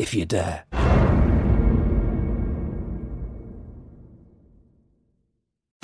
if 0.00 0.14
you 0.14 0.24
dare. 0.24 1.09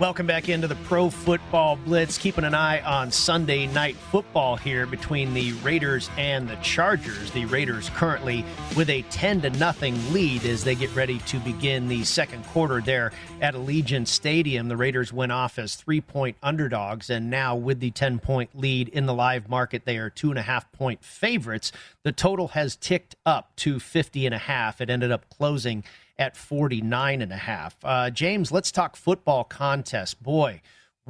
Welcome 0.00 0.26
back 0.26 0.48
into 0.48 0.66
the 0.66 0.76
Pro 0.76 1.10
Football 1.10 1.76
Blitz. 1.76 2.16
Keeping 2.16 2.44
an 2.44 2.54
eye 2.54 2.80
on 2.80 3.12
Sunday 3.12 3.66
night 3.66 3.96
football 3.96 4.56
here 4.56 4.86
between 4.86 5.34
the 5.34 5.52
Raiders 5.52 6.08
and 6.16 6.48
the 6.48 6.56
Chargers. 6.62 7.30
The 7.32 7.44
Raiders 7.44 7.90
currently 7.90 8.42
with 8.74 8.88
a 8.88 9.02
10 9.02 9.42
to 9.42 9.50
nothing 9.50 10.10
lead 10.10 10.46
as 10.46 10.64
they 10.64 10.74
get 10.74 10.88
ready 10.94 11.18
to 11.18 11.38
begin 11.40 11.88
the 11.88 12.02
second 12.04 12.46
quarter 12.46 12.80
there 12.80 13.12
at 13.42 13.52
Allegiant 13.52 14.08
Stadium. 14.08 14.68
The 14.68 14.76
Raiders 14.78 15.12
went 15.12 15.32
off 15.32 15.58
as 15.58 15.74
three 15.74 16.00
point 16.00 16.38
underdogs, 16.42 17.10
and 17.10 17.28
now 17.28 17.54
with 17.54 17.80
the 17.80 17.90
10 17.90 18.20
point 18.20 18.58
lead 18.58 18.88
in 18.88 19.04
the 19.04 19.12
live 19.12 19.50
market, 19.50 19.84
they 19.84 19.98
are 19.98 20.08
two 20.08 20.30
and 20.30 20.38
a 20.38 20.42
half 20.42 20.72
point 20.72 21.04
favorites. 21.04 21.72
The 22.04 22.12
total 22.12 22.48
has 22.48 22.74
ticked 22.74 23.16
up 23.26 23.54
to 23.56 23.78
50 23.78 24.24
and 24.24 24.34
a 24.34 24.38
half. 24.38 24.80
It 24.80 24.88
ended 24.88 25.12
up 25.12 25.28
closing 25.28 25.84
at 26.20 26.36
49 26.36 27.22
and 27.22 27.32
a 27.32 27.36
half. 27.36 27.76
Uh, 27.82 28.10
James, 28.10 28.52
let's 28.52 28.70
talk 28.70 28.94
football 28.94 29.42
contest. 29.42 30.22
Boy, 30.22 30.60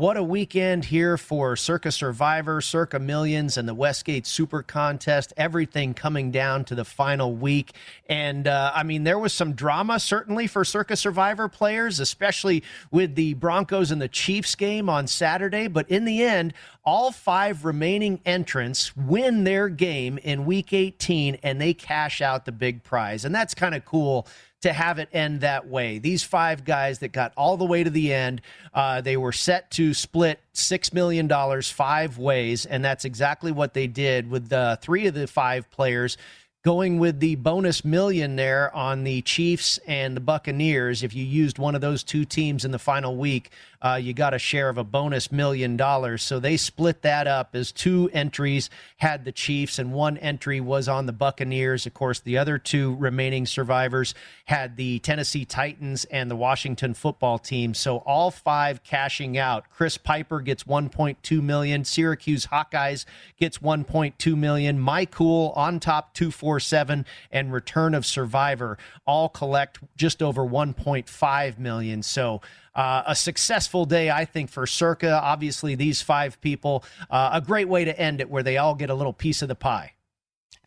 what 0.01 0.17
a 0.17 0.23
weekend 0.23 0.87
here 0.87 1.19
for 1.19 1.57
Circa 1.57 1.91
Survivor, 1.91 2.61
Circa 2.61 3.01
Millions, 3.01 3.59
and 3.59 3.69
the 3.69 3.75
Westgate 3.75 4.25
Super 4.25 4.63
Contest. 4.63 5.35
Everything 5.37 5.95
coming 5.95 6.31
down 6.31 6.65
to 6.67 6.77
the 6.77 6.85
final 6.87 7.35
week. 7.35 7.73
And 8.09 8.47
uh, 8.47 8.71
I 8.75 8.85
mean, 8.85 9.03
there 9.03 9.19
was 9.19 9.35
some 9.35 9.53
drama 9.53 9.99
certainly 9.99 10.47
for 10.47 10.65
Circa 10.65 10.97
Survivor 10.97 11.49
players, 11.49 11.99
especially 11.99 12.63
with 12.93 13.17
the 13.17 13.35
Broncos 13.35 13.91
and 13.91 14.01
the 14.01 14.09
Chiefs 14.09 14.55
game 14.55 14.89
on 14.89 15.09
Saturday. 15.09 15.67
But 15.67 15.91
in 15.91 16.07
the 16.07 16.23
end, 16.23 16.55
all 16.85 17.11
five 17.11 17.65
remaining 17.65 18.21
entrants 18.25 18.97
win 18.97 19.45
their 19.45 19.69
game 19.69 20.19
in 20.19 20.47
week 20.47 20.73
18 20.73 21.39
and 21.43 21.61
they 21.61 21.75
cash 21.75 22.23
out 22.23 22.47
the 22.47 22.53
big 22.53 22.85
prize. 22.85 23.25
And 23.25 23.35
that's 23.35 23.55
kind 23.55 23.75
of 23.75 23.85
cool 23.85 24.27
to 24.63 24.73
have 24.73 24.99
it 24.99 25.09
end 25.13 25.41
that 25.41 25.67
way. 25.69 25.99
These 25.99 26.23
five 26.23 26.65
guys 26.65 26.99
that 26.99 27.13
got 27.13 27.33
all 27.37 27.57
the 27.57 27.65
way 27.65 27.83
to 27.83 27.91
the 27.91 28.13
end, 28.13 28.43
uh, 28.75 29.01
they 29.01 29.17
were 29.17 29.33
set 29.33 29.71
to 29.73 29.95
split 29.95 30.41
$6 30.55 30.93
million 30.93 31.29
five 31.29 32.01
five 32.01 32.19
ways, 32.19 32.65
and 32.67 32.85
that's 32.85 33.05
exactly 33.05 33.53
what 33.53 33.75
they 33.75 33.87
did 33.87 34.31
with 34.31 34.49
the 34.49 34.79
three 34.81 35.07
of 35.07 35.13
the 35.13 35.27
five 35.27 35.71
players 35.71 36.17
going 36.63 36.99
with 36.99 37.21
the 37.21 37.37
bonus 37.37 37.85
million 37.85 38.37
there 38.37 38.75
on 38.75 39.05
the 39.05 39.23
Chiefs 39.23 39.79
and 39.87 40.17
the 40.17 40.21
Buccaneers. 40.21 41.03
If 41.03 41.15
you 41.15 41.25
used 41.25 41.59
one 41.59 41.75
of 41.75 41.81
those 41.81 42.03
two 42.03 42.25
teams 42.25 42.65
in 42.65 42.71
the 42.71 42.79
final 42.79 43.17
week, 43.17 43.51
uh, 43.83 43.99
you 44.01 44.13
got 44.13 44.35
a 44.35 44.39
share 44.39 44.69
of 44.69 44.79
a 44.79 44.85
bonus 44.85 45.33
million 45.33 45.77
dollars. 45.77 46.23
So 46.23 46.39
they 46.39 46.57
split 46.57 47.03
that 47.03 47.27
up 47.27 47.55
as 47.55 47.73
two 47.73 48.11
entries 48.13 48.71
had 48.99 49.25
the 49.25 49.33
Chiefs, 49.33 49.79
and 49.79 49.93
one 49.93 50.19
entry 50.19 50.61
was 50.61 50.89
on 50.89 51.07
the 51.07 51.13
Buccaneers. 51.13 51.87
Of 51.87 51.95
course, 51.95 52.21
the 52.21 52.39
other 52.39 52.59
two 52.59 52.95
remaining 52.97 53.47
survivors 53.47 54.15
had 54.45 54.77
the 54.77 54.99
Tennessee 54.99 55.45
Titans 55.45 56.05
and 56.07 56.31
the 56.31 56.37
Washington 56.37 56.95
football 56.95 57.39
team. 57.39 57.75
So 57.75 57.99
all 57.99 58.31
five 58.31 58.83
cashing 58.83 59.39
out. 59.39 59.65
Chris 59.71 59.97
Piper 59.97 60.41
gets 60.41 60.65
1.2 60.65 61.43
million. 61.43 61.85
Syracuse 61.85 62.47
Hawkeyes 62.47 63.05
gets 63.39 63.59
1.2 63.59 64.37
million. 64.37 64.79
My 64.79 65.05
Cool 65.05 65.53
on 65.57 65.81
top 65.81 66.15
247 66.15 67.07
and 67.31 67.53
Return 67.53 67.95
of 67.95 68.05
Survivor 68.05 68.79
all 69.07 69.29
collect 69.29 69.79
just 69.97 70.23
over 70.23 70.43
1.5 70.43 71.59
million. 71.59 72.03
So 72.03 72.41
uh, 72.75 73.03
a 73.07 73.15
successful 73.15 73.85
day, 73.85 74.11
I 74.11 74.25
think, 74.25 74.51
for 74.51 74.67
Circa. 74.67 75.21
Obviously, 75.23 75.75
these 75.75 76.03
five 76.03 76.41
people, 76.41 76.85
uh, 77.11 77.31
a 77.33 77.41
great 77.41 77.69
way 77.69 77.85
to 77.85 77.99
end 77.99 78.21
it 78.21 78.31
where 78.31 78.43
they 78.43 78.57
all 78.57 78.75
get 78.75 78.91
a 78.91 78.95
little 78.95 79.13
piece 79.13 79.43
of 79.43 79.49
the 79.49 79.55
pie. 79.55 79.95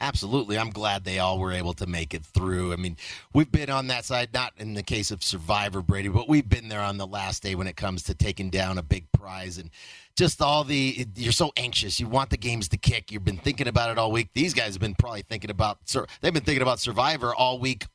Absolutely. 0.04 0.58
I'm 0.58 0.72
glad 0.72 1.06
they 1.06 1.20
all 1.20 1.40
were 1.40 1.54
able 1.54 1.74
to 1.76 1.86
make 1.86 2.14
it 2.14 2.26
through. 2.26 2.74
I 2.74 2.76
mean, 2.76 2.98
we've 3.34 3.50
been 3.50 3.70
on 3.70 3.88
that 3.88 4.04
side, 4.04 4.34
not 4.34 4.52
in 4.58 4.74
the 4.74 4.84
case 4.84 5.12
of 5.12 5.24
Survivor 5.24 5.82
Brady, 5.82 6.10
but 6.10 6.28
we've 6.28 6.50
been 6.50 6.68
there 6.68 6.82
on 6.82 6.98
the 6.98 7.08
last 7.08 7.42
day 7.42 7.56
when 7.56 7.68
it 7.68 7.78
comes 7.78 8.04
to 8.04 8.14
taking 8.14 8.50
down 8.50 8.78
a 8.78 8.84
big 8.84 9.10
prize 9.14 9.58
and 9.58 9.70
just 10.18 10.42
all 10.42 10.66
the 10.66 11.08
you're 11.16 11.32
so 11.32 11.54
anxious. 11.56 12.02
You 12.02 12.08
want 12.08 12.32
the 12.32 12.38
games 12.38 12.68
to 12.70 12.78
kick. 12.78 13.14
You've 13.14 13.24
been 13.24 13.38
thinking 13.38 13.68
about 13.68 13.92
it 13.92 13.98
all 13.98 14.12
week. 14.12 14.32
These 14.34 14.54
guys 14.54 14.74
have 14.74 14.82
been 14.82 14.96
probably 14.96 15.22
thinking 15.22 15.50
about 15.50 15.80
they've 16.20 16.34
been 16.34 16.44
thinking 16.44 16.62
about 16.62 16.80
Survivor 16.80 17.34
all 17.34 17.58
week 17.60 17.86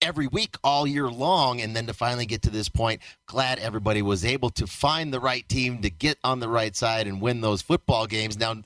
every 0.00 0.26
week 0.26 0.56
all 0.62 0.86
year 0.86 1.08
long 1.08 1.60
and 1.60 1.74
then 1.74 1.86
to 1.86 1.92
finally 1.92 2.26
get 2.26 2.42
to 2.42 2.50
this 2.50 2.68
point 2.68 3.00
glad 3.26 3.58
everybody 3.58 4.02
was 4.02 4.24
able 4.24 4.50
to 4.50 4.66
find 4.66 5.12
the 5.12 5.20
right 5.20 5.48
team 5.48 5.82
to 5.82 5.90
get 5.90 6.18
on 6.22 6.40
the 6.40 6.48
right 6.48 6.76
side 6.76 7.06
and 7.06 7.20
win 7.20 7.40
those 7.40 7.62
football 7.62 8.06
games. 8.06 8.38
Now 8.38 8.56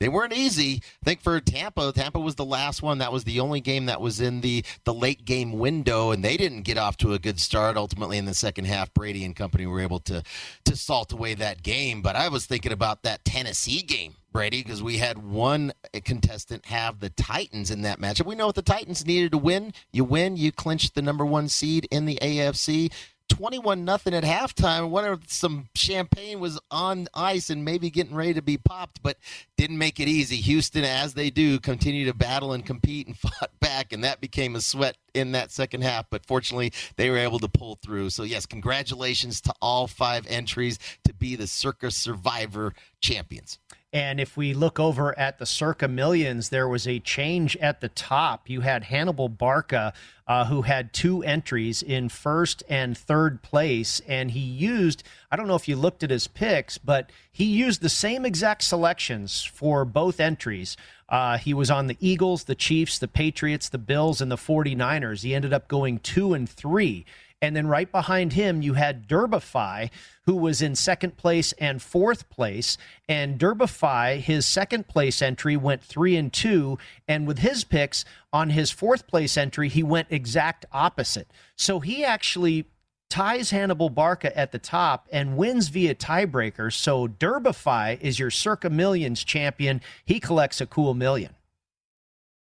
they 0.00 0.08
weren't 0.08 0.32
easy. 0.32 0.82
I 1.02 1.04
think 1.04 1.22
for 1.22 1.40
Tampa, 1.40 1.92
Tampa 1.92 2.20
was 2.20 2.36
the 2.36 2.44
last 2.44 2.82
one. 2.82 2.98
That 2.98 3.12
was 3.12 3.24
the 3.24 3.40
only 3.40 3.60
game 3.60 3.86
that 3.86 4.00
was 4.00 4.20
in 4.20 4.40
the 4.40 4.64
the 4.84 4.94
late 4.94 5.24
game 5.24 5.58
window, 5.58 6.10
and 6.10 6.24
they 6.24 6.36
didn't 6.36 6.62
get 6.62 6.78
off 6.78 6.96
to 6.98 7.14
a 7.14 7.18
good 7.18 7.40
start. 7.40 7.76
Ultimately, 7.76 8.18
in 8.18 8.24
the 8.24 8.34
second 8.34 8.66
half, 8.66 8.94
Brady 8.94 9.24
and 9.24 9.34
company 9.34 9.66
were 9.66 9.80
able 9.80 10.00
to 10.00 10.22
to 10.64 10.76
salt 10.76 11.12
away 11.12 11.34
that 11.34 11.62
game. 11.62 12.02
But 12.02 12.16
I 12.16 12.28
was 12.28 12.46
thinking 12.46 12.72
about 12.72 13.02
that 13.02 13.24
Tennessee 13.24 13.82
game, 13.82 14.14
Brady, 14.32 14.62
because 14.62 14.82
we 14.82 14.98
had 14.98 15.18
one 15.18 15.72
contestant 16.04 16.66
have 16.66 17.00
the 17.00 17.10
Titans 17.10 17.70
in 17.70 17.82
that 17.82 18.00
matchup. 18.00 18.26
We 18.26 18.36
know 18.36 18.46
what 18.46 18.54
the 18.54 18.62
Titans 18.62 19.04
needed 19.04 19.32
to 19.32 19.38
win. 19.38 19.72
You 19.92 20.04
win, 20.04 20.36
you 20.36 20.52
clinch 20.52 20.92
the 20.92 21.02
number 21.02 21.26
one 21.26 21.48
seed 21.48 21.88
in 21.90 22.06
the 22.06 22.18
AFC. 22.22 22.92
21 23.28 23.84
nothing 23.84 24.14
at 24.14 24.24
halftime. 24.24 24.90
Wonder 24.90 25.12
if 25.12 25.30
some 25.30 25.68
champagne 25.74 26.40
was 26.40 26.58
on 26.70 27.08
ice 27.14 27.50
and 27.50 27.64
maybe 27.64 27.90
getting 27.90 28.14
ready 28.14 28.34
to 28.34 28.42
be 28.42 28.56
popped, 28.56 29.02
but 29.02 29.16
didn't 29.56 29.78
make 29.78 30.00
it 30.00 30.08
easy. 30.08 30.36
Houston, 30.36 30.84
as 30.84 31.14
they 31.14 31.30
do, 31.30 31.60
continue 31.60 32.04
to 32.06 32.14
battle 32.14 32.52
and 32.52 32.64
compete 32.64 33.06
and 33.06 33.18
fought 33.18 33.50
back, 33.60 33.92
and 33.92 34.02
that 34.04 34.20
became 34.20 34.56
a 34.56 34.60
sweat 34.60 34.96
in 35.14 35.32
that 35.32 35.50
second 35.50 35.82
half. 35.82 36.06
But 36.10 36.26
fortunately, 36.26 36.72
they 36.96 37.10
were 37.10 37.18
able 37.18 37.38
to 37.40 37.48
pull 37.48 37.76
through. 37.76 38.10
So, 38.10 38.22
yes, 38.22 38.46
congratulations 38.46 39.40
to 39.42 39.54
all 39.60 39.86
five 39.86 40.26
entries 40.28 40.78
to 41.04 41.14
be 41.14 41.36
the 41.36 41.46
Circa 41.46 41.90
Survivor 41.90 42.74
champions. 43.00 43.58
And 43.90 44.20
if 44.20 44.36
we 44.36 44.52
look 44.52 44.78
over 44.78 45.18
at 45.18 45.38
the 45.38 45.46
Circa 45.46 45.88
Millions, 45.88 46.50
there 46.50 46.68
was 46.68 46.86
a 46.86 46.98
change 46.98 47.56
at 47.56 47.80
the 47.80 47.88
top. 47.88 48.50
You 48.50 48.60
had 48.60 48.84
Hannibal 48.84 49.30
Barca, 49.30 49.94
uh, 50.26 50.44
who 50.44 50.62
had 50.62 50.92
two 50.92 51.22
entries 51.22 51.82
in 51.82 52.10
first 52.10 52.62
and 52.68 52.96
third 52.98 53.40
place. 53.40 54.02
And 54.06 54.32
he 54.32 54.40
used, 54.40 55.04
I 55.30 55.36
don't 55.36 55.48
know 55.48 55.54
if 55.54 55.68
you 55.68 55.76
looked 55.76 56.02
at 56.02 56.10
his 56.10 56.28
picks, 56.28 56.76
but 56.76 57.10
he 57.30 57.46
used 57.46 57.80
the 57.80 57.88
same 57.88 58.26
exact 58.26 58.62
selections 58.62 59.42
for 59.42 59.86
both 59.86 60.20
entries. 60.20 60.76
Uh, 61.08 61.38
he 61.38 61.54
was 61.54 61.70
on 61.70 61.86
the 61.86 61.96
Eagles, 61.98 62.44
the 62.44 62.54
Chiefs, 62.54 62.98
the 62.98 63.08
Patriots, 63.08 63.70
the 63.70 63.78
Bills, 63.78 64.20
and 64.20 64.30
the 64.30 64.36
49ers. 64.36 65.22
He 65.22 65.34
ended 65.34 65.54
up 65.54 65.66
going 65.66 65.98
two 66.00 66.34
and 66.34 66.46
three. 66.46 67.06
And 67.40 67.54
then 67.54 67.68
right 67.68 67.90
behind 67.90 68.32
him, 68.32 68.62
you 68.62 68.74
had 68.74 69.06
Derbify, 69.06 69.90
who 70.26 70.34
was 70.34 70.60
in 70.60 70.74
second 70.74 71.16
place 71.16 71.52
and 71.52 71.80
fourth 71.80 72.28
place. 72.30 72.76
And 73.08 73.38
Derbify, 73.38 74.18
his 74.18 74.44
second 74.44 74.88
place 74.88 75.22
entry 75.22 75.56
went 75.56 75.82
three 75.82 76.16
and 76.16 76.32
two. 76.32 76.78
And 77.06 77.26
with 77.26 77.38
his 77.38 77.62
picks 77.62 78.04
on 78.32 78.50
his 78.50 78.70
fourth 78.70 79.06
place 79.06 79.36
entry, 79.36 79.68
he 79.68 79.82
went 79.82 80.08
exact 80.10 80.66
opposite. 80.72 81.30
So 81.56 81.78
he 81.78 82.04
actually 82.04 82.66
ties 83.08 83.50
Hannibal 83.50 83.88
Barca 83.88 84.36
at 84.36 84.52
the 84.52 84.58
top 84.58 85.08
and 85.12 85.36
wins 85.36 85.68
via 85.68 85.94
tiebreaker. 85.94 86.72
So 86.72 87.06
Derbify 87.06 88.00
is 88.00 88.18
your 88.18 88.30
circa 88.30 88.68
millions 88.68 89.22
champion. 89.24 89.80
He 90.04 90.20
collects 90.20 90.60
a 90.60 90.66
cool 90.66 90.92
million 90.92 91.34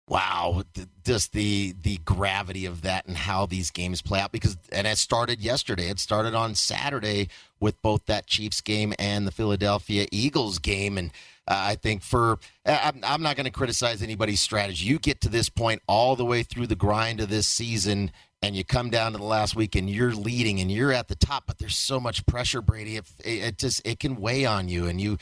wow, 0.09 0.63
just 1.05 1.33
the 1.33 1.75
the 1.81 1.97
gravity 1.99 2.65
of 2.65 2.81
that 2.81 3.05
and 3.05 3.15
how 3.15 3.45
these 3.45 3.71
games 3.71 4.01
play 4.01 4.19
out. 4.19 4.31
Because 4.31 4.57
and 4.71 4.87
it 4.87 4.97
started 4.97 5.39
yesterday. 5.39 5.89
It 5.89 5.99
started 5.99 6.33
on 6.33 6.55
Saturday 6.55 7.29
with 7.59 7.81
both 7.81 8.05
that 8.07 8.25
Chiefs 8.25 8.59
game 8.59 8.93
and 8.99 9.25
the 9.25 9.31
Philadelphia 9.31 10.07
Eagles 10.11 10.57
game. 10.57 10.97
And 10.97 11.11
uh, 11.47 11.55
I 11.57 11.75
think 11.75 12.01
for 12.01 12.39
I'm, 12.65 12.99
I'm 13.03 13.21
not 13.21 13.35
going 13.35 13.45
to 13.45 13.51
criticize 13.51 14.01
anybody's 14.01 14.41
strategy. 14.41 14.85
You 14.87 14.99
get 14.99 15.21
to 15.21 15.29
this 15.29 15.47
point 15.47 15.81
all 15.87 16.15
the 16.15 16.25
way 16.25 16.43
through 16.43 16.67
the 16.67 16.75
grind 16.75 17.21
of 17.21 17.29
this 17.29 17.47
season. 17.47 18.11
And 18.41 18.55
you 18.55 18.63
come 18.63 18.89
down 18.89 19.11
to 19.11 19.17
the 19.17 19.25
last 19.25 19.53
week, 19.53 19.75
and 19.75 19.89
you're 19.89 20.13
leading, 20.13 20.61
and 20.61 20.71
you're 20.71 20.93
at 20.93 21.09
the 21.09 21.15
top. 21.15 21.43
But 21.45 21.57
there's 21.57 21.75
so 21.75 21.99
much 21.99 22.25
pressure, 22.25 22.61
Brady. 22.61 22.95
It, 22.95 23.05
it 23.25 23.57
just 23.57 23.85
it 23.85 23.99
can 23.99 24.15
weigh 24.15 24.45
on 24.45 24.69
you, 24.69 24.85
and 24.85 25.01
you 25.01 25.17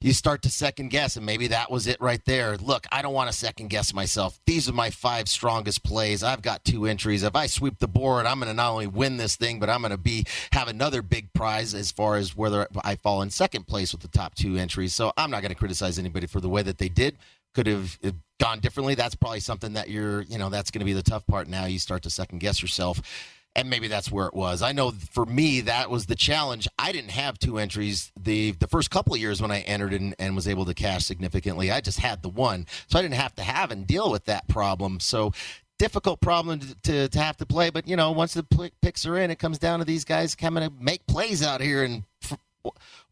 you 0.00 0.12
start 0.12 0.42
to 0.42 0.50
second 0.50 0.90
guess, 0.90 1.16
and 1.16 1.24
maybe 1.24 1.48
that 1.48 1.70
was 1.70 1.86
it 1.86 2.00
right 2.00 2.22
there. 2.26 2.56
Look, 2.58 2.86
I 2.92 3.00
don't 3.00 3.14
want 3.14 3.30
to 3.30 3.36
second 3.36 3.68
guess 3.68 3.94
myself. 3.94 4.38
These 4.46 4.68
are 4.68 4.72
my 4.72 4.90
five 4.90 5.28
strongest 5.28 5.82
plays. 5.82 6.22
I've 6.22 6.42
got 6.42 6.64
two 6.64 6.84
entries. 6.84 7.22
If 7.22 7.34
I 7.34 7.46
sweep 7.46 7.78
the 7.78 7.88
board, 7.88 8.26
I'm 8.26 8.38
going 8.38 8.48
to 8.48 8.54
not 8.54 8.72
only 8.72 8.86
win 8.86 9.16
this 9.16 9.36
thing, 9.36 9.58
but 9.58 9.70
I'm 9.70 9.80
going 9.80 9.92
to 9.92 9.98
be 9.98 10.26
have 10.52 10.68
another 10.68 11.00
big 11.00 11.32
prize 11.32 11.74
as 11.74 11.90
far 11.90 12.16
as 12.16 12.36
whether 12.36 12.68
I 12.84 12.96
fall 12.96 13.22
in 13.22 13.30
second 13.30 13.66
place 13.66 13.92
with 13.92 14.02
the 14.02 14.08
top 14.08 14.34
two 14.34 14.56
entries. 14.56 14.94
So 14.94 15.12
I'm 15.16 15.30
not 15.30 15.40
going 15.40 15.52
to 15.52 15.58
criticize 15.58 15.98
anybody 15.98 16.26
for 16.26 16.40
the 16.40 16.48
way 16.48 16.62
that 16.62 16.78
they 16.78 16.90
did. 16.90 17.16
Could 17.54 17.66
have 17.66 17.98
uh, 18.04 18.10
gone 18.38 18.60
differently. 18.60 18.94
That's 18.94 19.14
probably 19.14 19.40
something 19.40 19.72
that 19.72 19.88
you're, 19.88 20.22
you 20.22 20.36
know, 20.36 20.50
that's 20.50 20.70
going 20.70 20.80
to 20.80 20.84
be 20.84 20.92
the 20.92 21.02
tough 21.02 21.26
part. 21.26 21.48
Now 21.48 21.64
you 21.64 21.78
start 21.78 22.02
to 22.02 22.10
second 22.10 22.40
guess 22.40 22.60
yourself 22.60 23.00
and 23.56 23.70
maybe 23.70 23.88
that's 23.88 24.12
where 24.12 24.26
it 24.26 24.34
was. 24.34 24.60
I 24.60 24.72
know 24.72 24.90
for 24.90 25.24
me 25.24 25.62
that 25.62 25.90
was 25.90 26.06
the 26.06 26.14
challenge. 26.14 26.68
I 26.78 26.92
didn't 26.92 27.10
have 27.10 27.38
two 27.38 27.58
entries 27.58 28.12
the 28.20 28.52
the 28.52 28.68
first 28.68 28.90
couple 28.90 29.14
of 29.14 29.20
years 29.20 29.40
when 29.40 29.50
I 29.50 29.60
entered 29.60 29.94
and, 29.94 30.14
and 30.18 30.36
was 30.36 30.46
able 30.46 30.66
to 30.66 30.74
cash 30.74 31.04
significantly. 31.04 31.72
I 31.72 31.80
just 31.80 31.98
had 31.98 32.22
the 32.22 32.28
one, 32.28 32.66
so 32.86 32.98
I 32.98 33.02
didn't 33.02 33.14
have 33.14 33.34
to 33.36 33.42
have 33.42 33.70
and 33.70 33.86
deal 33.86 34.10
with 34.12 34.26
that 34.26 34.46
problem. 34.46 35.00
So 35.00 35.32
difficult 35.78 36.20
problem 36.20 36.58
to, 36.60 36.74
to, 36.82 37.08
to 37.08 37.18
have 37.18 37.36
to 37.38 37.46
play. 37.46 37.70
But 37.70 37.88
you 37.88 37.96
know, 37.96 38.12
once 38.12 38.34
the 38.34 38.70
picks 38.82 39.06
are 39.06 39.16
in, 39.16 39.30
it 39.30 39.38
comes 39.38 39.58
down 39.58 39.78
to 39.78 39.84
these 39.84 40.04
guys 40.04 40.34
coming 40.34 40.62
to 40.62 40.72
make 40.78 41.06
plays 41.06 41.42
out 41.42 41.60
here 41.60 41.82
and 41.82 42.04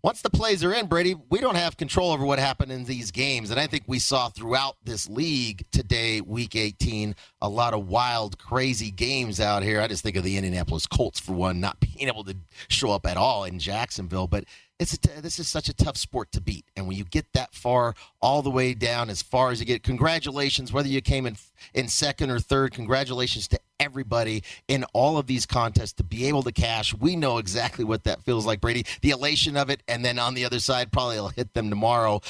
once 0.03 0.23
the 0.23 0.31
plays 0.31 0.63
are 0.63 0.73
in, 0.73 0.87
Brady, 0.87 1.15
we 1.31 1.41
don't 1.41 1.55
have 1.55 1.77
control 1.77 2.13
over 2.13 2.25
what 2.25 2.39
happened 2.39 2.71
in 2.71 2.85
these 2.85 3.11
games. 3.11 3.51
And 3.51 3.59
I 3.59 3.67
think 3.67 3.85
we 3.87 3.99
saw 3.99 4.29
throughout 4.29 4.77
this 4.85 5.09
league 5.09 5.65
today, 5.73 6.21
week 6.21 6.57
18, 6.57 7.15
a 7.41 7.49
lot 7.49 7.75
of 7.75 7.89
wild, 7.89 8.39
crazy 8.39 8.91
games 8.91 9.41
out 9.41 9.63
here. 9.63 9.81
I 9.81 9.89
just 9.89 10.03
think 10.03 10.17
of 10.17 10.25
the 10.25 10.37
Indianapolis 10.37 10.87
Colts, 10.87 11.21
for 11.21 11.33
one, 11.33 11.61
not 11.61 11.81
being 11.97 12.09
able 12.09 12.25
to 12.25 12.37
show 12.69 12.91
up 12.91 13.07
at 13.07 13.17
all 13.17 13.45
in 13.45 13.59
Jacksonville. 13.59 14.27
But 14.27 14.45
it's 14.79 14.99
this 14.99 15.39
is 15.39 15.49
such 15.49 15.69
a 15.69 15.75
tough 15.75 15.97
sport 15.97 16.33
to 16.33 16.41
beat. 16.41 16.65
And 16.77 16.87
when 16.87 16.97
you 16.97 17.05
get 17.05 17.33
that 17.33 17.55
far, 17.55 17.95
all 18.21 18.43
the 18.43 18.51
way 18.51 18.75
down, 18.75 19.09
as 19.09 19.23
far 19.23 19.51
as 19.51 19.61
you 19.61 19.67
get, 19.67 19.83
congratulations, 19.83 20.73
whether 20.73 20.89
you 20.89 21.01
came 21.01 21.27
in, 21.27 21.37
in 21.73 21.89
second 21.89 22.31
or 22.31 22.41
third, 22.41 22.73
congratulations 22.73 23.47
to 23.49 23.61
everybody 23.81 24.43
in 24.69 24.85
all 24.93 25.19
of 25.19 25.27
these 25.27 25.47
contests 25.47 25.95
to 25.95 26.05
be 26.05 26.27
able 26.27 26.43
to 26.43 26.53
cash. 26.53 26.95
We 26.95 27.17
know 27.17 27.39
exactly 27.39 27.85
what 27.85 28.05
that 28.05 28.23
feels 28.23 28.47
like, 28.47 28.61
Brady. 28.61 28.87
The 29.03 29.11
elation 29.11 29.57
of 29.57 29.71
it, 29.71 29.83
and 29.89 30.05
then 30.05 30.19
on 30.19 30.35
the 30.35 30.45
other 30.45 30.61
side, 30.61 30.93
probably 30.93 31.17
it'll 31.17 31.29
hit 31.29 31.55
them 31.55 31.71
tomorrow. 31.71 32.21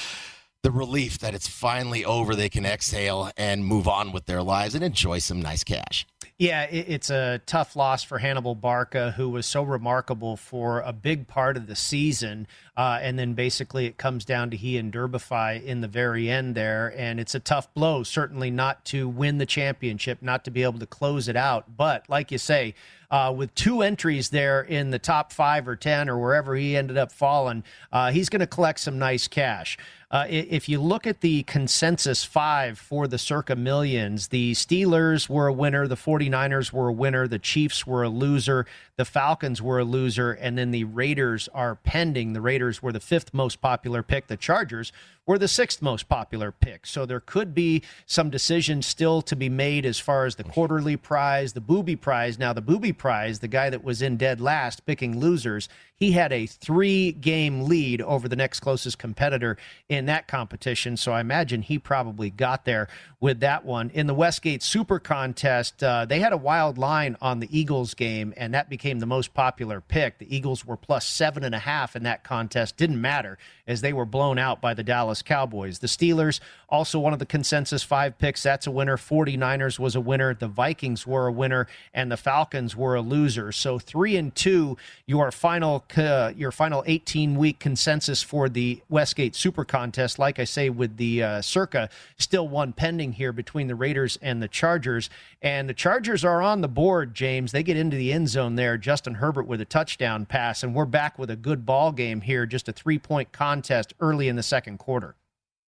The 0.63 0.71
relief 0.71 1.19
that 1.19 1.35
it's 1.35 1.47
finally 1.47 2.03
over, 2.03 2.35
they 2.35 2.49
can 2.49 2.65
exhale 2.65 3.29
and 3.37 3.63
move 3.63 3.87
on 3.87 4.11
with 4.11 4.25
their 4.25 4.41
lives 4.41 4.73
and 4.73 4.83
enjoy 4.83 5.19
some 5.19 5.39
nice 5.39 5.63
cash. 5.63 6.07
Yeah, 6.37 6.63
it's 6.63 7.09
a 7.09 7.39
tough 7.45 7.77
loss 7.77 8.03
for 8.03 8.17
Hannibal 8.17 8.55
Barca, 8.55 9.11
who 9.11 9.29
was 9.29 9.45
so 9.45 9.63
remarkable 9.63 10.35
for 10.35 10.81
a 10.81 10.91
big 10.91 11.27
part 11.27 11.55
of 11.55 11.67
the 11.67 11.77
season. 11.77 12.45
Uh, 12.77 12.99
and 13.01 13.17
then 13.17 13.33
basically 13.33 13.85
it 13.85 13.97
comes 13.97 14.25
down 14.25 14.49
to 14.49 14.57
he 14.57 14.77
and 14.77 14.91
Derbify 14.91 15.63
in 15.63 15.81
the 15.81 15.87
very 15.87 16.29
end 16.29 16.55
there. 16.55 16.93
And 16.97 17.19
it's 17.19 17.33
a 17.33 17.39
tough 17.39 17.73
blow, 17.73 18.03
certainly 18.03 18.51
not 18.51 18.83
to 18.85 19.07
win 19.07 19.37
the 19.37 19.45
championship, 19.45 20.21
not 20.21 20.43
to 20.45 20.51
be 20.51 20.63
able 20.63 20.79
to 20.79 20.85
close 20.85 21.27
it 21.27 21.37
out. 21.37 21.77
But 21.77 22.09
like 22.09 22.31
you 22.31 22.37
say, 22.37 22.75
uh, 23.11 23.33
with 23.35 23.53
two 23.55 23.81
entries 23.81 24.29
there 24.29 24.61
in 24.61 24.91
the 24.91 24.99
top 24.99 25.31
five 25.31 25.67
or 25.67 25.75
10 25.75 26.09
or 26.09 26.17
wherever 26.17 26.55
he 26.55 26.75
ended 26.75 26.97
up 26.97 27.11
falling, 27.11 27.63
uh, 27.91 28.11
he's 28.11 28.29
going 28.29 28.41
to 28.41 28.47
collect 28.47 28.79
some 28.79 28.99
nice 28.99 29.27
cash. 29.27 29.77
Uh, 30.11 30.25
if 30.29 30.69
you 30.69 30.79
look 30.79 31.05
at 31.05 31.21
the 31.21 31.43
consensus 31.43 32.23
five 32.23 32.79
for 32.79 33.07
the 33.07 33.17
circa 33.17 33.55
millions, 33.55 34.29
the 34.29 34.53
Steelers 34.53 35.27
were 35.27 35.47
a 35.47 35.53
winner, 35.53 35.87
the 35.87 35.95
49ers 35.95 36.71
were 36.71 36.87
a 36.87 36.93
winner, 36.93 37.27
the 37.27 37.39
Chiefs 37.39 37.85
were 37.85 38.03
a 38.03 38.09
loser, 38.09 38.65
the 38.97 39.03
Falcons 39.03 39.61
were 39.61 39.79
a 39.79 39.83
loser, 39.83 40.31
and 40.31 40.57
then 40.57 40.71
the 40.71 40.85
Raiders 40.85 41.49
are 41.53 41.75
pending. 41.75 42.33
The 42.33 42.41
Raiders 42.41 42.64
were 42.81 42.91
the 42.91 42.99
fifth 42.99 43.33
most 43.33 43.61
popular 43.61 44.03
pick. 44.03 44.27
The 44.27 44.37
Chargers 44.37 44.91
were 45.25 45.37
the 45.39 45.47
sixth 45.47 45.81
most 45.81 46.07
popular 46.07 46.51
pick. 46.51 46.85
So 46.85 47.05
there 47.05 47.19
could 47.19 47.53
be 47.53 47.81
some 48.05 48.29
decisions 48.29 48.85
still 48.85 49.21
to 49.23 49.35
be 49.35 49.49
made 49.49 49.85
as 49.85 49.99
far 49.99 50.25
as 50.25 50.35
the 50.35 50.43
quarterly 50.43 50.97
prize, 50.97 51.53
the 51.53 51.61
booby 51.61 51.95
prize. 51.95 52.37
Now, 52.37 52.53
the 52.53 52.61
booby 52.61 52.93
prize, 52.93 53.39
the 53.39 53.47
guy 53.47 53.69
that 53.69 53.83
was 53.83 54.01
in 54.01 54.17
dead 54.17 54.39
last 54.39 54.85
picking 54.85 55.19
losers, 55.19 55.67
he 55.97 56.11
had 56.11 56.33
a 56.33 56.45
three 56.45 57.13
game 57.13 57.63
lead 57.63 58.01
over 58.01 58.27
the 58.27 58.35
next 58.35 58.59
closest 58.59 58.99
competitor 58.99 59.57
in 59.87 60.05
that 60.07 60.27
competition. 60.27 60.97
So 60.97 61.13
I 61.13 61.21
imagine 61.21 61.61
he 61.61 61.79
probably 61.79 62.29
got 62.29 62.65
there 62.65 62.89
with 63.21 63.39
that 63.39 63.65
one. 63.65 63.89
In 63.91 64.05
the 64.05 64.13
Westgate 64.13 64.61
Super 64.61 64.99
Contest, 64.99 65.81
uh, 65.81 66.05
they 66.05 66.19
had 66.19 66.33
a 66.33 66.37
wild 66.37 66.77
line 66.77 67.15
on 67.21 67.39
the 67.39 67.57
Eagles 67.57 67.93
game, 67.93 68.33
and 68.35 68.53
that 68.53 68.69
became 68.69 68.99
the 68.99 69.05
most 69.05 69.33
popular 69.33 69.79
pick. 69.79 70.17
The 70.17 70.35
Eagles 70.35 70.65
were 70.65 70.77
plus 70.77 71.07
seven 71.07 71.43
and 71.43 71.55
a 71.55 71.59
half 71.59 71.95
in 71.95 72.03
that 72.03 72.23
contest. 72.23 72.75
Didn't 72.75 72.99
matter 72.99 73.37
as 73.67 73.81
they 73.81 73.93
were 73.93 74.05
blown 74.05 74.37
out 74.37 74.61
by 74.61 74.73
the 74.73 74.83
Dallas 74.83 75.21
Cowboys. 75.21 75.79
The 75.79 75.87
Steelers, 75.87 76.39
also 76.69 76.99
one 76.99 77.13
of 77.13 77.19
the 77.19 77.25
consensus 77.25 77.83
five 77.83 78.17
picks, 78.17 78.43
that's 78.43 78.67
a 78.67 78.71
winner. 78.71 78.97
49ers 78.97 79.79
was 79.79 79.95
a 79.95 80.01
winner. 80.01 80.33
The 80.33 80.47
Vikings 80.47 81.07
were 81.07 81.27
a 81.27 81.31
winner, 81.31 81.67
and 81.93 82.11
the 82.11 82.17
Falcons 82.17 82.75
were 82.75 82.95
a 82.95 83.01
loser. 83.01 83.51
So 83.51 83.79
three 83.79 84.15
and 84.15 84.33
two, 84.35 84.77
your 85.05 85.31
final 85.31 85.83
uh, 85.97 86.33
your 86.35 86.51
final 86.51 86.83
18 86.85 87.35
week 87.35 87.59
consensus 87.59 88.21
for 88.21 88.49
the 88.49 88.81
Westgate 88.89 89.35
Super 89.35 89.65
Contest. 89.65 90.19
Like 90.19 90.39
I 90.39 90.43
say, 90.43 90.69
with 90.69 90.97
the 90.97 91.23
uh, 91.23 91.41
Circa, 91.41 91.89
still 92.17 92.47
one 92.47 92.73
pending 92.73 93.13
here 93.13 93.31
between 93.31 93.67
the 93.67 93.75
Raiders 93.75 94.17
and 94.21 94.41
the 94.41 94.47
Chargers. 94.47 95.09
And 95.41 95.69
the 95.69 95.73
Chargers 95.73 96.23
are 96.25 96.41
on 96.41 96.61
the 96.61 96.67
board, 96.67 97.13
James. 97.13 97.51
They 97.51 97.63
get 97.63 97.77
into 97.77 97.97
the 97.97 98.11
end 98.11 98.29
zone 98.29 98.55
there. 98.55 98.77
Justin 98.77 99.15
Herbert 99.15 99.47
with 99.47 99.61
a 99.61 99.65
touchdown 99.65 100.25
pass, 100.25 100.63
and 100.63 100.73
we're 100.73 100.85
back 100.85 101.19
with 101.19 101.29
a 101.29 101.35
good 101.35 101.65
ball 101.65 101.91
game 101.91 102.21
here. 102.21 102.45
Just 102.45 102.67
a 102.67 102.71
three 102.71 102.99
point 102.99 103.31
contest 103.31 103.54
early 103.99 104.27
in 104.27 104.35
the 104.35 104.43
second 104.43 104.77
quarter. 104.77 105.15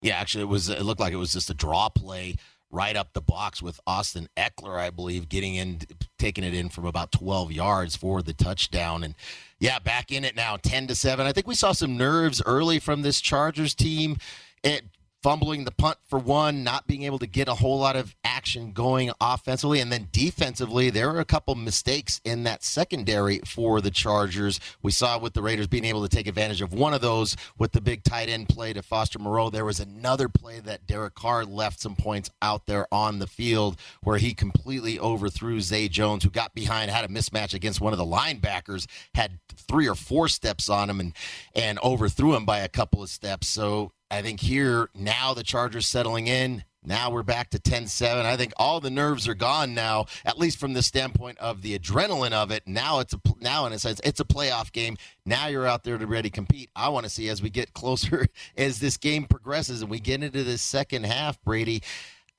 Yeah, 0.01 0.17
actually, 0.17 0.44
it 0.44 0.48
was. 0.48 0.70
It 0.70 0.84
looked 0.84 1.00
like 1.00 1.13
it 1.13 1.17
was 1.17 1.34
just 1.34 1.50
a 1.50 1.53
draw 1.53 1.89
play 1.89 2.36
right 2.70 2.96
up 2.96 3.13
the 3.13 3.22
box 3.22 3.62
with 3.62 3.79
Austin 3.88 4.27
Ekeler, 4.36 4.77
I 4.77 4.89
believe, 4.89 5.29
getting 5.29 5.56
in, 5.56 5.79
taking 6.20 6.44
it 6.44 6.53
in 6.53 6.70
from 6.70 6.86
about 6.86 7.12
12 7.12 7.51
yards 7.51 7.96
for 7.96 8.22
the 8.22 8.34
touchdown. 8.34 9.03
And 9.03 9.15
yeah, 9.60 9.79
back 9.79 10.12
in 10.12 10.25
it 10.25 10.36
now, 10.36 10.58
10 10.58 10.88
to 10.88 10.96
7. 10.96 11.25
I 11.25 11.32
think 11.32 11.48
we 11.48 11.56
saw 11.56 11.72
some 11.72 11.98
nerves 11.98 12.41
early 12.46 12.79
from 12.79 13.01
this 13.01 13.22
Chargers 13.22 13.74
team. 13.74 14.17
It 14.63 14.84
fumbling 15.27 15.65
the 15.65 15.72
punt 15.72 15.98
for 16.07 16.17
one, 16.17 16.63
not 16.63 16.88
being 16.88 17.03
able 17.03 17.19
to 17.19 17.27
get 17.27 17.50
a 17.50 17.55
whole 17.55 17.79
lot 17.79 17.98
of 17.98 18.15
action 18.24 18.72
going 18.72 19.12
offensively. 19.19 19.81
And 19.81 19.91
then 19.91 20.07
defensively, 20.13 20.89
there 20.89 21.12
were 21.12 21.19
a 21.19 21.25
couple 21.25 21.53
mistakes 21.55 22.22
in 22.24 22.43
that 22.43 22.63
secondary 22.63 23.39
for 23.39 23.81
the 23.81 23.91
Chargers. 23.91 24.57
We 24.81 24.93
saw 24.93 25.19
with 25.19 25.34
the 25.34 25.41
Raiders 25.41 25.67
being 25.67 25.84
able 25.84 26.01
to 26.01 26.07
take 26.07 26.27
advantage 26.27 26.62
of 26.62 26.72
one 26.72 26.93
of 26.93 27.01
those 27.01 27.36
with 27.57 27.74
the 27.74 27.81
big 27.81 28.05
tight 28.05 28.29
end 28.29 28.48
play 28.48 28.72
to 28.72 28.81
Foster 28.81 29.19
Moreau. 29.19 29.50
There 29.50 29.65
was 29.65 29.81
another 29.81 30.29
play 30.29 30.62
that 30.62 30.88
Derek 30.88 31.15
Carr 31.15 31.43
left 31.43 31.81
some 31.81 31.98
points 31.98 32.29
out 32.41 32.65
there 32.65 32.88
on 32.89 33.19
the 33.19 33.27
field 33.27 33.77
where 34.01 34.19
he 34.19 34.34
completely 34.34 34.98
overthrew 34.98 35.60
Zay 35.60 35.89
Jones, 35.89 36.24
who 36.24 36.29
got 36.29 36.55
behind, 36.55 36.89
had 36.89 37.03
a 37.03 37.10
mismatch 37.10 37.53
against 37.53 37.81
one 37.81 37.91
of 37.91 38.00
the 38.00 38.05
linebackers, 38.05 38.88
had 39.13 39.39
three 39.53 39.89
or 39.89 39.96
four 39.96 40.29
steps 40.29 40.69
on 40.69 40.89
him 40.89 41.01
and 41.01 41.13
and 41.53 41.79
overthrew 41.79 42.34
him 42.34 42.46
by 42.46 42.60
a 42.60 42.69
couple 42.69 43.03
of 43.03 43.10
steps. 43.10 43.48
So 43.48 43.91
I 44.10 44.22
think 44.22 44.40
here 44.40 44.90
now 44.96 45.34
the 45.34 45.44
Chargers 45.44 45.86
settling 45.86 46.28
in. 46.28 46.64
Now 46.84 47.10
we're 47.10 47.24
back 47.24 47.50
to 47.50 47.60
10 47.60 47.88
7. 47.88 48.26
I 48.26 48.38
think 48.38 48.54
all 48.56 48.80
the 48.80 48.90
nerves 48.90 49.28
are 49.28 49.34
gone 49.34 49.74
now, 49.74 50.06
at 50.24 50.40
least 50.40 50.58
from 50.58 50.74
the 50.74 50.82
standpoint 50.82 51.38
of 51.40 51.62
the 51.62 51.78
adrenaline 51.78 52.32
of 52.32 52.50
it. 52.50 52.64
Now 52.66 53.00
it's 53.00 53.14
a 53.14 53.20
now 53.42 53.66
in 53.66 53.74
a 53.74 53.80
sense 53.80 54.00
it's 54.06 54.22
a 54.22 54.26
playoff 54.26 54.72
game. 54.72 54.96
Now 55.26 55.48
you're 55.48 55.68
out 55.68 55.84
there 55.84 55.98
to 55.98 56.08
ready 56.08 56.30
to 56.30 56.34
compete. 56.34 56.70
I 56.76 56.88
want 56.88 57.04
to 57.06 57.10
see 57.10 57.28
as 57.28 57.42
we 57.42 57.50
get 57.50 57.74
closer 57.74 58.28
as 58.56 58.80
this 58.80 58.96
game 58.96 59.26
progresses 59.26 59.82
and 59.82 59.92
we 59.92 60.00
get 60.00 60.24
into 60.24 60.44
this 60.44 60.62
second 60.62 61.06
half, 61.06 61.42
Brady. 61.42 61.84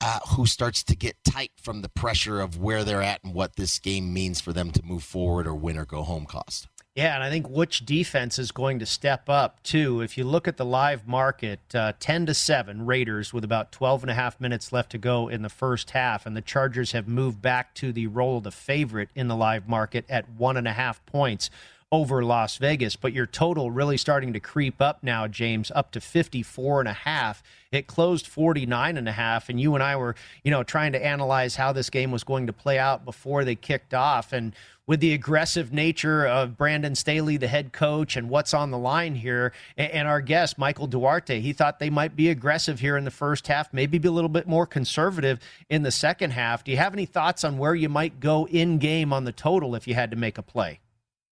Uh, 0.01 0.19
who 0.29 0.45
starts 0.45 0.81
to 0.81 0.95
get 0.95 1.21
tight 1.25 1.51
from 1.61 1.81
the 1.81 1.89
pressure 1.89 2.39
of 2.39 2.57
where 2.57 2.85
they're 2.85 3.01
at 3.01 3.21
and 3.21 3.33
what 3.33 3.57
this 3.57 3.79
game 3.79 4.13
means 4.13 4.39
for 4.39 4.53
them 4.53 4.71
to 4.71 4.81
move 4.81 5.03
forward 5.03 5.45
or 5.45 5.53
win 5.53 5.77
or 5.77 5.83
go 5.83 6.03
home 6.03 6.25
cost. 6.25 6.69
Yeah, 6.99 7.15
and 7.15 7.23
I 7.23 7.29
think 7.29 7.49
which 7.49 7.85
defense 7.85 8.37
is 8.37 8.51
going 8.51 8.79
to 8.79 8.85
step 8.85 9.29
up 9.29 9.63
too. 9.63 10.01
If 10.01 10.17
you 10.17 10.25
look 10.25 10.49
at 10.49 10.57
the 10.57 10.65
live 10.65 11.07
market, 11.07 11.61
uh, 11.73 11.93
ten 11.97 12.25
to 12.25 12.33
seven 12.33 12.85
Raiders 12.85 13.33
with 13.33 13.45
about 13.45 13.71
12 13.71 14.03
and 14.03 14.11
a 14.11 14.15
half 14.15 14.41
minutes 14.41 14.73
left 14.73 14.91
to 14.91 14.97
go 14.97 15.29
in 15.29 15.41
the 15.41 15.47
first 15.47 15.91
half, 15.91 16.25
and 16.25 16.35
the 16.35 16.41
Chargers 16.41 16.91
have 16.91 17.07
moved 17.07 17.41
back 17.41 17.73
to 17.75 17.93
the 17.93 18.07
role 18.07 18.39
of 18.39 18.43
the 18.43 18.51
favorite 18.51 19.07
in 19.15 19.29
the 19.29 19.35
live 19.37 19.65
market 19.65 20.03
at 20.09 20.29
one 20.29 20.57
and 20.57 20.67
a 20.67 20.73
half 20.73 21.05
points 21.05 21.49
over 21.91 22.23
Las 22.23 22.57
Vegas, 22.57 22.95
but 22.95 23.13
your 23.13 23.25
total 23.25 23.71
really 23.71 23.97
starting 23.97 24.33
to 24.33 24.39
creep 24.39 24.79
up 24.81 25.01
now, 25.01 25.27
James, 25.27 25.71
up 25.73 25.91
to 25.91 25.99
54 25.99 26.81
and 26.81 26.89
a 26.89 26.93
half. 26.93 27.41
It 27.71 27.87
closed 27.87 28.27
49 28.27 28.97
and 28.97 29.09
a 29.09 29.11
half 29.11 29.49
and 29.49 29.59
you 29.59 29.73
and 29.73 29.83
I 29.83 29.95
were, 29.95 30.15
you 30.43 30.51
know, 30.51 30.63
trying 30.63 30.91
to 30.93 31.03
analyze 31.03 31.55
how 31.55 31.71
this 31.71 31.89
game 31.89 32.11
was 32.11 32.23
going 32.23 32.47
to 32.47 32.53
play 32.53 32.77
out 32.77 33.05
before 33.05 33.43
they 33.43 33.55
kicked 33.55 33.93
off 33.93 34.33
and 34.33 34.53
with 34.85 35.01
the 35.01 35.13
aggressive 35.13 35.71
nature 35.71 36.25
of 36.25 36.57
Brandon 36.57 36.95
Staley, 36.95 37.37
the 37.37 37.47
head 37.47 37.71
coach, 37.71 38.15
and 38.15 38.27
what's 38.27 38.55
on 38.55 38.71
the 38.71 38.77
line 38.79 39.13
here, 39.13 39.53
and 39.77 40.07
our 40.07 40.19
guest, 40.19 40.57
Michael 40.57 40.87
Duarte, 40.87 41.41
he 41.41 41.53
thought 41.53 41.77
they 41.77 41.91
might 41.91 42.15
be 42.15 42.27
aggressive 42.29 42.79
here 42.79 42.97
in 42.97 43.05
the 43.05 43.11
first 43.11 43.45
half, 43.45 43.71
maybe 43.71 43.99
be 43.99 44.07
a 44.07 44.11
little 44.11 44.29
bit 44.29 44.47
more 44.47 44.65
conservative 44.65 45.39
in 45.69 45.83
the 45.83 45.91
second 45.91 46.31
half. 46.31 46.63
Do 46.63 46.71
you 46.71 46.77
have 46.77 46.93
any 46.93 47.05
thoughts 47.05 47.43
on 47.43 47.59
where 47.59 47.75
you 47.75 47.87
might 47.87 48.19
go 48.19 48.47
in 48.47 48.79
game 48.79 49.13
on 49.13 49.25
the 49.25 49.31
total 49.31 49.75
if 49.75 49.87
you 49.87 49.93
had 49.93 50.09
to 50.09 50.17
make 50.17 50.39
a 50.39 50.41
play? 50.41 50.79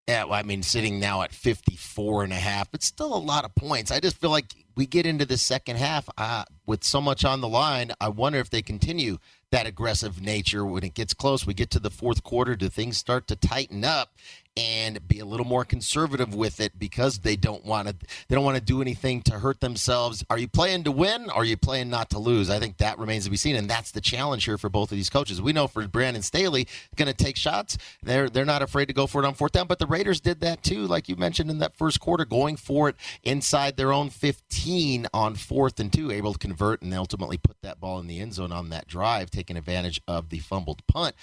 Yeah, 0.06 0.25
well, 0.25 0.34
I 0.34 0.42
mean, 0.42 0.62
sitting 0.62 1.00
now 1.00 1.23
at 1.23 1.32
54 1.32 2.25
and 2.25 2.32
a 2.32 2.37
half, 2.37 2.68
it's 2.75 2.84
still 2.84 3.14
a 3.14 3.16
lot 3.16 3.46
of 3.46 3.54
points. 3.54 3.90
I 3.90 4.00
just 4.00 4.18
feel 4.18 4.28
like 4.28 4.54
we 4.76 4.87
get 4.87 5.06
into 5.06 5.25
the 5.25 5.38
second 5.38 5.76
half 5.76 6.11
uh, 6.18 6.44
with 6.66 6.84
so 6.84 7.00
much 7.00 7.25
on 7.25 7.40
the 7.40 7.49
line. 7.49 7.92
I 8.02 8.11
wonder 8.11 8.38
if 8.38 8.50
they 8.50 8.61
continue 8.61 9.16
that 9.50 9.66
aggressive 9.66 10.20
nature 10.20 10.66
when 10.66 10.84
it 10.84 10.92
gets 10.92 11.14
close. 11.14 11.46
We 11.46 11.54
get 11.54 11.70
to 11.70 11.80
the 11.80 11.90
fourth 11.90 12.23
quarter. 12.23 12.54
Do 12.54 12.68
things 12.68 12.99
start 12.99 13.26
to 13.28 13.37
tighten 13.37 13.82
up? 13.82 14.11
And 14.56 15.06
be 15.08 15.18
a 15.18 15.25
little 15.25 15.46
more 15.46 15.64
conservative 15.64 16.34
with 16.34 16.61
it 16.61 16.78
because 16.78 17.18
they 17.18 17.34
don't 17.34 17.64
want 17.64 17.88
to 17.88 17.94
they 18.28 18.34
don't 18.34 18.44
want 18.44 18.56
to 18.56 18.62
do 18.62 18.80
anything 18.80 19.20
to 19.23 19.38
hurt 19.38 19.61
themselves. 19.61 20.25
Are 20.30 20.38
you 20.38 20.46
playing 20.46 20.84
to 20.84 20.92
win 20.92 21.28
or 21.30 21.38
are 21.38 21.44
you 21.44 21.56
playing 21.56 21.90
not 21.90 22.11
to 22.11 22.18
lose? 22.18 22.50
I 22.50 22.61
think 22.61 22.76
that 22.78 22.99
remains 22.99 23.25
to 23.25 23.30
be 23.30 23.37
seen 23.37 23.56
and 23.56 23.68
that's 23.68 23.90
the 23.90 24.00
challenge 24.00 24.44
here 24.44 24.58
for 24.58 24.68
both 24.68 24.92
of 24.92 24.96
these 24.96 25.11
coaches. 25.11 25.42
We 25.42 25.52
know 25.52 25.66
for 25.66 25.87
Brandon 25.88 26.23
Staley 26.23 26.68
going 26.94 27.12
to 27.12 27.14
take 27.14 27.37
shots. 27.37 27.76
They're 28.02 28.30
they're 28.30 28.44
not 28.44 28.62
afraid 28.62 28.87
to 28.87 28.94
go 28.94 29.06
for 29.06 29.23
it 29.23 29.26
on 29.26 29.34
fourth 29.34 29.52
down, 29.52 29.66
but 29.66 29.78
the 29.78 29.87
Raiders 29.87 30.20
did 30.20 30.40
that 30.40 30.62
too 30.62 30.87
like 30.87 31.08
you 31.08 31.16
mentioned 31.16 31.50
in 31.50 31.58
that 31.58 31.76
first 31.76 31.99
quarter 31.99 32.25
going 32.25 32.56
for 32.56 32.88
it 32.88 32.96
inside 33.25 33.76
their 33.76 33.92
own 33.92 34.11
15 34.11 35.08
on 35.12 35.34
fourth 35.34 35.80
and 35.80 35.92
2 35.92 36.12
able 36.12 36.32
to 36.32 36.38
convert 36.38 36.80
and 36.82 36.94
ultimately 36.94 37.38
put 37.38 37.56
that 37.62 37.80
ball 37.80 37.99
in 37.99 38.06
the 38.06 38.20
end 38.20 38.34
zone 38.34 38.52
on 38.52 38.70
that 38.70 38.87
drive 38.87 39.30
taking 39.30 39.56
advantage 39.56 40.00
of 40.06 40.28
the 40.28 40.38
fumbled 40.38 40.87
punt. 40.87 41.14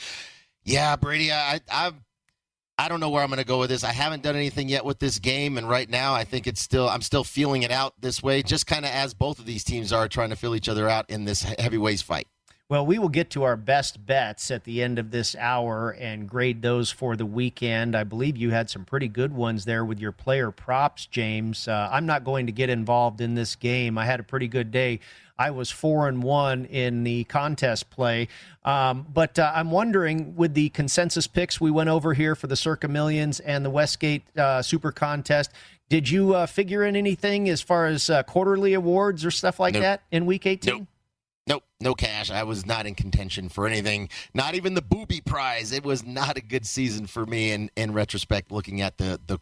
Yeah, 0.63 0.95
Brady, 0.95 1.31
I, 1.31 1.59
I'm 1.71 2.03
I 2.77 2.89
don't 2.89 2.99
know 2.99 3.09
where 3.09 3.21
I'm 3.21 3.29
going 3.29 3.37
to 3.39 3.45
go 3.45 3.59
with 3.59 3.69
this. 3.69 3.83
I 3.83 3.91
haven't 3.91 4.23
done 4.23 4.35
anything 4.35 4.67
yet 4.67 4.83
with 4.83 4.99
this 4.99 5.19
game, 5.19 5.57
and 5.57 5.69
right 5.69 5.89
now 5.89 6.13
I 6.13 6.23
think 6.23 6.47
it's 6.47 6.61
still 6.61 6.89
I'm 6.89 7.01
still 7.01 7.23
feeling 7.23 7.63
it 7.63 7.71
out 7.71 7.93
this 7.99 8.23
way, 8.23 8.41
just 8.41 8.65
kind 8.65 8.85
of 8.85 8.91
as 8.91 9.13
both 9.13 9.39
of 9.39 9.45
these 9.45 9.63
teams 9.63 9.93
are 9.93 10.07
trying 10.07 10.29
to 10.31 10.35
fill 10.35 10.55
each 10.55 10.69
other 10.69 10.89
out 10.89 11.09
in 11.09 11.25
this 11.25 11.43
heavyweights 11.43 12.01
fight. 12.01 12.27
Well, 12.71 12.85
we 12.85 12.99
will 12.99 13.09
get 13.09 13.29
to 13.31 13.43
our 13.43 13.57
best 13.57 14.05
bets 14.05 14.49
at 14.49 14.63
the 14.63 14.81
end 14.81 14.97
of 14.97 15.11
this 15.11 15.35
hour 15.35 15.91
and 15.91 16.25
grade 16.25 16.61
those 16.61 16.89
for 16.89 17.17
the 17.17 17.25
weekend. 17.25 17.97
I 17.97 18.05
believe 18.05 18.37
you 18.37 18.51
had 18.51 18.69
some 18.69 18.85
pretty 18.85 19.09
good 19.09 19.33
ones 19.33 19.65
there 19.65 19.83
with 19.83 19.99
your 19.99 20.13
player 20.13 20.51
props, 20.51 21.05
James. 21.05 21.67
Uh, 21.67 21.89
I'm 21.91 22.05
not 22.05 22.23
going 22.23 22.45
to 22.45 22.53
get 22.53 22.69
involved 22.69 23.19
in 23.19 23.35
this 23.35 23.57
game. 23.57 23.97
I 23.97 24.05
had 24.05 24.21
a 24.21 24.23
pretty 24.23 24.47
good 24.47 24.71
day 24.71 25.01
I 25.37 25.51
was 25.51 25.69
four 25.69 26.07
and 26.07 26.23
one 26.23 26.63
in 26.63 27.03
the 27.03 27.25
contest 27.25 27.89
play. 27.89 28.29
Um, 28.63 29.05
but 29.11 29.37
uh, 29.37 29.51
I'm 29.53 29.71
wondering, 29.71 30.37
with 30.37 30.53
the 30.53 30.69
consensus 30.69 31.27
picks 31.27 31.59
we 31.59 31.71
went 31.71 31.89
over 31.89 32.13
here 32.13 32.35
for 32.35 32.47
the 32.47 32.55
Circa 32.55 32.87
Millions 32.87 33.41
and 33.41 33.65
the 33.65 33.69
Westgate 33.69 34.23
uh, 34.37 34.61
Super 34.61 34.93
Contest, 34.93 35.51
did 35.89 36.09
you 36.09 36.35
uh, 36.35 36.45
figure 36.45 36.85
in 36.85 36.95
anything 36.95 37.49
as 37.49 37.59
far 37.59 37.87
as 37.87 38.09
uh, 38.09 38.23
quarterly 38.23 38.75
awards 38.75 39.25
or 39.25 39.31
stuff 39.31 39.59
like 39.59 39.73
nope. 39.73 39.81
that 39.81 40.03
in 40.11 40.25
Week 40.25 40.45
18? 40.45 40.77
Nope. 40.77 40.87
Nope, 41.47 41.63
no 41.79 41.95
cash. 41.95 42.29
I 42.29 42.43
was 42.43 42.65
not 42.65 42.85
in 42.85 42.95
contention 42.95 43.49
for 43.49 43.65
anything. 43.67 44.09
Not 44.33 44.55
even 44.55 44.73
the 44.73 44.81
booby 44.81 45.21
prize. 45.21 45.71
It 45.71 45.83
was 45.83 46.05
not 46.05 46.37
a 46.37 46.41
good 46.41 46.65
season 46.65 47.07
for 47.07 47.25
me 47.25 47.51
in, 47.51 47.69
in 47.75 47.93
retrospect, 47.93 48.51
looking 48.51 48.81
at 48.81 48.97
the, 48.97 49.19
the 49.25 49.39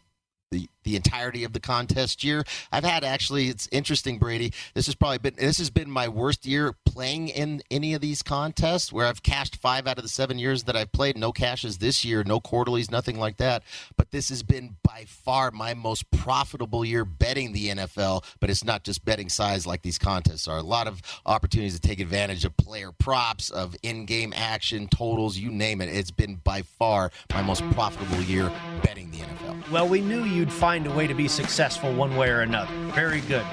the 0.50 0.68
the 0.84 0.96
entirety 0.96 1.44
of 1.44 1.52
the 1.52 1.60
contest 1.60 2.24
year. 2.24 2.44
I've 2.72 2.84
had 2.84 3.04
actually 3.04 3.48
it's 3.48 3.68
interesting 3.72 4.18
Brady. 4.18 4.52
This 4.74 4.86
has 4.86 4.94
probably 4.94 5.18
been 5.18 5.34
this 5.36 5.58
has 5.58 5.70
been 5.70 5.90
my 5.90 6.08
worst 6.08 6.46
year 6.46 6.74
playing 6.84 7.28
in 7.28 7.62
any 7.70 7.94
of 7.94 8.00
these 8.00 8.22
contests 8.22 8.92
where 8.92 9.06
I've 9.06 9.22
cashed 9.22 9.56
5 9.56 9.86
out 9.86 9.98
of 9.98 10.02
the 10.02 10.08
7 10.08 10.38
years 10.38 10.64
that 10.64 10.76
I've 10.76 10.92
played. 10.92 11.16
No 11.16 11.32
cashes 11.32 11.78
this 11.78 12.04
year, 12.04 12.24
no 12.24 12.40
quarterlies, 12.40 12.90
nothing 12.90 13.18
like 13.18 13.36
that. 13.36 13.62
But 13.96 14.10
this 14.10 14.28
has 14.28 14.42
been 14.42 14.76
by 14.82 15.04
far 15.06 15.50
my 15.50 15.74
most 15.74 16.10
profitable 16.10 16.84
year 16.84 17.04
betting 17.04 17.52
the 17.52 17.68
NFL, 17.68 18.24
but 18.40 18.50
it's 18.50 18.64
not 18.64 18.84
just 18.84 19.04
betting 19.04 19.28
size 19.28 19.66
like 19.66 19.82
these 19.82 19.98
contests 19.98 20.48
are. 20.48 20.58
A 20.58 20.62
lot 20.62 20.86
of 20.86 21.00
opportunities 21.26 21.78
to 21.78 21.80
take 21.80 22.00
advantage 22.00 22.44
of 22.44 22.56
player 22.56 22.92
props, 22.92 23.50
of 23.50 23.76
in-game 23.82 24.32
action, 24.36 24.88
totals, 24.88 25.36
you 25.36 25.50
name 25.50 25.80
it. 25.80 25.88
It's 25.88 26.10
been 26.10 26.36
by 26.36 26.62
far 26.62 27.10
my 27.32 27.42
most 27.42 27.68
profitable 27.70 28.20
year 28.22 28.50
betting 28.82 29.10
the 29.10 29.18
NFL. 29.18 29.70
Well, 29.70 29.88
we 29.88 30.00
knew 30.00 30.24
you'd 30.24 30.52
find 30.52 30.69
find 30.70 30.86
a 30.86 30.90
way 30.92 31.08
to 31.08 31.14
be 31.14 31.26
successful 31.26 31.92
one 31.92 32.16
way 32.16 32.28
or 32.28 32.42
another. 32.42 32.72
Very 32.92 33.22
good. 33.22 33.44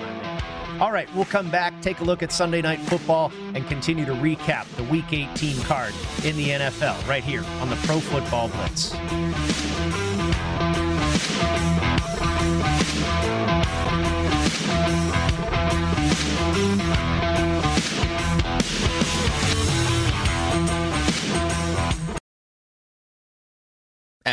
All 0.79 0.91
right, 0.91 1.11
we'll 1.15 1.25
come 1.25 1.49
back, 1.49 1.73
take 1.81 1.99
a 1.99 2.03
look 2.03 2.21
at 2.21 2.31
Sunday 2.31 2.61
Night 2.61 2.79
Football, 2.79 3.31
and 3.55 3.67
continue 3.67 4.05
to 4.05 4.13
recap 4.13 4.67
the 4.75 4.83
Week 4.83 5.11
18 5.11 5.59
card 5.63 5.95
in 6.23 6.37
the 6.37 6.49
NFL 6.49 7.07
right 7.07 7.23
here 7.23 7.43
on 7.59 7.71
the 7.71 7.75
Pro 7.77 7.99
Football 7.99 8.49
Blitz. 8.49 8.93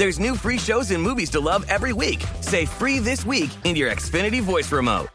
There's 0.00 0.18
new 0.18 0.34
free 0.34 0.56
shows 0.56 0.90
and 0.92 1.02
movies 1.02 1.28
to 1.28 1.40
love 1.40 1.62
every 1.68 1.92
week. 1.92 2.24
Say 2.40 2.64
free 2.64 3.00
this 3.00 3.26
week 3.26 3.50
in 3.64 3.76
your 3.76 3.90
Xfinity 3.90 4.40
voice 4.40 4.72
remote. 4.72 5.08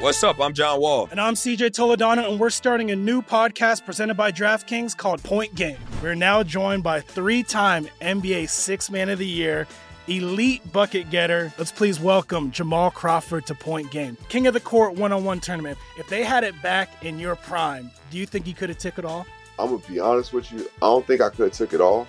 What's 0.00 0.24
up? 0.24 0.40
I'm 0.40 0.52
John 0.52 0.80
Wall. 0.80 1.06
And 1.12 1.20
I'm 1.20 1.34
CJ 1.34 1.70
Toledano, 1.70 2.28
and 2.28 2.40
we're 2.40 2.50
starting 2.50 2.90
a 2.90 2.96
new 2.96 3.22
podcast 3.22 3.86
presented 3.86 4.14
by 4.14 4.32
DraftKings 4.32 4.96
called 4.96 5.22
Point 5.22 5.54
Game. 5.54 5.76
We're 6.02 6.16
now 6.16 6.42
joined 6.42 6.82
by 6.82 7.02
three 7.02 7.44
time 7.44 7.86
NBA 8.00 8.48
Six 8.48 8.90
Man 8.90 9.08
of 9.08 9.20
the 9.20 9.26
Year, 9.28 9.68
elite 10.08 10.72
bucket 10.72 11.08
getter. 11.10 11.52
Let's 11.56 11.70
please 11.70 12.00
welcome 12.00 12.50
Jamal 12.50 12.90
Crawford 12.90 13.46
to 13.46 13.54
Point 13.54 13.92
Game. 13.92 14.16
King 14.28 14.48
of 14.48 14.54
the 14.54 14.60
Court 14.60 14.96
one 14.96 15.12
on 15.12 15.22
one 15.22 15.38
tournament. 15.38 15.78
If 15.96 16.08
they 16.08 16.24
had 16.24 16.42
it 16.42 16.60
back 16.62 17.04
in 17.04 17.20
your 17.20 17.36
prime, 17.36 17.92
do 18.10 18.18
you 18.18 18.26
think 18.26 18.48
you 18.48 18.54
could 18.54 18.70
have 18.70 18.78
took 18.78 18.98
it 18.98 19.04
all? 19.04 19.24
I'm 19.56 19.68
going 19.68 19.82
to 19.82 19.88
be 19.88 20.00
honest 20.00 20.32
with 20.32 20.50
you. 20.50 20.62
I 20.62 20.86
don't 20.86 21.06
think 21.06 21.20
I 21.20 21.28
could 21.30 21.44
have 21.44 21.52
took 21.52 21.72
it 21.72 21.80
all, 21.80 22.08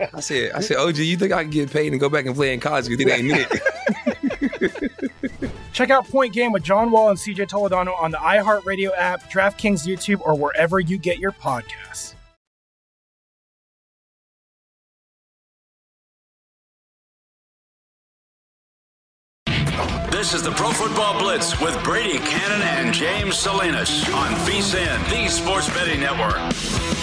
I 0.00 0.20
said, 0.20 0.52
I 0.52 0.60
said, 0.60 0.78
OG, 0.78 0.98
you 0.98 1.16
think 1.16 1.32
I 1.32 1.42
can 1.42 1.50
get 1.50 1.70
paid 1.70 1.92
and 1.92 2.00
go 2.00 2.08
back 2.08 2.26
and 2.26 2.34
play 2.34 2.54
in 2.54 2.60
college? 2.60 2.88
Because 2.88 3.06
it 3.06 3.10
ain't 3.10 3.46
it. 3.50 3.62
Check 5.72 5.90
out 5.90 6.06
Point 6.06 6.32
Game 6.32 6.52
with 6.52 6.62
John 6.62 6.90
Wall 6.90 7.10
and 7.10 7.18
CJ 7.18 7.48
Toledano 7.48 8.00
on 8.00 8.10
the 8.10 8.18
iHeartRadio 8.18 8.90
app, 8.96 9.30
DraftKings 9.30 9.86
YouTube, 9.86 10.20
or 10.20 10.34
wherever 10.34 10.78
you 10.78 10.98
get 10.98 11.18
your 11.18 11.32
podcasts. 11.32 12.14
This 20.10 20.34
is 20.34 20.42
the 20.42 20.52
Pro 20.52 20.70
Football 20.70 21.18
Blitz 21.18 21.58
with 21.60 21.82
Brady 21.82 22.18
Kannon 22.18 22.62
and 22.62 22.94
James 22.94 23.36
Salinas 23.36 24.08
on 24.10 24.30
VSIN, 24.46 25.10
the 25.10 25.28
Sports 25.28 25.68
Betting 25.70 26.00
Network. 26.00 27.01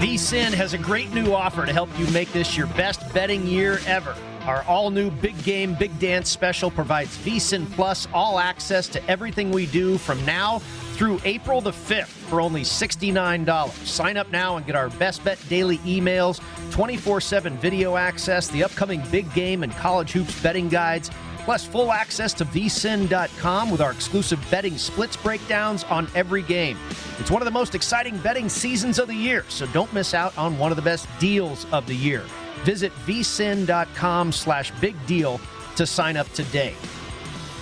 VSIN 0.00 0.54
has 0.54 0.72
a 0.72 0.78
great 0.78 1.12
new 1.12 1.34
offer 1.34 1.66
to 1.66 1.74
help 1.74 1.90
you 1.98 2.06
make 2.06 2.32
this 2.32 2.56
your 2.56 2.68
best 2.68 3.12
betting 3.12 3.46
year 3.46 3.80
ever. 3.84 4.16
Our 4.46 4.62
all 4.62 4.90
new 4.90 5.10
Big 5.10 5.40
Game, 5.42 5.74
Big 5.74 5.96
Dance 5.98 6.30
special 6.30 6.70
provides 6.70 7.18
VSIN 7.18 7.70
Plus 7.72 8.08
all 8.14 8.38
access 8.38 8.88
to 8.88 9.10
everything 9.10 9.50
we 9.50 9.66
do 9.66 9.98
from 9.98 10.24
now 10.24 10.60
through 10.94 11.20
April 11.26 11.60
the 11.60 11.70
5th 11.70 12.06
for 12.06 12.40
only 12.40 12.62
$69. 12.62 13.86
Sign 13.86 14.16
up 14.16 14.30
now 14.30 14.56
and 14.56 14.64
get 14.64 14.74
our 14.74 14.88
best 14.88 15.22
bet 15.22 15.38
daily 15.50 15.76
emails, 15.78 16.40
24 16.70 17.20
7 17.20 17.58
video 17.58 17.96
access, 17.96 18.48
the 18.48 18.64
upcoming 18.64 19.02
big 19.10 19.30
game 19.34 19.62
and 19.62 19.72
college 19.72 20.12
hoops 20.12 20.42
betting 20.42 20.70
guides, 20.70 21.10
plus 21.50 21.66
full 21.66 21.90
access 21.90 22.32
to 22.32 22.44
vsin.com 22.44 23.72
with 23.72 23.80
our 23.80 23.90
exclusive 23.90 24.38
betting 24.52 24.78
splits 24.78 25.16
breakdowns 25.16 25.82
on 25.82 26.06
every 26.14 26.42
game. 26.42 26.78
It's 27.18 27.28
one 27.28 27.42
of 27.42 27.44
the 27.44 27.50
most 27.50 27.74
exciting 27.74 28.16
betting 28.18 28.48
seasons 28.48 29.00
of 29.00 29.08
the 29.08 29.16
year, 29.16 29.44
so 29.48 29.66
don't 29.66 29.92
miss 29.92 30.14
out 30.14 30.38
on 30.38 30.56
one 30.58 30.70
of 30.70 30.76
the 30.76 30.82
best 30.82 31.08
deals 31.18 31.66
of 31.72 31.88
the 31.88 31.94
year. 31.96 32.22
Visit 32.62 32.92
vsin.com 33.04 34.30
slash 34.30 34.70
big 34.80 34.94
deal 35.08 35.40
to 35.74 35.86
sign 35.88 36.16
up 36.16 36.32
today. 36.34 36.72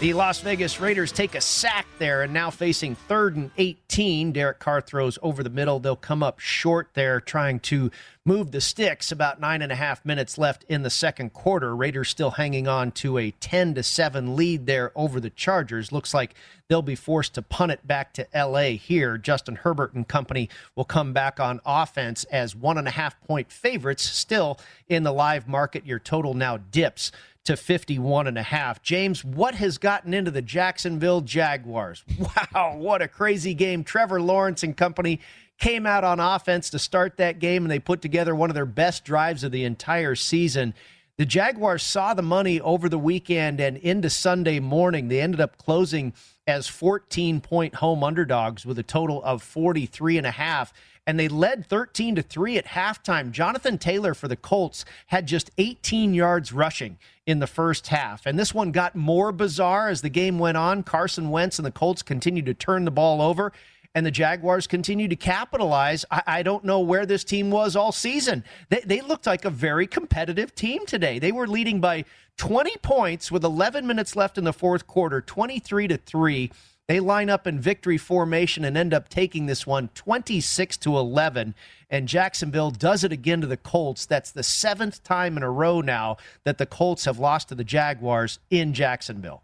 The 0.00 0.12
Las 0.12 0.42
Vegas 0.42 0.78
Raiders 0.80 1.10
take 1.10 1.34
a 1.34 1.40
sack 1.40 1.86
there 1.98 2.22
and 2.22 2.32
now 2.32 2.50
facing 2.50 2.94
third 2.94 3.36
and 3.36 3.50
18. 3.56 4.32
Derek 4.32 4.58
Carr 4.58 4.82
throws 4.82 5.18
over 5.22 5.42
the 5.42 5.48
middle. 5.48 5.80
They'll 5.80 5.96
come 5.96 6.22
up 6.22 6.40
short 6.40 6.90
there, 6.92 7.22
trying 7.22 7.58
to 7.60 7.90
move 8.28 8.52
the 8.52 8.60
sticks. 8.60 9.10
About 9.10 9.40
nine 9.40 9.62
and 9.62 9.72
a 9.72 9.74
half 9.74 10.04
minutes 10.04 10.36
left 10.36 10.62
in 10.68 10.82
the 10.82 10.90
second 10.90 11.32
quarter. 11.32 11.74
Raiders 11.74 12.10
still 12.10 12.32
hanging 12.32 12.68
on 12.68 12.92
to 12.92 13.16
a 13.16 13.30
10 13.30 13.74
to 13.74 13.82
7 13.82 14.36
lead 14.36 14.66
there 14.66 14.92
over 14.94 15.18
the 15.18 15.30
Chargers. 15.30 15.92
Looks 15.92 16.12
like 16.12 16.34
they'll 16.68 16.82
be 16.82 16.94
forced 16.94 17.34
to 17.34 17.42
punt 17.42 17.72
it 17.72 17.86
back 17.86 18.12
to 18.12 18.28
LA 18.34 18.76
here. 18.76 19.16
Justin 19.16 19.56
Herbert 19.56 19.94
and 19.94 20.06
company 20.06 20.50
will 20.76 20.84
come 20.84 21.14
back 21.14 21.40
on 21.40 21.60
offense 21.64 22.24
as 22.24 22.54
one 22.54 22.76
and 22.76 22.86
a 22.86 22.92
half 22.92 23.18
point 23.22 23.50
favorites 23.50 24.02
still 24.02 24.60
in 24.88 25.04
the 25.04 25.12
live 25.12 25.48
market. 25.48 25.86
Your 25.86 25.98
total 25.98 26.34
now 26.34 26.58
dips 26.58 27.10
to 27.44 27.56
51 27.56 28.26
and 28.26 28.36
a 28.36 28.42
half. 28.42 28.82
James, 28.82 29.24
what 29.24 29.54
has 29.54 29.78
gotten 29.78 30.12
into 30.12 30.30
the 30.30 30.42
Jacksonville 30.42 31.22
Jaguars? 31.22 32.04
Wow, 32.52 32.76
what 32.76 33.00
a 33.00 33.08
crazy 33.08 33.54
game. 33.54 33.84
Trevor 33.84 34.20
Lawrence 34.20 34.62
and 34.62 34.76
company 34.76 35.20
came 35.58 35.86
out 35.86 36.04
on 36.04 36.20
offense 36.20 36.70
to 36.70 36.78
start 36.78 37.16
that 37.16 37.38
game 37.38 37.64
and 37.64 37.70
they 37.70 37.78
put 37.78 38.00
together 38.00 38.34
one 38.34 38.50
of 38.50 38.54
their 38.54 38.66
best 38.66 39.04
drives 39.04 39.44
of 39.44 39.52
the 39.52 39.64
entire 39.64 40.14
season. 40.14 40.74
The 41.16 41.26
Jaguars 41.26 41.82
saw 41.82 42.14
the 42.14 42.22
money 42.22 42.60
over 42.60 42.88
the 42.88 42.98
weekend 42.98 43.60
and 43.60 43.76
into 43.78 44.08
Sunday 44.08 44.60
morning. 44.60 45.08
They 45.08 45.20
ended 45.20 45.40
up 45.40 45.58
closing 45.58 46.12
as 46.46 46.68
14 46.68 47.40
point 47.40 47.74
home 47.76 48.04
underdogs 48.04 48.64
with 48.64 48.78
a 48.78 48.84
total 48.84 49.22
of 49.24 49.42
43 49.42 50.18
and 50.18 50.26
a 50.26 50.30
half 50.30 50.72
and 51.08 51.18
they 51.18 51.28
led 51.28 51.66
13 51.66 52.16
to 52.16 52.22
3 52.22 52.58
at 52.58 52.66
halftime. 52.66 53.30
Jonathan 53.30 53.78
Taylor 53.78 54.12
for 54.12 54.28
the 54.28 54.36
Colts 54.36 54.84
had 55.06 55.26
just 55.26 55.50
18 55.56 56.12
yards 56.12 56.52
rushing 56.52 56.98
in 57.26 57.38
the 57.38 57.46
first 57.46 57.86
half. 57.86 58.26
And 58.26 58.38
this 58.38 58.52
one 58.52 58.72
got 58.72 58.94
more 58.94 59.32
bizarre 59.32 59.88
as 59.88 60.02
the 60.02 60.10
game 60.10 60.38
went 60.38 60.58
on. 60.58 60.82
Carson 60.82 61.30
Wentz 61.30 61.58
and 61.58 61.64
the 61.64 61.72
Colts 61.72 62.02
continued 62.02 62.44
to 62.44 62.52
turn 62.52 62.84
the 62.84 62.90
ball 62.90 63.22
over 63.22 63.54
and 63.98 64.06
the 64.06 64.12
Jaguars 64.12 64.68
continue 64.68 65.08
to 65.08 65.16
capitalize. 65.16 66.04
I, 66.08 66.22
I, 66.24 66.42
don't 66.44 66.64
know 66.64 66.78
where 66.78 67.04
this 67.04 67.24
team 67.24 67.50
was 67.50 67.74
all 67.74 67.90
season. 67.90 68.44
They, 68.68 68.80
they 68.86 69.00
looked 69.00 69.26
like 69.26 69.44
a 69.44 69.50
very 69.50 69.88
competitive 69.88 70.54
team 70.54 70.86
today. 70.86 71.18
They 71.18 71.32
were 71.32 71.48
leading 71.48 71.80
by 71.80 72.04
20 72.36 72.76
points 72.76 73.32
with 73.32 73.42
11 73.42 73.88
minutes 73.88 74.14
left 74.14 74.38
in 74.38 74.44
the 74.44 74.52
fourth 74.52 74.86
quarter, 74.86 75.20
23 75.20 75.88
to 75.88 75.96
3. 75.96 76.52
They 76.86 77.00
line 77.00 77.28
up 77.28 77.48
in 77.48 77.58
victory 77.58 77.98
formation 77.98 78.64
and 78.64 78.76
end 78.76 78.94
up 78.94 79.08
taking 79.08 79.46
this 79.46 79.66
one 79.66 79.88
26 79.94 80.76
to 80.76 80.96
11. 80.96 81.56
And 81.90 82.06
Jacksonville 82.06 82.70
does 82.70 83.02
it 83.02 83.10
again 83.10 83.40
to 83.40 83.48
the 83.48 83.56
Colts. 83.56 84.06
That's 84.06 84.30
the 84.30 84.44
seventh 84.44 85.02
time 85.02 85.36
in 85.36 85.42
a 85.42 85.50
row 85.50 85.80
now 85.80 86.18
that 86.44 86.58
the 86.58 86.66
Colts 86.66 87.04
have 87.04 87.18
lost 87.18 87.48
to 87.48 87.56
the 87.56 87.64
Jaguars 87.64 88.38
in 88.48 88.74
Jacksonville. 88.74 89.42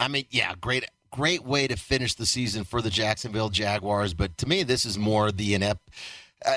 I 0.00 0.08
mean, 0.08 0.24
yeah, 0.30 0.54
great 0.58 0.86
great 1.10 1.44
way 1.44 1.66
to 1.66 1.76
finish 1.76 2.14
the 2.14 2.26
season 2.26 2.64
for 2.64 2.80
the 2.82 2.90
Jacksonville 2.90 3.50
Jaguars. 3.50 4.14
But 4.14 4.36
to 4.38 4.48
me, 4.48 4.62
this 4.62 4.84
is 4.84 4.98
more 4.98 5.32
the 5.32 5.54
inept, 5.54 5.88
uh, 6.44 6.56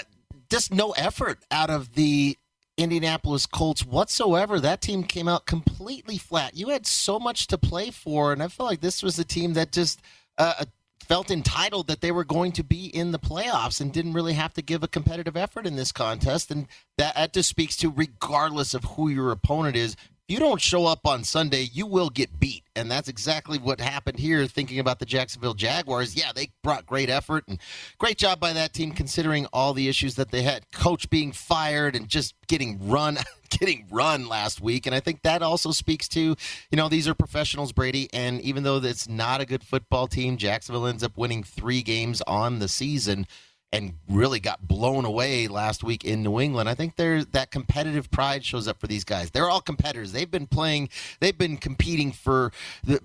just 0.50 0.74
no 0.74 0.92
effort 0.92 1.40
out 1.52 1.70
of 1.70 1.94
the 1.94 2.38
Indianapolis 2.78 3.46
Colts 3.46 3.86
whatsoever. 3.86 4.60
That 4.60 4.82
team 4.82 5.04
came 5.04 5.28
out 5.28 5.46
completely 5.46 6.18
flat. 6.18 6.56
You 6.56 6.70
had 6.70 6.88
so 6.88 7.20
much 7.20 7.48
to 7.48 7.58
play 7.58 7.92
for, 7.92 8.32
and 8.32 8.42
I 8.42 8.48
feel 8.48 8.66
like 8.66 8.82
this 8.82 9.04
was 9.04 9.20
a 9.20 9.26
team 9.26 9.54
that 9.54 9.72
just 9.72 10.02
uh, 10.38 10.66
felt 11.10 11.32
entitled 11.32 11.88
that 11.88 12.02
they 12.02 12.12
were 12.12 12.24
going 12.24 12.52
to 12.54 12.64
be 12.64 12.86
in 12.86 13.12
the 13.12 13.20
playoffs 13.20 13.82
and 13.82 13.92
didn't 13.92 14.14
really 14.14 14.34
have 14.34 14.54
to 14.54 14.62
give 14.62 14.84
a 14.84 14.88
competitive 14.88 15.36
effort 15.36 15.66
in 15.66 15.76
this 15.76 15.92
contest. 15.92 16.52
And 16.52 16.68
that, 16.98 17.16
that 17.16 17.34
just 17.34 17.50
speaks 17.50 17.76
to 17.78 17.90
regardless 17.90 18.74
of 18.74 18.84
who 18.84 19.10
your 19.10 19.32
opponent 19.32 19.76
is, 19.76 19.96
you 20.30 20.38
don't 20.38 20.62
show 20.62 20.86
up 20.86 21.08
on 21.08 21.24
Sunday, 21.24 21.68
you 21.74 21.88
will 21.88 22.10
get 22.10 22.40
beat. 22.40 22.64
And 22.76 22.90
that's 22.90 23.10
exactly 23.10 23.58
what 23.58 23.82
happened 23.82 24.20
here, 24.20 24.46
thinking 24.46 24.80
about 24.80 25.00
the 25.00 25.06
Jacksonville 25.06 25.56
Jaguars. 25.56 26.16
Yeah, 26.16 26.32
they 26.34 26.52
brought 26.64 26.86
great 26.86 27.10
effort 27.10 27.46
and 27.48 27.60
great 27.98 28.18
job 28.18 28.40
by 28.40 28.54
that 28.54 28.72
team 28.72 28.92
considering 28.92 29.48
all 29.52 29.74
the 29.74 29.90
issues 29.90 30.16
that 30.16 30.30
they 30.30 30.44
had. 30.44 30.72
Coach 30.72 31.10
being 31.10 31.32
fired 31.32 31.96
and 31.96 32.08
just 32.08 32.36
getting 32.48 32.88
run 32.88 33.18
getting 33.50 33.88
run 33.92 34.28
last 34.28 34.62
week. 34.62 34.86
And 34.86 34.94
I 34.94 35.00
think 35.00 35.24
that 35.24 35.42
also 35.42 35.72
speaks 35.72 36.08
to, 36.10 36.22
you 36.22 36.78
know, 36.78 36.88
these 36.88 37.08
are 37.08 37.16
professionals, 37.16 37.72
Brady. 37.72 38.08
And 38.14 38.40
even 38.42 38.64
though 38.64 38.78
it's 38.78 39.10
not 39.10 39.42
a 39.42 39.46
good 39.46 39.64
football 39.64 40.08
team, 40.08 40.38
Jacksonville 40.38 40.86
ends 40.86 41.04
up 41.04 41.18
winning 41.18 41.44
three 41.44 41.82
games 41.82 42.22
on 42.28 42.60
the 42.60 42.68
season 42.68 43.26
and 43.72 43.94
really 44.08 44.40
got 44.40 44.68
blown 44.68 45.06
away 45.06 45.48
last 45.48 45.84
week 45.84 46.04
in 46.04 46.24
New 46.24 46.40
England. 46.40 46.68
I 46.70 46.76
think 46.76 46.96
there's 46.96 47.28
that 47.28 47.52
competitive 47.52 48.10
pride 48.10 48.44
shows 48.44 48.68
up 48.68 48.80
for 48.80 48.88
these 48.88 49.04
guys. 49.04 49.32
They're 49.32 49.50
all 49.50 49.62
competitors. 49.62 50.12
They've 50.12 50.30
been 50.30 50.48
playing, 50.48 50.90
they've 51.20 51.38
been 51.38 51.58
competing 51.58 52.12
for 52.12 52.52
the 52.84 53.00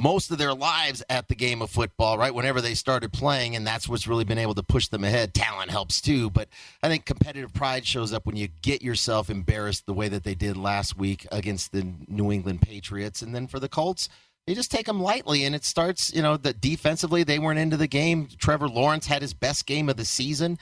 most 0.00 0.30
of 0.30 0.38
their 0.38 0.54
lives 0.54 1.02
at 1.08 1.28
the 1.28 1.34
game 1.34 1.62
of 1.62 1.70
football, 1.70 2.18
right? 2.18 2.34
Whenever 2.34 2.60
they 2.60 2.74
started 2.74 3.12
playing, 3.12 3.54
and 3.54 3.66
that's 3.66 3.88
what's 3.88 4.06
really 4.06 4.24
been 4.24 4.38
able 4.38 4.54
to 4.54 4.62
push 4.62 4.88
them 4.88 5.04
ahead. 5.04 5.34
Talent 5.34 5.70
helps 5.70 6.00
too, 6.00 6.30
but 6.30 6.48
I 6.82 6.88
think 6.88 7.04
competitive 7.04 7.52
pride 7.52 7.86
shows 7.86 8.12
up 8.12 8.26
when 8.26 8.36
you 8.36 8.48
get 8.62 8.82
yourself 8.82 9.30
embarrassed 9.30 9.86
the 9.86 9.94
way 9.94 10.08
that 10.08 10.24
they 10.24 10.34
did 10.34 10.56
last 10.56 10.98
week 10.98 11.26
against 11.30 11.72
the 11.72 11.94
New 12.08 12.32
England 12.32 12.62
Patriots. 12.62 13.22
And 13.22 13.34
then 13.34 13.46
for 13.46 13.60
the 13.60 13.68
Colts, 13.68 14.08
they 14.46 14.54
just 14.54 14.70
take 14.70 14.86
them 14.86 15.00
lightly, 15.00 15.44
and 15.44 15.54
it 15.54 15.64
starts, 15.64 16.12
you 16.12 16.22
know, 16.22 16.36
that 16.36 16.60
defensively 16.60 17.22
they 17.22 17.38
weren't 17.38 17.58
into 17.58 17.76
the 17.76 17.86
game. 17.86 18.28
Trevor 18.38 18.68
Lawrence 18.68 19.06
had 19.06 19.22
his 19.22 19.34
best 19.34 19.66
game 19.66 19.88
of 19.88 19.96
the 19.96 20.04
season. 20.04 20.58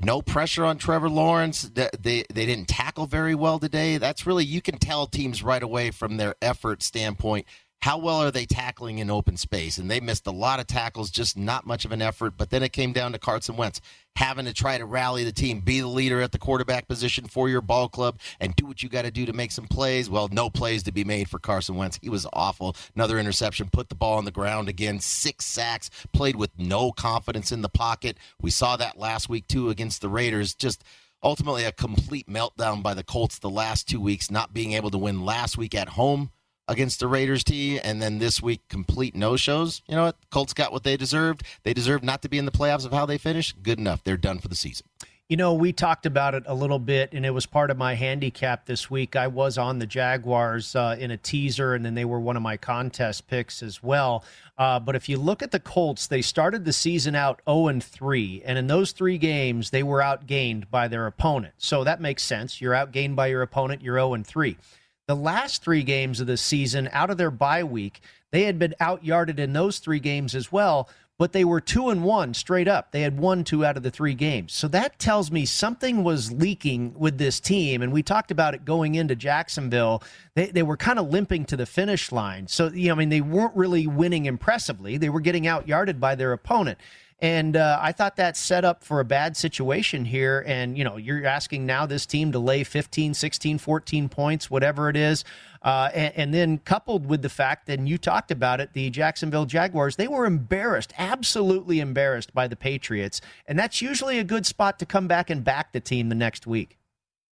No 0.00 0.20
pressure 0.20 0.64
on 0.64 0.78
Trevor 0.78 1.08
Lawrence. 1.08 1.62
They, 1.62 1.88
they, 1.98 2.24
they 2.32 2.46
didn't 2.46 2.68
tackle 2.68 3.06
very 3.06 3.34
well 3.34 3.58
today. 3.58 3.98
That's 3.98 4.26
really, 4.26 4.44
you 4.44 4.60
can 4.60 4.78
tell 4.78 5.06
teams 5.06 5.42
right 5.42 5.62
away 5.62 5.90
from 5.90 6.16
their 6.16 6.34
effort 6.42 6.82
standpoint 6.82 7.46
how 7.82 7.98
well 7.98 8.22
are 8.22 8.30
they 8.30 8.46
tackling 8.46 8.98
in 8.98 9.10
open 9.10 9.36
space? 9.36 9.78
And 9.78 9.90
they 9.90 10.00
missed 10.00 10.26
a 10.26 10.32
lot 10.32 10.60
of 10.60 10.66
tackles, 10.66 11.10
just 11.10 11.36
not 11.36 11.66
much 11.66 11.84
of 11.84 11.92
an 11.92 12.02
effort. 12.02 12.34
But 12.36 12.50
then 12.50 12.62
it 12.62 12.72
came 12.72 12.92
down 12.92 13.12
to 13.12 13.18
Carson 13.18 13.56
Wentz 13.56 13.80
having 14.16 14.46
to 14.46 14.52
try 14.52 14.78
to 14.78 14.84
rally 14.84 15.24
the 15.24 15.32
team, 15.32 15.60
be 15.60 15.80
the 15.80 15.86
leader 15.86 16.22
at 16.22 16.32
the 16.32 16.38
quarterback 16.38 16.88
position 16.88 17.26
for 17.26 17.48
your 17.48 17.60
ball 17.60 17.88
club, 17.88 18.18
and 18.40 18.56
do 18.56 18.64
what 18.64 18.82
you 18.82 18.88
got 18.88 19.02
to 19.02 19.10
do 19.10 19.26
to 19.26 19.32
make 19.32 19.52
some 19.52 19.66
plays. 19.66 20.08
Well, 20.08 20.28
no 20.32 20.48
plays 20.48 20.82
to 20.84 20.92
be 20.92 21.04
made 21.04 21.28
for 21.28 21.38
Carson 21.38 21.76
Wentz. 21.76 21.98
He 22.00 22.08
was 22.08 22.26
awful. 22.32 22.74
Another 22.94 23.18
interception, 23.18 23.68
put 23.70 23.90
the 23.90 23.94
ball 23.94 24.16
on 24.16 24.24
the 24.24 24.30
ground 24.30 24.68
again, 24.68 24.98
six 24.98 25.44
sacks, 25.44 25.90
played 26.12 26.36
with 26.36 26.50
no 26.58 26.92
confidence 26.92 27.52
in 27.52 27.60
the 27.60 27.68
pocket. 27.68 28.16
We 28.40 28.50
saw 28.50 28.76
that 28.78 28.98
last 28.98 29.28
week, 29.28 29.46
too, 29.48 29.68
against 29.68 30.00
the 30.00 30.08
Raiders. 30.08 30.54
Just 30.54 30.82
ultimately 31.22 31.64
a 31.64 31.72
complete 31.72 32.26
meltdown 32.26 32.82
by 32.82 32.94
the 32.94 33.04
Colts 33.04 33.38
the 33.38 33.50
last 33.50 33.86
two 33.86 34.00
weeks, 34.00 34.30
not 34.30 34.54
being 34.54 34.72
able 34.72 34.90
to 34.90 34.98
win 34.98 35.24
last 35.24 35.58
week 35.58 35.74
at 35.74 35.90
home 35.90 36.30
against 36.68 37.00
the 37.00 37.06
Raiders 37.06 37.44
T, 37.44 37.78
and 37.78 38.00
then 38.02 38.18
this 38.18 38.42
week 38.42 38.60
complete 38.68 39.14
no 39.14 39.36
shows. 39.36 39.82
You 39.86 39.96
know 39.96 40.04
what? 40.04 40.16
Colts 40.30 40.52
got 40.52 40.72
what 40.72 40.84
they 40.84 40.96
deserved. 40.96 41.42
They 41.62 41.72
deserve 41.74 42.02
not 42.02 42.22
to 42.22 42.28
be 42.28 42.38
in 42.38 42.44
the 42.44 42.52
playoffs 42.52 42.86
of 42.86 42.92
how 42.92 43.06
they 43.06 43.18
finish. 43.18 43.52
Good 43.62 43.78
enough. 43.78 44.02
They're 44.04 44.16
done 44.16 44.38
for 44.38 44.48
the 44.48 44.56
season. 44.56 44.86
You 45.28 45.36
know, 45.36 45.54
we 45.54 45.72
talked 45.72 46.06
about 46.06 46.36
it 46.36 46.44
a 46.46 46.54
little 46.54 46.78
bit, 46.78 47.12
and 47.12 47.26
it 47.26 47.30
was 47.30 47.46
part 47.46 47.72
of 47.72 47.76
my 47.76 47.94
handicap 47.94 48.66
this 48.66 48.88
week. 48.88 49.16
I 49.16 49.26
was 49.26 49.58
on 49.58 49.80
the 49.80 49.86
Jaguars 49.86 50.76
uh, 50.76 50.94
in 51.00 51.10
a 51.10 51.16
teaser, 51.16 51.74
and 51.74 51.84
then 51.84 51.94
they 51.94 52.04
were 52.04 52.20
one 52.20 52.36
of 52.36 52.44
my 52.44 52.56
contest 52.56 53.26
picks 53.26 53.60
as 53.60 53.82
well. 53.82 54.22
Uh, 54.56 54.78
but 54.78 54.94
if 54.94 55.08
you 55.08 55.18
look 55.18 55.42
at 55.42 55.50
the 55.50 55.58
Colts, 55.58 56.06
they 56.06 56.22
started 56.22 56.64
the 56.64 56.72
season 56.72 57.16
out 57.16 57.42
0 57.48 57.66
and 57.66 57.82
3, 57.82 58.42
and 58.44 58.56
in 58.56 58.68
those 58.68 58.92
three 58.92 59.18
games, 59.18 59.70
they 59.70 59.82
were 59.82 59.98
outgained 59.98 60.70
by 60.70 60.86
their 60.86 61.08
opponent. 61.08 61.54
So 61.58 61.82
that 61.82 62.00
makes 62.00 62.22
sense. 62.22 62.60
You're 62.60 62.74
outgained 62.74 63.16
by 63.16 63.26
your 63.26 63.42
opponent. 63.42 63.82
You're 63.82 63.96
0 63.96 64.14
and 64.14 64.24
3. 64.24 64.56
The 65.06 65.14
last 65.14 65.62
three 65.62 65.84
games 65.84 66.20
of 66.20 66.26
the 66.26 66.36
season, 66.36 66.88
out 66.92 67.10
of 67.10 67.16
their 67.16 67.30
bye 67.30 67.62
week, 67.62 68.00
they 68.32 68.42
had 68.42 68.58
been 68.58 68.74
outyarded 68.80 69.38
in 69.38 69.52
those 69.52 69.78
three 69.78 70.00
games 70.00 70.34
as 70.34 70.50
well, 70.50 70.88
but 71.16 71.32
they 71.32 71.44
were 71.44 71.60
two 71.60 71.90
and 71.90 72.02
one 72.02 72.34
straight 72.34 72.66
up. 72.66 72.90
They 72.90 73.02
had 73.02 73.18
won 73.18 73.44
two 73.44 73.64
out 73.64 73.76
of 73.76 73.84
the 73.84 73.90
three 73.90 74.14
games. 74.14 74.52
So 74.52 74.66
that 74.68 74.98
tells 74.98 75.30
me 75.30 75.46
something 75.46 76.02
was 76.02 76.32
leaking 76.32 76.94
with 76.98 77.18
this 77.18 77.38
team. 77.38 77.82
And 77.82 77.92
we 77.92 78.02
talked 78.02 78.32
about 78.32 78.54
it 78.54 78.64
going 78.64 78.96
into 78.96 79.14
Jacksonville. 79.14 80.02
They, 80.34 80.46
they 80.46 80.64
were 80.64 80.76
kind 80.76 80.98
of 80.98 81.08
limping 81.08 81.44
to 81.46 81.56
the 81.56 81.66
finish 81.66 82.10
line. 82.10 82.48
So, 82.48 82.66
you 82.68 82.88
know, 82.88 82.94
I 82.94 82.98
mean, 82.98 83.08
they 83.08 83.20
weren't 83.20 83.56
really 83.56 83.86
winning 83.86 84.26
impressively. 84.26 84.96
They 84.96 85.08
were 85.08 85.20
getting 85.20 85.44
outyarded 85.44 86.00
by 86.00 86.16
their 86.16 86.32
opponent. 86.32 86.78
And 87.18 87.56
uh, 87.56 87.78
I 87.80 87.92
thought 87.92 88.16
that 88.16 88.36
set 88.36 88.64
up 88.64 88.84
for 88.84 89.00
a 89.00 89.04
bad 89.04 89.36
situation 89.38 90.04
here. 90.04 90.44
And, 90.46 90.76
you 90.76 90.84
know, 90.84 90.98
you're 90.98 91.24
asking 91.24 91.64
now 91.64 91.86
this 91.86 92.04
team 92.04 92.30
to 92.32 92.38
lay 92.38 92.62
15, 92.62 93.14
16, 93.14 93.58
14 93.58 94.08
points, 94.10 94.50
whatever 94.50 94.90
it 94.90 94.96
is. 94.96 95.24
Uh, 95.62 95.90
and, 95.94 96.12
and, 96.16 96.34
then 96.34 96.58
coupled 96.58 97.06
with 97.06 97.22
the 97.22 97.28
fact 97.28 97.66
that 97.66 97.80
you 97.80 97.96
talked 97.98 98.30
about 98.30 98.60
it, 98.60 98.72
the 98.74 98.90
Jacksonville 98.90 99.46
Jaguars, 99.46 99.96
they 99.96 100.06
were 100.06 100.26
embarrassed, 100.26 100.92
absolutely 100.98 101.80
embarrassed 101.80 102.32
by 102.34 102.46
the 102.46 102.54
Patriots. 102.54 103.20
And 103.46 103.58
that's 103.58 103.80
usually 103.80 104.18
a 104.18 104.24
good 104.24 104.46
spot 104.46 104.78
to 104.78 104.86
come 104.86 105.08
back 105.08 105.30
and 105.30 105.42
back 105.42 105.72
the 105.72 105.80
team 105.80 106.08
the 106.08 106.14
next 106.14 106.46
week. 106.46 106.78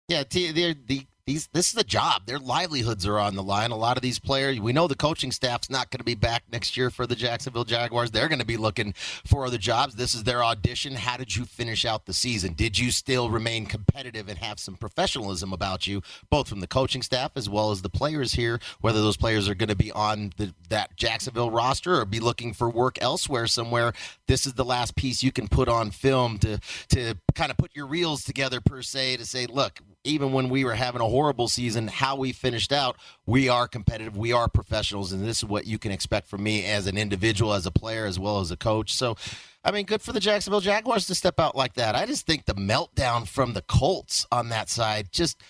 Yeah, 0.09 0.25
the, 0.29 0.77
the 0.87 1.07
these 1.29 1.47
this 1.49 1.69
is 1.69 1.75
the 1.75 1.85
job. 1.85 2.23
Their 2.27 2.39
livelihoods 2.39 3.07
are 3.07 3.19
on 3.19 3.37
the 3.37 3.43
line. 3.43 3.71
A 3.71 3.77
lot 3.77 3.97
of 3.97 4.03
these 4.03 4.19
players, 4.19 4.59
we 4.59 4.73
know 4.73 4.89
the 4.89 4.97
coaching 4.97 5.31
staff's 5.31 5.69
not 5.69 5.91
going 5.91 5.99
to 5.99 6.05
be 6.05 6.15
back 6.15 6.43
next 6.51 6.77
year 6.77 6.91
for 6.91 7.07
the 7.07 7.15
Jacksonville 7.15 7.65
Jaguars. 7.65 8.11
They're 8.11 8.29
going 8.29 8.41
to 8.41 8.47
be 8.47 8.57
looking 8.57 8.95
for 9.27 9.47
other 9.47 9.59
jobs. 9.59 9.95
This 9.95 10.15
is 10.15 10.25
their 10.25 10.43
audition. 10.43 10.95
How 10.95 11.19
did 11.19 11.37
you 11.37 11.45
finish 11.45 11.85
out 11.85 12.07
the 12.07 12.15
season? 12.15 12.55
Did 12.55 12.79
you 12.79 12.91
still 12.91 13.29
remain 13.29 13.67
competitive 13.67 14.29
and 14.29 14.39
have 14.39 14.59
some 14.59 14.77
professionalism 14.77 15.53
about 15.53 15.87
you, 15.87 16.03
both 16.31 16.49
from 16.49 16.61
the 16.61 16.67
coaching 16.67 17.03
staff 17.03 17.33
as 17.37 17.49
well 17.49 17.71
as 17.71 17.83
the 17.83 17.91
players 17.91 18.33
here? 18.33 18.59
Whether 18.81 19.03
those 19.03 19.19
players 19.19 19.49
are 19.49 19.55
going 19.55 19.69
to 19.69 19.77
be 19.77 19.93
on 19.93 20.33
the, 20.39 20.55
that 20.71 20.97
Jacksonville 20.97 21.51
roster 21.51 22.01
or 22.01 22.07
be 22.07 22.21
looking 22.21 22.55
for 22.55 22.71
work 22.71 22.97
elsewhere 23.03 23.47
somewhere, 23.47 23.93
this 24.27 24.47
is 24.47 24.55
the 24.55 24.65
last 24.65 24.97
piece 24.97 25.23
you 25.23 25.33
can 25.33 25.47
put 25.47 25.69
on 25.69 25.91
film 25.91 26.39
to 26.39 26.59
to 26.89 27.15
kind 27.35 27.51
of 27.51 27.59
put 27.59 27.77
your 27.77 27.87
reels 27.87 28.25
together 28.25 28.61
per 28.61 28.81
se 28.81 29.19
to 29.19 29.27
say, 29.27 29.47
look, 29.47 29.81
even 30.05 30.33
when 30.33 30.49
we 30.49 30.65
were 30.65 30.75
having 30.75 31.01
a 31.01 31.09
horrible 31.19 31.49
season, 31.49 31.89
how 31.89 32.15
we 32.15 32.31
finished 32.31 32.71
out, 32.71 32.97
we 33.27 33.49
are 33.49 33.67
competitive, 33.67 34.17
we 34.17 34.33
are 34.33 34.47
professionals, 34.47 35.11
and 35.11 35.27
this 35.27 35.39
is 35.39 35.45
what 35.45 35.67
you 35.67 35.77
can 35.77 35.91
expect 35.91 36.29
from 36.29 36.45
me 36.45 36.65
as 36.65 36.87
an 36.87 36.97
individual, 36.97 37.53
as 37.55 37.67
a 37.67 37.73
player, 37.73 38.07
as 38.07 38.21
well 38.21 38.39
as 38.39 38.53
a 38.53 38.57
coach. 38.57 38.95
So, 38.95 39.17
I 39.65 39.73
mean, 39.73 39.85
good 39.85 40.01
for 40.01 40.13
the 40.13 40.21
Jacksonville 40.21 40.61
Jaguars 40.61 41.09
to 41.09 41.17
step 41.17 41.41
out 41.41 41.57
like 41.57 41.75
that. 41.75 41.97
I 41.97 42.07
just 42.07 42.25
think 42.25 42.45
the 42.45 42.55
meltdown 42.55 43.27
from 43.27 43.53
the 43.53 43.63
Colts 43.63 44.27
on 44.31 44.51
that 44.51 44.69
side 44.69 45.09
just. 45.11 45.43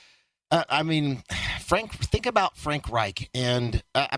Uh, 0.50 0.64
I 0.70 0.82
mean, 0.82 1.22
Frank. 1.60 1.92
Think 1.92 2.24
about 2.24 2.56
Frank 2.56 2.88
Reich, 2.88 3.28
and 3.34 3.82
uh, 3.94 4.16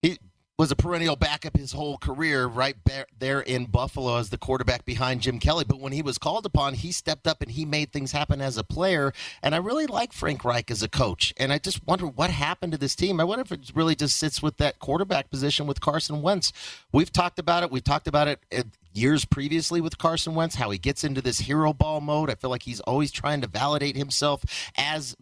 he, 0.00 0.16
was 0.58 0.72
a 0.72 0.76
perennial 0.76 1.14
backup 1.14 1.56
his 1.56 1.70
whole 1.70 1.96
career, 1.98 2.46
right 2.46 2.76
there 3.20 3.40
in 3.40 3.66
Buffalo 3.66 4.16
as 4.16 4.30
the 4.30 4.36
quarterback 4.36 4.84
behind 4.84 5.20
Jim 5.20 5.38
Kelly. 5.38 5.64
But 5.66 5.78
when 5.78 5.92
he 5.92 6.02
was 6.02 6.18
called 6.18 6.44
upon, 6.44 6.74
he 6.74 6.90
stepped 6.90 7.28
up 7.28 7.40
and 7.40 7.52
he 7.52 7.64
made 7.64 7.92
things 7.92 8.10
happen 8.10 8.40
as 8.40 8.56
a 8.56 8.64
player. 8.64 9.12
And 9.40 9.54
I 9.54 9.58
really 9.58 9.86
like 9.86 10.12
Frank 10.12 10.44
Reich 10.44 10.68
as 10.68 10.82
a 10.82 10.88
coach. 10.88 11.32
And 11.36 11.52
I 11.52 11.58
just 11.58 11.86
wonder 11.86 12.06
what 12.06 12.30
happened 12.30 12.72
to 12.72 12.78
this 12.78 12.96
team. 12.96 13.20
I 13.20 13.24
wonder 13.24 13.42
if 13.42 13.52
it 13.52 13.70
really 13.72 13.94
just 13.94 14.18
sits 14.18 14.42
with 14.42 14.56
that 14.56 14.80
quarterback 14.80 15.30
position 15.30 15.68
with 15.68 15.80
Carson 15.80 16.22
Wentz. 16.22 16.52
We've 16.92 17.12
talked 17.12 17.38
about 17.38 17.62
it. 17.62 17.70
We've 17.70 17.84
talked 17.84 18.08
about 18.08 18.26
it 18.26 18.40
uh, 18.52 18.64
years 18.92 19.24
previously 19.24 19.80
with 19.80 19.96
Carson 19.96 20.34
Wentz, 20.34 20.56
how 20.56 20.70
he 20.70 20.78
gets 20.78 21.04
into 21.04 21.22
this 21.22 21.38
hero 21.38 21.72
ball 21.72 22.00
mode. 22.00 22.30
I 22.30 22.34
feel 22.34 22.50
like 22.50 22.64
he's 22.64 22.80
always 22.80 23.12
trying 23.12 23.40
to 23.42 23.46
validate 23.46 23.96
himself 23.96 24.44
as 24.76 25.16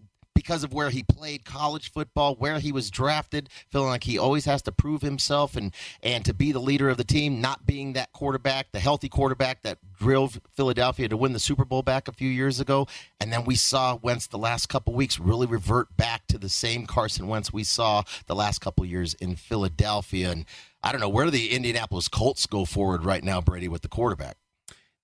because 0.46 0.62
of 0.62 0.72
where 0.72 0.90
he 0.90 1.02
played 1.02 1.44
college 1.44 1.90
football, 1.90 2.36
where 2.36 2.60
he 2.60 2.70
was 2.70 2.88
drafted, 2.88 3.48
feeling 3.68 3.88
like 3.88 4.04
he 4.04 4.16
always 4.16 4.44
has 4.44 4.62
to 4.62 4.70
prove 4.70 5.02
himself 5.02 5.56
and 5.56 5.74
and 6.04 6.24
to 6.24 6.32
be 6.32 6.52
the 6.52 6.60
leader 6.60 6.88
of 6.88 6.96
the 6.96 7.04
team, 7.04 7.40
not 7.40 7.66
being 7.66 7.94
that 7.94 8.12
quarterback, 8.12 8.70
the 8.70 8.78
healthy 8.78 9.08
quarterback 9.08 9.62
that 9.62 9.78
drilled 9.98 10.40
Philadelphia 10.52 11.08
to 11.08 11.16
win 11.16 11.32
the 11.32 11.40
Super 11.40 11.64
Bowl 11.64 11.82
back 11.82 12.06
a 12.06 12.12
few 12.12 12.28
years 12.28 12.60
ago. 12.60 12.86
And 13.18 13.32
then 13.32 13.44
we 13.44 13.56
saw 13.56 13.96
Wentz 13.96 14.28
the 14.28 14.38
last 14.38 14.68
couple 14.68 14.94
weeks 14.94 15.18
really 15.18 15.48
revert 15.48 15.96
back 15.96 16.28
to 16.28 16.38
the 16.38 16.48
same 16.48 16.86
Carson 16.86 17.26
Wentz 17.26 17.52
we 17.52 17.64
saw 17.64 18.04
the 18.26 18.36
last 18.36 18.60
couple 18.60 18.84
years 18.84 19.14
in 19.14 19.34
Philadelphia. 19.34 20.30
And 20.30 20.44
I 20.80 20.92
don't 20.92 21.00
know 21.00 21.08
where 21.08 21.30
the 21.30 21.50
Indianapolis 21.50 22.06
Colts 22.06 22.46
go 22.46 22.64
forward 22.64 23.04
right 23.04 23.24
now, 23.24 23.40
Brady, 23.40 23.66
with 23.66 23.82
the 23.82 23.88
quarterback. 23.88 24.36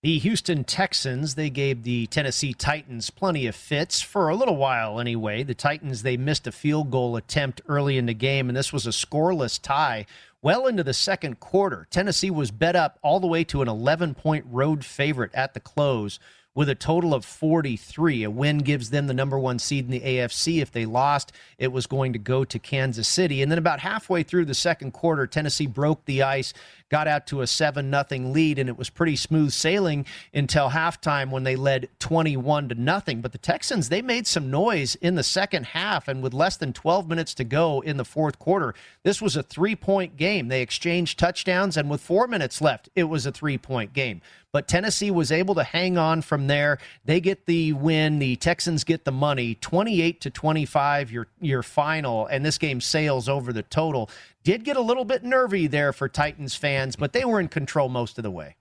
The 0.02 0.18
Houston 0.18 0.64
Texans, 0.64 1.36
they 1.36 1.48
gave 1.48 1.84
the 1.84 2.08
Tennessee 2.08 2.54
Titans 2.54 3.08
plenty 3.10 3.46
of 3.46 3.54
fits 3.54 4.00
for 4.00 4.28
a 4.28 4.34
little 4.34 4.56
while 4.56 4.98
anyway. 4.98 5.44
The 5.44 5.54
Titans, 5.54 6.02
they 6.02 6.16
missed 6.16 6.44
a 6.48 6.50
field 6.50 6.90
goal 6.90 7.14
attempt 7.14 7.60
early 7.68 7.96
in 7.96 8.06
the 8.06 8.12
game, 8.12 8.48
and 8.48 8.56
this 8.56 8.72
was 8.72 8.84
a 8.84 8.90
scoreless 8.90 9.62
tie 9.62 10.06
well 10.42 10.66
into 10.66 10.82
the 10.82 10.92
second 10.92 11.38
quarter. 11.38 11.86
Tennessee 11.88 12.32
was 12.32 12.50
bet 12.50 12.74
up 12.74 12.98
all 13.02 13.20
the 13.20 13.28
way 13.28 13.44
to 13.44 13.62
an 13.62 13.68
11 13.68 14.14
point 14.14 14.44
road 14.50 14.84
favorite 14.84 15.32
at 15.34 15.54
the 15.54 15.60
close 15.60 16.18
with 16.54 16.68
a 16.68 16.74
total 16.74 17.14
of 17.14 17.24
43. 17.24 18.24
A 18.24 18.30
win 18.30 18.58
gives 18.58 18.90
them 18.90 19.06
the 19.06 19.14
number 19.14 19.38
one 19.38 19.58
seed 19.58 19.86
in 19.86 19.90
the 19.90 20.00
AFC. 20.00 20.60
If 20.60 20.70
they 20.70 20.84
lost, 20.84 21.32
it 21.58 21.72
was 21.72 21.86
going 21.86 22.12
to 22.12 22.18
go 22.18 22.44
to 22.44 22.58
Kansas 22.58 23.08
City. 23.08 23.40
And 23.40 23.50
then 23.50 23.58
about 23.58 23.80
halfway 23.80 24.22
through 24.22 24.44
the 24.44 24.54
second 24.54 24.92
quarter, 24.92 25.26
Tennessee 25.26 25.66
broke 25.66 26.04
the 26.04 26.22
ice, 26.22 26.52
got 26.92 27.09
out 27.09 27.26
to 27.26 27.40
a 27.40 27.46
7 27.46 27.88
nothing 27.88 28.35
lead, 28.35 28.59
and 28.59 28.68
it 28.68 28.76
was 28.76 28.90
pretty 28.90 29.16
smooth 29.16 29.50
sailing 29.50 30.05
until 30.35 30.68
halftime 30.68 31.31
when 31.31 31.42
they 31.42 31.57
led 31.57 31.88
21 32.00 32.68
to 32.68 32.74
nothing. 32.74 33.22
But 33.22 33.33
the 33.33 33.38
Texans, 33.38 33.88
they 33.88 34.02
made 34.02 34.26
some 34.26 34.50
noise 34.50 34.94
in 34.96 35.14
the 35.14 35.22
second 35.22 35.64
half, 35.64 36.07
and 36.07 36.22
with 36.22 36.35
less 36.35 36.59
than 36.59 36.74
12 36.74 37.09
minutes 37.09 37.33
to 37.35 37.44
go 37.44 37.81
in 37.81 37.96
the 37.96 38.05
fourth 38.05 38.38
quarter, 38.38 38.74
this 39.05 39.22
was 39.22 39.37
a 39.37 39.42
three 39.42 39.74
point 39.74 40.18
game. 40.18 40.48
They 40.48 40.61
exchanged 40.61 41.18
touchdowns, 41.18 41.78
and 41.78 41.88
with 41.88 42.02
four 42.02 42.26
minutes 42.26 42.61
left, 42.61 42.90
it 42.94 43.05
was 43.05 43.24
a 43.24 43.33
three 43.33 43.57
point 43.57 43.94
game. 43.94 44.20
But 44.52 44.68
Tennessee 44.68 45.11
was 45.11 45.33
able 45.33 45.55
to 45.55 45.64
hang 45.64 45.96
on 45.96 46.20
from 46.20 46.46
there. 46.46 46.78
They 47.07 47.20
get 47.20 47.46
the 47.46 47.72
win. 47.72 48.18
The 48.18 48.37
Texans 48.37 48.85
get 48.85 49.07
the 49.07 49.12
money. 49.12 49.55
28 49.55 50.20
to 50.20 50.31
25, 50.31 51.11
your 51.11 51.26
your 51.40 51.62
final, 51.62 52.26
and 52.26 52.44
this 52.44 52.59
game 52.59 52.83
sails 52.83 53.31
over 53.31 53.50
the 53.55 53.62
total. 53.62 54.11
Did 54.44 54.64
get 54.64 54.76
a 54.76 54.81
little 54.81 55.05
bit 55.05 55.22
nervy 55.22 55.66
there 55.66 55.92
for 55.92 56.09
Titans 56.09 56.55
fans, 56.55 56.96
but 56.96 57.12
they 57.12 57.24
were 57.24 57.38
in 57.38 57.48
control 57.48 57.88
most 57.88 58.18
of 58.18 58.24
the 58.24 58.31
way. 58.31 58.57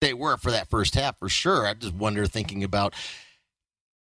they 0.00 0.12
were 0.12 0.36
for 0.36 0.50
that 0.50 0.68
first 0.68 0.96
half 0.96 1.16
for 1.18 1.28
sure. 1.28 1.64
I 1.64 1.74
just 1.74 1.94
wonder, 1.94 2.26
thinking 2.26 2.64
about 2.64 2.92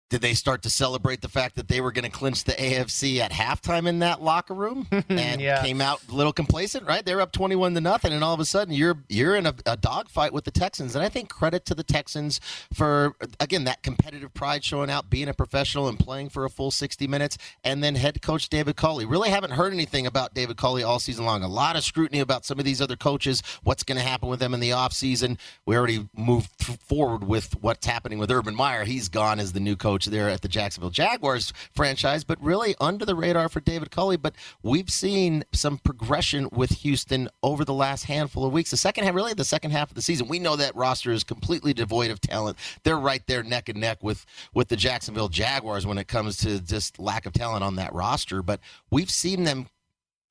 did 0.10 0.22
they 0.22 0.34
start 0.34 0.62
to 0.62 0.70
celebrate 0.70 1.22
the 1.22 1.28
fact 1.28 1.56
that 1.56 1.68
they 1.68 1.82
were 1.82 1.92
going 1.92 2.06
to 2.06 2.10
clinch 2.12 2.46
the 2.46 2.54
AFC 2.54 3.20
at 3.20 3.32
halftime 3.32 3.88
in 3.88 4.00
that 4.00 4.22
locker 4.22 4.54
room 4.54 4.88
and 5.10 5.42
Yeah. 5.42 5.62
came 5.62 5.82
out 5.82 6.00
a 6.10 6.14
little 6.14 6.32
complacent, 6.32 6.86
right? 6.88 7.04
They're 7.06 7.20
up 7.20 7.32
21 7.34 7.74
to 7.74 7.82
nothing 7.82 8.14
and 8.14 8.24
all 8.24 8.34
of 8.34 8.40
a 8.40 8.46
sudden 8.46 8.74
you're 8.74 8.98
you're 9.10 9.36
in 9.36 9.46
a, 9.46 9.54
a 9.66 9.76
dogfight 9.76 10.32
with 10.32 10.46
the 10.46 10.52
Texans 10.52 10.96
and 10.96 11.04
I 11.04 11.10
think 11.10 11.30
credit 11.30 11.66
to 11.66 11.76
the 11.76 11.84
Texans 11.84 12.40
for 12.74 13.16
again 13.40 13.66
that 13.66 13.84
competitive 13.84 14.34
pride 14.34 14.64
showing 14.64 14.90
out 14.90 15.10
being 15.10 15.28
a 15.28 15.34
professional 15.34 15.88
and 15.90 16.00
playing 16.00 16.30
for 16.30 16.46
a 16.46 16.50
full 16.50 16.72
60 16.72 17.06
minutes 17.08 17.38
and 17.64 17.84
then 17.84 17.96
head 17.96 18.22
coach 18.22 18.48
David 18.50 18.78
Culley. 18.78 19.06
Really 19.06 19.30
haven't 19.30 19.52
heard 19.52 19.74
anything 19.74 20.08
about 20.08 20.34
David 20.34 20.56
Culley 20.56 20.84
all 20.84 21.00
season 21.00 21.26
long. 21.26 21.44
A 21.44 21.48
lot 21.50 21.76
of 21.76 21.84
scrutiny 21.84 22.20
about 22.22 22.46
some 22.46 22.60
of 22.60 22.66
these 22.66 22.82
other 22.82 22.96
coaches, 22.96 23.44
what's 23.64 23.84
going 23.84 23.98
to 23.98 24.04
happen 24.06 24.30
with 24.30 24.40
them 24.40 24.54
in 24.54 24.60
the 24.62 24.70
offseason. 24.70 25.38
We 25.66 25.76
already 25.76 26.08
moved 26.16 26.50
forward 26.64 27.26
with 27.26 27.62
what's 27.62 27.86
happening 27.86 28.20
with 28.20 28.32
Urban 28.32 28.56
Meyer. 28.56 28.86
He's 28.86 29.10
gone 29.10 29.40
as 29.40 29.52
the 29.54 29.60
new 29.60 29.76
coach 29.76 29.97
there 30.06 30.30
at 30.30 30.42
the 30.42 30.48
Jacksonville 30.48 30.90
Jaguars 30.90 31.52
franchise, 31.74 32.24
but 32.24 32.42
really 32.42 32.76
under 32.80 33.06
the 33.06 33.16
radar 33.16 33.50
for 33.50 33.60
David 33.60 33.92
Culley. 33.92 34.18
But 34.18 34.36
we've 34.64 34.90
seen 34.90 35.44
some 35.52 35.78
progression 35.78 36.50
with 36.52 36.72
Houston 36.82 37.30
over 37.44 37.66
the 37.66 37.74
last 37.74 38.06
handful 38.06 38.46
of 38.46 38.54
weeks. 38.54 38.72
The 38.72 38.78
second 38.78 39.04
half, 39.04 39.16
really 39.16 39.34
the 39.34 39.44
second 39.44 39.72
half 39.72 39.90
of 39.90 39.96
the 39.96 40.02
season, 40.02 40.28
we 40.28 40.40
know 40.40 40.56
that 40.56 40.76
roster 40.76 41.12
is 41.12 41.24
completely 41.24 41.74
devoid 41.74 42.12
of 42.12 42.22
talent. 42.22 42.58
They're 42.84 42.98
right 42.98 43.26
there 43.28 43.44
neck 43.44 43.70
and 43.70 43.80
neck 43.80 44.04
with 44.04 44.26
with 44.54 44.70
the 44.70 44.78
Jacksonville 44.78 45.30
Jaguars 45.30 45.86
when 45.86 45.98
it 45.98 46.08
comes 46.08 46.38
to 46.38 46.60
just 46.60 47.00
lack 47.00 47.26
of 47.26 47.34
talent 47.34 47.64
on 47.64 47.76
that 47.76 47.94
roster. 47.94 48.42
But 48.42 48.60
we've 48.92 49.12
seen 49.12 49.44
them 49.44 49.68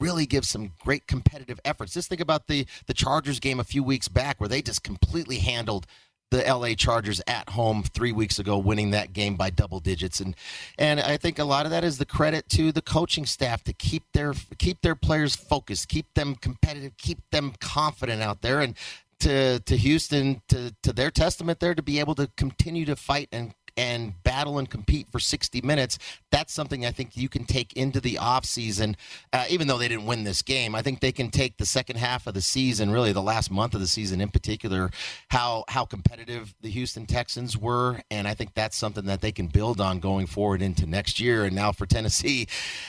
really 0.01 0.27
give 0.27 0.45
some 0.45 0.73
great 0.83 1.07
competitive 1.07 1.61
efforts. 1.65 1.95
Just 1.95 2.09
think 2.09 2.21
about 2.21 2.47
the 2.47 2.67
the 2.87 2.95
Chargers 2.95 3.41
game 3.41 3.61
a 3.61 3.65
few 3.65 3.83
weeks 3.83 4.09
back 4.09 4.41
where 4.41 4.49
they 4.49 4.63
just 4.63 4.83
completely 4.83 5.39
handled 5.39 5.87
the 6.31 6.43
LA 6.43 6.75
Chargers 6.75 7.21
at 7.27 7.49
home 7.51 7.83
3 7.83 8.13
weeks 8.13 8.39
ago 8.39 8.59
winning 8.59 8.91
that 8.91 9.13
game 9.13 9.37
by 9.37 9.51
double 9.51 9.81
digits. 9.81 10.21
And 10.21 10.35
and 10.79 11.01
I 11.01 11.17
think 11.17 11.39
a 11.39 11.45
lot 11.45 11.67
of 11.67 11.71
that 11.71 11.85
is 11.85 11.99
the 11.99 12.07
credit 12.07 12.49
to 12.51 12.73
the 12.73 12.83
coaching 12.83 13.27
staff 13.27 13.63
to 13.65 13.73
keep 13.73 14.05
their 14.13 14.35
keep 14.59 14.83
their 14.83 14.97
players 14.97 15.37
focused, 15.37 15.89
keep 15.89 16.13
them 16.15 16.35
competitive, 16.35 16.97
keep 16.97 17.19
them 17.31 17.55
confident 17.61 18.23
out 18.23 18.43
there. 18.43 18.61
And 18.61 18.75
to 19.21 19.61
to 19.61 19.77
Houston 19.77 20.43
to 20.49 20.75
to 20.83 20.93
their 20.93 21.11
testament 21.11 21.61
there 21.61 21.75
to 21.75 21.83
be 21.83 22.01
able 22.01 22.15
to 22.17 22.29
continue 22.37 22.85
to 22.87 22.97
fight 22.97 23.29
and 23.33 23.55
and 23.77 24.23
battle 24.23 24.59
and 24.59 24.71
compete 24.71 25.09
for 25.11 25.19
60 25.19 25.61
minutes 25.63 25.99
that's 26.31 26.53
something 26.53 26.85
i 26.85 26.91
think 26.91 27.17
you 27.17 27.29
can 27.29 27.45
take 27.45 27.73
into 27.75 28.01
the 28.01 28.15
offseason 28.15 28.95
uh, 29.33 29.45
even 29.51 29.67
though 29.67 29.79
they 29.79 29.89
didn't 29.89 30.07
win 30.07 30.25
this 30.25 30.43
game. 30.43 30.75
I 30.75 30.83
think 30.83 31.01
they 31.01 31.13
can 31.13 31.31
take 31.31 31.57
the 31.57 31.67
second 31.67 31.97
half 31.97 32.27
of 32.27 32.35
the 32.35 32.41
season 32.41 32.91
really 32.91 33.13
the 33.13 33.23
last 33.23 33.51
month 33.51 33.75
of 33.75 33.81
the 33.81 33.87
season 33.87 34.21
in 34.21 34.29
particular 34.29 34.91
how 35.29 35.65
how 35.69 35.85
competitive 35.85 36.55
the 36.61 36.71
houston 36.71 37.07
texans 37.07 37.57
were 37.57 38.01
and 38.11 38.27
i 38.29 38.35
think 38.35 38.55
that's 38.55 38.77
something 38.77 39.05
that 39.07 39.21
they 39.21 39.33
can 39.33 39.47
build 39.47 39.81
on 39.81 39.99
going 39.99 40.27
forward 40.27 40.63
into 40.63 40.87
next 40.87 41.21
year 41.21 41.45
and 41.45 41.55
now 41.55 41.73
for 41.73 41.87
tennessee. 41.87 42.47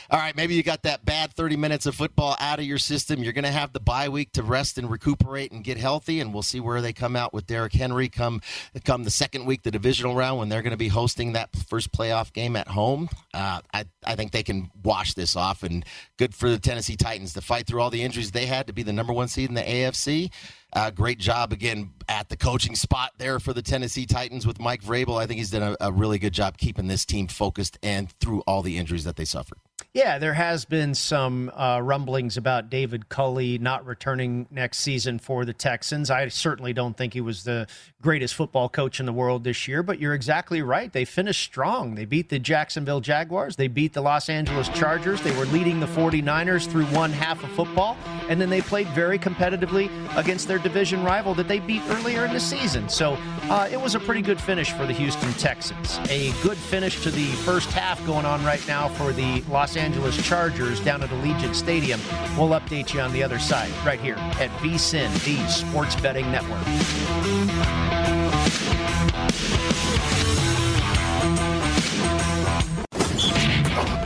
All 0.10 0.20
right 0.20 0.36
maybe 0.36 0.56
you 0.56 0.64
got 0.64 0.84
that 0.84 1.06
bad 1.06 1.34
30 1.34 1.56
minutes 1.58 1.86
of 1.86 1.96
football 1.96 2.36
out 2.40 2.60
of 2.60 2.66
your 2.66 2.78
system. 2.78 3.24
You're 3.24 3.34
going 3.34 3.44
to 3.44 3.52
have 3.52 3.74
the 3.74 3.80
bye 3.80 4.10
week 4.10 4.32
to 4.34 4.44
rest 4.44 4.78
and 4.78 4.90
recuperate 4.90 5.52
and 5.52 5.64
get 5.64 5.78
healthy 5.78 6.20
and 6.20 6.34
we'll 6.34 6.44
see 6.44 6.60
where 6.60 6.82
they 6.82 6.94
come 6.94 7.16
out 7.16 7.34
with 7.34 7.48
Derrick 7.48 7.74
Henry 7.74 8.10
come 8.10 8.42
come 8.84 9.04
the 9.04 9.12
second 9.12 9.46
week 9.46 9.64
the 9.64 9.72
divisional 9.72 10.16
round 10.16 10.40
when 10.40 10.50
they're 10.50 10.62
going 10.62 10.72
to 10.78 10.84
be 10.84 10.90
hosting 10.90 11.34
that 11.34 11.56
first 11.56 11.92
playoff 11.92 12.32
game 12.34 12.56
at 12.56 12.68
home. 12.68 13.10
Uh, 13.34 13.62
I, 13.74 13.86
I 14.06 14.16
think 14.16 14.32
they 14.32 14.44
can 14.44 14.70
wash 14.84 15.14
this 15.14 15.36
off 15.36 15.64
and 15.64 15.86
good 16.18 16.34
for 16.36 16.50
the 16.50 16.60
Tennessee 16.60 16.96
Titans 16.96 17.34
to 17.34 17.42
fight 17.42 17.68
through 17.68 17.82
all 17.82 17.90
the 17.90 18.04
injuries 18.04 18.32
they 18.32 18.46
had 18.46 18.68
to 18.68 18.74
be 18.74 18.84
the 18.84 18.94
number 18.94 19.14
one 19.14 19.28
seed 19.28 19.50
in 19.50 19.56
the 19.56 19.62
AFC 19.62 20.32
uh, 20.74 20.92
great 20.92 21.18
job 21.20 21.54
again 21.54 21.92
at 22.10 22.30
the 22.30 22.38
coaching 22.38 22.76
spot 22.76 23.14
there 23.18 23.40
for 23.40 23.54
the 23.54 23.62
Tennessee 23.62 24.06
Titans 24.06 24.46
with 24.46 24.60
Mike 24.60 24.84
Vrabel. 24.84 25.20
I 25.20 25.26
think 25.26 25.40
he's 25.40 25.52
done 25.52 25.76
a, 25.80 25.88
a 25.88 25.92
really 25.92 26.20
good 26.20 26.34
job 26.34 26.58
keeping 26.58 26.88
this 26.88 27.06
team 27.06 27.28
focused 27.28 27.78
and 27.82 28.12
through 28.20 28.42
all 28.42 28.62
the 28.62 28.78
injuries 28.78 29.04
that 29.06 29.16
they 29.16 29.26
suffered 29.26 29.60
Yeah, 29.98 30.20
there 30.20 30.36
has 30.36 30.64
been 30.64 30.94
some 30.94 31.50
uh, 31.50 31.80
rumblings 31.82 32.38
about 32.38 32.70
David 32.70 33.10
Culley 33.10 33.58
not 33.58 33.84
returning 33.84 34.46
next 34.52 34.78
season 34.78 35.18
for 35.18 35.44
the 35.44 35.54
Texans. 35.54 36.12
I 36.12 36.28
certainly 36.28 36.72
don't 36.72 36.96
think 36.96 37.14
he 37.14 37.22
was 37.22 37.46
the 37.46 37.66
greatest 38.00 38.36
football 38.36 38.70
coach 38.70 39.00
in 39.00 39.08
the 39.08 39.12
world 39.12 39.44
this 39.44 39.68
year, 39.68 39.82
but 39.82 40.00
you're 40.00 40.14
exactly 40.14 40.62
right. 40.62 40.94
They 40.94 41.04
finished 41.04 41.42
strong. 41.42 41.96
They 41.96 42.06
beat 42.06 42.30
the 42.30 42.38
Jacksonville 42.38 43.02
Jaguars, 43.02 43.56
they 43.56 43.68
beat 43.68 43.94
the 43.94 44.02
Los 44.02 44.30
Angeles 44.30 44.70
Chargers, 44.70 45.20
they 45.24 45.36
were 45.36 45.46
leading 45.46 45.80
the 45.80 45.88
49ers 45.88 46.68
through 46.68 46.86
one 46.86 47.12
half 47.12 47.44
of 47.44 47.50
football, 47.54 47.98
and 48.30 48.40
then 48.40 48.52
they 48.52 48.62
played 48.62 48.88
very 48.90 49.18
competitively 49.18 49.90
against 50.16 50.48
their 50.48 50.60
division 50.60 51.04
rival 51.04 51.34
that 51.34 51.48
they 51.48 51.58
beat 51.58 51.82
earlier 51.90 52.24
in 52.24 52.34
the 52.34 52.40
season. 52.40 52.88
So 52.88 53.18
uh, 53.50 53.68
it 53.72 53.82
was 53.82 53.96
a 53.96 54.00
pretty 54.00 54.22
good 54.22 54.40
finish 54.40 54.72
for 54.74 54.86
the 54.86 54.94
Houston 54.94 55.34
Texans. 55.34 55.98
A 56.12 56.32
good 56.44 56.58
finish 56.58 57.02
to 57.02 57.10
the 57.10 57.26
first 57.38 57.72
half 57.72 58.06
going 58.06 58.28
on 58.28 58.46
right 58.46 58.66
now 58.68 58.90
for 58.90 59.12
the 59.12 59.42
Los 59.50 59.76
Angeles 59.76 59.87
Chargers 60.24 60.80
down 60.82 61.02
at 61.02 61.10
Allegiant 61.10 61.56
Stadium. 61.56 62.00
We'll 62.38 62.50
update 62.50 62.94
you 62.94 63.00
on 63.00 63.14
the 63.14 63.24
other 63.24 63.40
side 63.40 63.72
right 63.86 64.00
here 64.00 64.16
at 64.16 64.50
VSIN, 64.60 65.12
the 65.24 65.48
Sports 65.48 65.96
Betting 65.96 66.30
Network. 66.32 66.64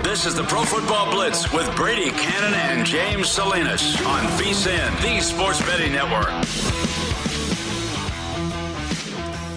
This 0.04 0.26
is 0.26 0.36
the 0.36 0.44
Pro 0.44 0.64
Football 0.64 1.12
Blitz 1.12 1.52
with 1.52 1.74
Brady 1.76 2.12
Kannon 2.12 2.54
and 2.54 2.86
James 2.86 3.30
Salinas 3.30 3.96
on 4.06 4.24
VSIN, 4.38 5.02
the 5.02 5.20
Sports 5.20 5.62
Betting 5.62 5.94
Network. 5.94 7.11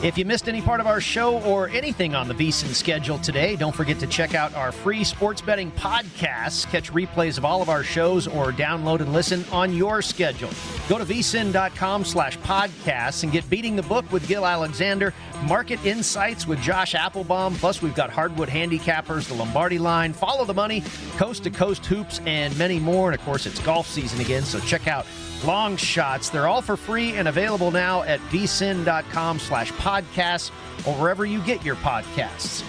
If 0.04 0.18
you 0.18 0.26
missed 0.26 0.50
any 0.50 0.60
part 0.60 0.80
of 0.80 0.86
our 0.86 1.00
show 1.00 1.40
or 1.44 1.70
anything 1.70 2.14
on 2.14 2.28
the 2.28 2.34
VSIN 2.34 2.74
schedule 2.74 3.18
today, 3.18 3.56
don't 3.56 3.74
forget 3.74 3.98
to 4.00 4.06
check 4.06 4.34
out 4.34 4.54
our 4.54 4.70
free 4.70 5.02
sports 5.02 5.40
betting 5.40 5.72
podcasts. 5.72 6.70
Catch 6.70 6.92
replays 6.92 7.38
of 7.38 7.46
all 7.46 7.62
of 7.62 7.70
our 7.70 7.82
shows 7.82 8.26
or 8.28 8.52
download 8.52 9.00
and 9.00 9.14
listen 9.14 9.46
on 9.50 9.72
your 9.72 10.02
schedule. 10.02 10.50
Go 10.90 10.98
to 10.98 11.06
vsin.com 11.06 12.04
slash 12.04 12.36
podcasts 12.40 13.22
and 13.22 13.32
get 13.32 13.48
Beating 13.48 13.76
the 13.76 13.82
Book 13.82 14.12
with 14.12 14.28
Gill 14.28 14.44
Alexander, 14.44 15.14
Market 15.44 15.82
Insights 15.86 16.46
with 16.46 16.60
Josh 16.60 16.92
Appelbaum, 16.92 17.54
plus 17.54 17.80
we've 17.80 17.94
got 17.94 18.10
Hardwood 18.10 18.50
Handicappers, 18.50 19.26
the 19.26 19.34
Lombardi 19.34 19.78
Line, 19.78 20.12
Follow 20.12 20.44
the 20.44 20.52
Money, 20.52 20.82
Coast 21.16 21.44
to 21.44 21.50
Coast 21.50 21.86
Hoops, 21.86 22.20
and 22.26 22.54
many 22.58 22.78
more. 22.78 23.10
And 23.10 23.18
of 23.18 23.24
course, 23.24 23.46
it's 23.46 23.58
golf 23.60 23.88
season 23.88 24.20
again, 24.20 24.42
so 24.42 24.60
check 24.60 24.86
out 24.86 25.06
long 25.44 25.76
shots. 25.76 26.30
They're 26.30 26.46
all 26.46 26.62
for 26.62 26.76
free 26.76 27.12
and 27.12 27.28
available 27.28 27.70
now 27.70 28.02
at 28.02 28.20
vsin.com 28.30 29.38
slash 29.38 29.72
podcasts 29.72 30.50
or 30.86 30.94
wherever 30.94 31.24
you 31.24 31.40
get 31.42 31.64
your 31.64 31.76
podcasts. 31.76 32.64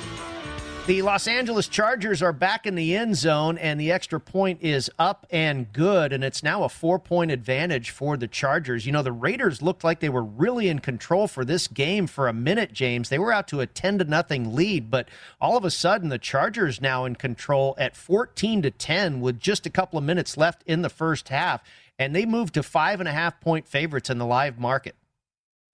The 0.88 1.02
Los 1.02 1.28
Angeles 1.28 1.68
Chargers 1.68 2.22
are 2.22 2.32
back 2.32 2.68
in 2.68 2.76
the 2.76 2.96
end 2.96 3.16
zone, 3.16 3.58
and 3.58 3.80
the 3.80 3.92
extra 3.92 4.20
point 4.20 4.60
is 4.62 4.88
up 5.00 5.26
and 5.32 5.74
good, 5.74 6.14
and 6.14 6.24
it's 6.24 6.44
now 6.44 6.64
a 6.64 6.70
four 6.70 7.00
point 7.00 7.32
advantage 7.32 7.90
for 7.90 8.18
the 8.18 8.28
Chargers. 8.28 8.86
You 8.86 8.92
know, 8.92 9.02
the 9.02 9.12
Raiders 9.12 9.64
looked 9.64 9.84
like 9.84 10.00
they 10.00 10.10
were 10.10 10.24
really 10.24 10.70
in 10.70 10.78
control 10.78 11.28
for 11.28 11.44
this 11.44 11.68
game 11.68 12.06
for 12.06 12.28
a 12.28 12.34
minute, 12.34 12.72
James. 12.72 13.10
They 13.10 13.18
were 13.18 13.34
out 13.34 13.48
to 13.48 13.62
a 13.62 13.66
10 13.66 13.98
to 13.98 14.04
nothing 14.04 14.56
lead, 14.56 14.92
but 14.92 15.10
all 15.42 15.58
of 15.58 15.66
a 15.66 15.72
sudden, 15.72 16.10
the 16.10 16.20
Chargers 16.20 16.80
now 16.80 17.04
in 17.06 17.16
control 17.16 17.74
at 17.80 17.96
14 17.96 18.62
to 18.62 18.70
10 18.70 19.22
with 19.22 19.40
just 19.40 19.66
a 19.66 19.72
couple 19.72 19.98
of 19.98 20.06
minutes 20.06 20.38
left 20.38 20.62
in 20.68 20.84
the 20.84 20.90
first 20.90 21.30
half, 21.30 21.64
and 22.00 22.16
they 22.16 22.26
moved 22.26 22.54
to 22.56 22.64
five 22.64 23.00
and 23.00 23.10
a 23.10 23.12
half 23.12 23.40
point 23.42 23.68
favorites 23.68 24.10
in 24.10 24.18
the 24.18 24.26
live 24.26 24.60
market. 24.60 24.96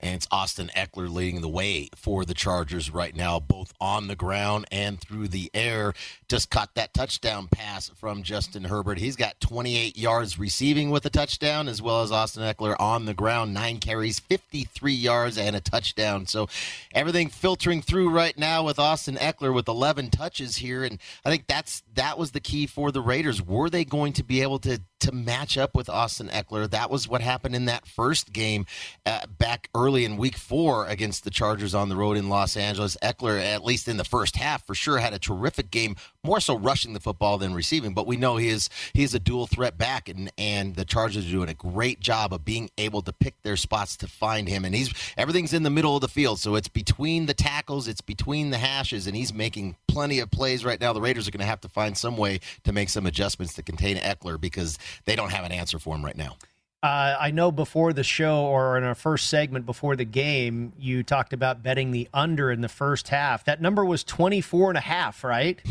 And 0.01 0.15
it's 0.15 0.27
Austin 0.31 0.71
Ekeler 0.75 1.13
leading 1.13 1.41
the 1.41 1.47
way 1.47 1.89
for 1.95 2.25
the 2.25 2.34
Chargers 2.34 2.89
right 2.89 3.15
now, 3.15 3.39
both 3.39 3.71
on 3.79 4.07
the 4.07 4.15
ground 4.15 4.65
and 4.71 4.99
through 4.99 5.27
the 5.27 5.51
air. 5.53 5.93
Just 6.27 6.49
caught 6.49 6.73
that 6.73 6.93
touchdown 6.93 7.47
pass 7.47 7.89
from 7.89 8.23
Justin 8.23 8.63
Herbert. 8.63 8.97
He's 8.97 9.15
got 9.15 9.39
28 9.39 9.95
yards 9.95 10.39
receiving 10.39 10.89
with 10.89 11.05
a 11.05 11.12
touchdown, 11.12 11.67
as 11.67 11.84
well 11.84 12.01
as 12.01 12.12
Austin 12.12 12.41
Ekeler 12.41 12.75
on 12.79 13.05
the 13.05 13.13
ground, 13.13 13.53
nine 13.53 13.77
carries, 13.77 14.19
53 14.19 14.91
yards, 14.91 15.38
and 15.38 15.55
a 15.55 15.62
touchdown. 15.62 16.25
So 16.25 16.49
everything 16.95 17.29
filtering 17.29 17.84
through 17.84 18.10
right 18.10 18.38
now 18.38 18.63
with 18.63 18.79
Austin 18.79 19.17
Ekeler 19.17 19.53
with 19.53 19.67
11 19.67 20.10
touches 20.10 20.55
here. 20.55 20.84
And 20.84 20.97
I 21.23 21.29
think 21.29 21.45
that's 21.45 21.84
that 21.93 22.17
was 22.17 22.31
the 22.31 22.39
key 22.39 22.65
for 22.65 22.91
the 22.91 23.01
Raiders. 23.01 23.39
Were 23.39 23.69
they 23.69 23.86
going 23.86 24.13
to 24.13 24.23
be 24.23 24.41
able 24.41 24.57
to 24.60 24.81
to 25.01 25.11
match 25.11 25.57
up 25.57 25.75
with 25.75 25.89
Austin 25.89 26.27
Ekeler? 26.29 26.69
That 26.69 26.89
was 26.89 27.07
what 27.07 27.21
happened 27.21 27.55
in 27.55 27.65
that 27.65 27.85
first 27.85 28.33
game 28.33 28.65
uh, 29.05 29.25
back 29.37 29.69
early 29.75 30.05
in 30.05 30.17
week 30.17 30.37
four 30.37 30.85
against 30.87 31.23
the 31.23 31.29
Chargers 31.29 31.75
on 31.75 31.89
the 31.89 31.95
road 31.95 32.17
in 32.17 32.29
Los 32.29 32.55
Angeles. 32.57 32.97
Ekeler, 33.03 33.43
at 33.43 33.63
least 33.63 33.87
in 33.87 33.97
the 33.97 34.03
first 34.03 34.35
half, 34.35 34.65
for 34.65 34.75
sure 34.75 34.97
had 34.99 35.13
a 35.13 35.19
terrific 35.19 35.71
game, 35.71 35.95
more 36.23 36.39
so 36.39 36.57
rushing 36.57 36.93
the 36.93 36.99
football 36.99 37.37
than 37.37 37.53
receiving. 37.53 37.93
But 37.93 38.07
we 38.07 38.17
know 38.17 38.37
he 38.37 38.49
is 38.49 38.69
he 38.93 39.03
is 39.03 39.13
a 39.13 39.19
dual 39.19 39.47
threat 39.47 39.77
back, 39.77 40.09
and 40.09 40.31
and 40.37 40.75
the 40.75 40.85
Chargers 40.85 41.27
are 41.27 41.31
doing 41.31 41.49
a 41.49 41.53
great 41.53 41.99
job 41.99 42.33
of 42.33 42.45
being 42.45 42.69
able 42.77 43.01
to 43.01 43.13
pick 43.13 43.41
their 43.41 43.57
spots 43.57 43.97
to 43.97 44.07
find 44.07 44.47
him. 44.47 44.65
And 44.65 44.73
he's 44.73 44.93
everything's 45.17 45.53
in 45.53 45.63
the 45.63 45.69
middle 45.69 45.95
of 45.95 46.01
the 46.01 46.07
field, 46.07 46.39
so 46.39 46.55
it's 46.55 46.67
between 46.69 47.25
the 47.25 47.33
tackles, 47.33 47.87
it's 47.87 48.01
between 48.01 48.51
the 48.51 48.57
hashes, 48.57 49.07
and 49.07 49.15
he's 49.15 49.33
making 49.33 49.75
plenty 49.87 50.19
of 50.19 50.31
plays 50.31 50.63
right 50.63 50.79
now. 50.79 50.93
The 50.93 51.01
Raiders 51.01 51.27
are 51.27 51.31
going 51.31 51.39
to 51.39 51.45
have 51.45 51.61
to 51.61 51.69
find 51.69 51.97
some 51.97 52.17
way 52.17 52.39
to 52.63 52.71
make 52.71 52.89
some 52.89 53.05
adjustments 53.05 53.53
to 53.55 53.63
contain 53.63 53.97
Ekeler 53.97 54.39
because 54.39 54.77
they 55.06 55.15
don't 55.15 55.32
have 55.32 55.45
an 55.45 55.51
answer 55.51 55.80
for 55.80 55.95
him 55.95 56.04
right 56.04 56.17
now. 56.17 56.36
Uh, 56.84 57.15
I 57.19 57.30
know 57.30 57.51
before 57.51 57.93
the 57.93 58.04
show 58.04 58.45
or 58.45 58.75
in 58.75 58.84
our 58.84 58.95
first 58.95 59.27
segment 59.27 59.67
before 59.67 59.95
the 59.95 60.06
game, 60.06 60.73
you 60.80 61.04
talked 61.04 61.32
about 61.32 61.62
betting 61.62 61.91
the 61.91 62.10
under 62.12 62.49
in 62.51 62.62
the 62.62 62.69
first 62.69 63.10
half. 63.10 63.45
That 63.45 63.62
number 63.62 63.86
was 63.86 64.04
24 64.04 64.69
and 64.69 64.77
a 64.80 64.82
half, 64.82 65.23
right? 65.23 65.62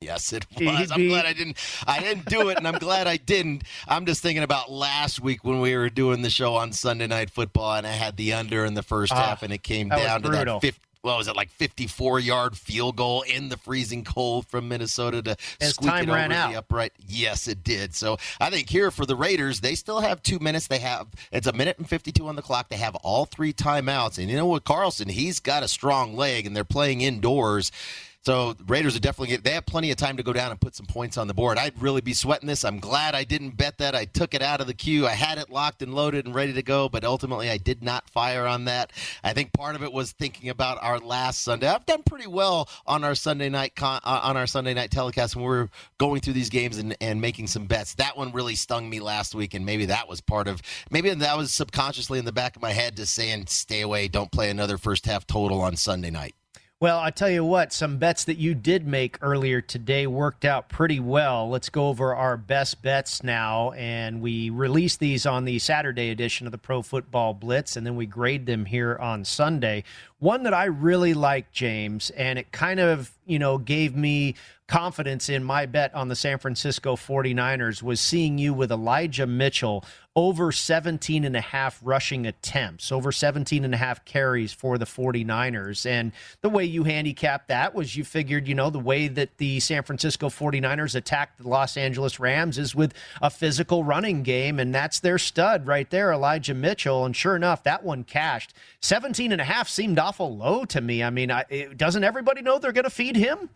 Yes, 0.00 0.32
it 0.32 0.46
was. 0.60 0.90
I'm 0.90 1.06
glad 1.06 1.26
I 1.26 1.34
didn't. 1.34 1.56
I 1.86 2.00
didn't 2.00 2.24
do 2.24 2.48
it, 2.48 2.56
and 2.56 2.66
I'm 2.66 2.78
glad 2.78 3.06
I 3.06 3.16
didn't. 3.16 3.62
I'm 3.86 4.06
just 4.06 4.22
thinking 4.22 4.42
about 4.42 4.72
last 4.72 5.20
week 5.20 5.44
when 5.44 5.60
we 5.60 5.76
were 5.76 5.90
doing 5.90 6.22
the 6.22 6.30
show 6.30 6.54
on 6.56 6.72
Sunday 6.72 7.06
Night 7.06 7.30
Football, 7.30 7.74
and 7.74 7.86
I 7.86 7.92
had 7.92 8.16
the 8.16 8.32
under 8.32 8.64
in 8.64 8.74
the 8.74 8.82
first 8.82 9.12
Ah, 9.12 9.16
half, 9.16 9.42
and 9.44 9.52
it 9.52 9.62
came 9.62 9.88
down 9.90 10.22
to 10.22 10.30
that 10.30 10.60
50, 10.62 10.80
what 11.02 11.16
was 11.16 11.28
it 11.28 11.36
like 11.36 11.50
54 11.50 12.20
yard 12.20 12.56
field 12.56 12.96
goal 12.96 13.22
in 13.22 13.48
the 13.48 13.56
freezing 13.56 14.04
cold 14.04 14.46
from 14.46 14.68
Minnesota 14.68 15.22
to 15.22 15.36
As 15.60 15.70
squeak 15.70 15.94
it 15.94 16.08
over 16.08 16.18
out. 16.18 16.50
the 16.52 16.58
upright. 16.58 16.92
Yes, 17.06 17.48
it 17.48 17.64
did. 17.64 17.94
So 17.94 18.18
I 18.40 18.50
think 18.50 18.68
here 18.68 18.90
for 18.90 19.06
the 19.06 19.16
Raiders, 19.16 19.60
they 19.60 19.74
still 19.74 20.00
have 20.00 20.22
two 20.22 20.38
minutes. 20.38 20.66
They 20.66 20.78
have 20.78 21.08
it's 21.32 21.46
a 21.46 21.52
minute 21.52 21.78
and 21.78 21.88
52 21.88 22.26
on 22.28 22.36
the 22.36 22.42
clock. 22.42 22.68
They 22.68 22.76
have 22.76 22.94
all 22.96 23.24
three 23.24 23.52
timeouts, 23.52 24.18
and 24.18 24.28
you 24.28 24.36
know 24.36 24.46
what, 24.46 24.64
Carlson, 24.64 25.08
he's 25.08 25.40
got 25.40 25.62
a 25.62 25.68
strong 25.68 26.14
leg, 26.16 26.46
and 26.46 26.54
they're 26.54 26.64
playing 26.64 27.00
indoors. 27.00 27.72
So 28.22 28.54
Raiders 28.66 28.94
are 28.96 29.00
definitely 29.00 29.28
get, 29.28 29.44
they 29.44 29.52
have 29.52 29.64
plenty 29.64 29.90
of 29.90 29.96
time 29.96 30.18
to 30.18 30.22
go 30.22 30.34
down 30.34 30.50
and 30.50 30.60
put 30.60 30.74
some 30.74 30.84
points 30.84 31.16
on 31.16 31.26
the 31.26 31.32
board. 31.32 31.56
I'd 31.56 31.80
really 31.80 32.02
be 32.02 32.12
sweating 32.12 32.46
this. 32.46 32.66
I'm 32.66 32.78
glad 32.78 33.14
I 33.14 33.24
didn't 33.24 33.56
bet 33.56 33.78
that. 33.78 33.94
I 33.94 34.04
took 34.04 34.34
it 34.34 34.42
out 34.42 34.60
of 34.60 34.66
the 34.66 34.74
queue. 34.74 35.06
I 35.06 35.12
had 35.12 35.38
it 35.38 35.48
locked 35.48 35.80
and 35.80 35.94
loaded 35.94 36.26
and 36.26 36.34
ready 36.34 36.52
to 36.52 36.62
go, 36.62 36.90
but 36.90 37.02
ultimately 37.02 37.48
I 37.48 37.56
did 37.56 37.82
not 37.82 38.10
fire 38.10 38.46
on 38.46 38.66
that. 38.66 38.92
I 39.24 39.32
think 39.32 39.54
part 39.54 39.74
of 39.74 39.82
it 39.82 39.90
was 39.90 40.12
thinking 40.12 40.50
about 40.50 40.76
our 40.82 40.98
last 40.98 41.40
Sunday. 41.40 41.66
I've 41.66 41.86
done 41.86 42.02
pretty 42.02 42.26
well 42.26 42.68
on 42.86 43.04
our 43.04 43.14
Sunday 43.14 43.48
night 43.48 43.74
con, 43.74 44.00
uh, 44.04 44.20
on 44.22 44.36
our 44.36 44.46
Sunday 44.46 44.74
night 44.74 44.90
telecast 44.90 45.34
when 45.34 45.44
we 45.44 45.48
were 45.48 45.70
going 45.96 46.20
through 46.20 46.34
these 46.34 46.50
games 46.50 46.76
and, 46.76 46.94
and 47.00 47.22
making 47.22 47.46
some 47.46 47.64
bets. 47.64 47.94
That 47.94 48.18
one 48.18 48.32
really 48.32 48.54
stung 48.54 48.90
me 48.90 49.00
last 49.00 49.34
week, 49.34 49.54
and 49.54 49.64
maybe 49.64 49.86
that 49.86 50.08
was 50.08 50.20
part 50.20 50.46
of 50.46 50.60
maybe 50.90 51.08
that 51.08 51.36
was 51.38 51.52
subconsciously 51.52 52.18
in 52.18 52.26
the 52.26 52.32
back 52.32 52.54
of 52.54 52.60
my 52.60 52.72
head 52.72 52.96
just 52.96 53.14
saying, 53.14 53.46
"Stay 53.46 53.80
away, 53.80 54.08
don't 54.08 54.30
play 54.30 54.50
another 54.50 54.76
first 54.76 55.06
half 55.06 55.26
total 55.26 55.62
on 55.62 55.76
Sunday 55.76 56.10
night." 56.10 56.34
Well, 56.82 56.98
I 56.98 57.10
tell 57.10 57.28
you 57.28 57.44
what, 57.44 57.74
some 57.74 57.98
bets 57.98 58.24
that 58.24 58.38
you 58.38 58.54
did 58.54 58.86
make 58.86 59.18
earlier 59.20 59.60
today 59.60 60.06
worked 60.06 60.46
out 60.46 60.70
pretty 60.70 60.98
well. 60.98 61.46
Let's 61.50 61.68
go 61.68 61.88
over 61.88 62.14
our 62.14 62.38
best 62.38 62.80
bets 62.80 63.22
now. 63.22 63.72
And 63.72 64.22
we 64.22 64.48
release 64.48 64.96
these 64.96 65.26
on 65.26 65.44
the 65.44 65.58
Saturday 65.58 66.08
edition 66.08 66.46
of 66.46 66.52
the 66.52 66.58
Pro 66.58 66.80
Football 66.80 67.34
Blitz, 67.34 67.76
and 67.76 67.86
then 67.86 67.96
we 67.96 68.06
grade 68.06 68.46
them 68.46 68.64
here 68.64 68.96
on 68.96 69.26
Sunday. 69.26 69.84
One 70.20 70.44
that 70.44 70.54
I 70.54 70.64
really 70.64 71.12
like, 71.12 71.52
James, 71.52 72.08
and 72.16 72.38
it 72.38 72.50
kind 72.50 72.80
of, 72.80 73.10
you 73.26 73.38
know, 73.38 73.58
gave 73.58 73.94
me 73.94 74.36
confidence 74.70 75.28
in 75.28 75.42
my 75.42 75.66
bet 75.66 75.92
on 75.96 76.06
the 76.06 76.14
San 76.14 76.38
Francisco 76.38 76.94
49ers 76.94 77.82
was 77.82 78.00
seeing 78.00 78.38
you 78.38 78.54
with 78.54 78.70
Elijah 78.70 79.26
Mitchell 79.26 79.84
over 80.14 80.52
17 80.52 81.24
and 81.24 81.36
a 81.36 81.40
half 81.40 81.80
rushing 81.82 82.24
attempts, 82.24 82.92
over 82.92 83.10
17 83.10 83.64
and 83.64 83.74
a 83.74 83.76
half 83.76 84.04
carries 84.04 84.52
for 84.52 84.78
the 84.78 84.84
49ers. 84.84 85.86
And 85.86 86.12
the 86.40 86.48
way 86.48 86.64
you 86.64 86.84
handicapped 86.84 87.48
that 87.48 87.74
was 87.74 87.96
you 87.96 88.04
figured, 88.04 88.46
you 88.46 88.54
know, 88.54 88.70
the 88.70 88.78
way 88.78 89.08
that 89.08 89.38
the 89.38 89.58
San 89.58 89.82
Francisco 89.82 90.28
49ers 90.28 90.94
attacked 90.94 91.38
the 91.42 91.48
Los 91.48 91.76
Angeles 91.76 92.20
Rams 92.20 92.56
is 92.56 92.72
with 92.72 92.94
a 93.20 93.28
physical 93.28 93.82
running 93.82 94.22
game. 94.22 94.60
And 94.60 94.72
that's 94.72 95.00
their 95.00 95.18
stud 95.18 95.66
right 95.66 95.90
there, 95.90 96.12
Elijah 96.12 96.54
Mitchell. 96.54 97.04
And 97.04 97.16
sure 97.16 97.34
enough, 97.34 97.64
that 97.64 97.82
one 97.82 98.04
cashed. 98.04 98.54
17 98.82 99.32
and 99.32 99.40
a 99.40 99.44
half 99.44 99.68
seemed 99.68 99.98
awful 99.98 100.36
low 100.36 100.64
to 100.66 100.80
me. 100.80 101.02
I 101.02 101.10
mean, 101.10 101.32
I, 101.32 101.44
it, 101.48 101.76
doesn't 101.76 102.04
everybody 102.04 102.40
know 102.40 102.60
they're 102.60 102.70
going 102.70 102.84
to 102.84 102.90
feed 102.90 103.16
him? 103.16 103.50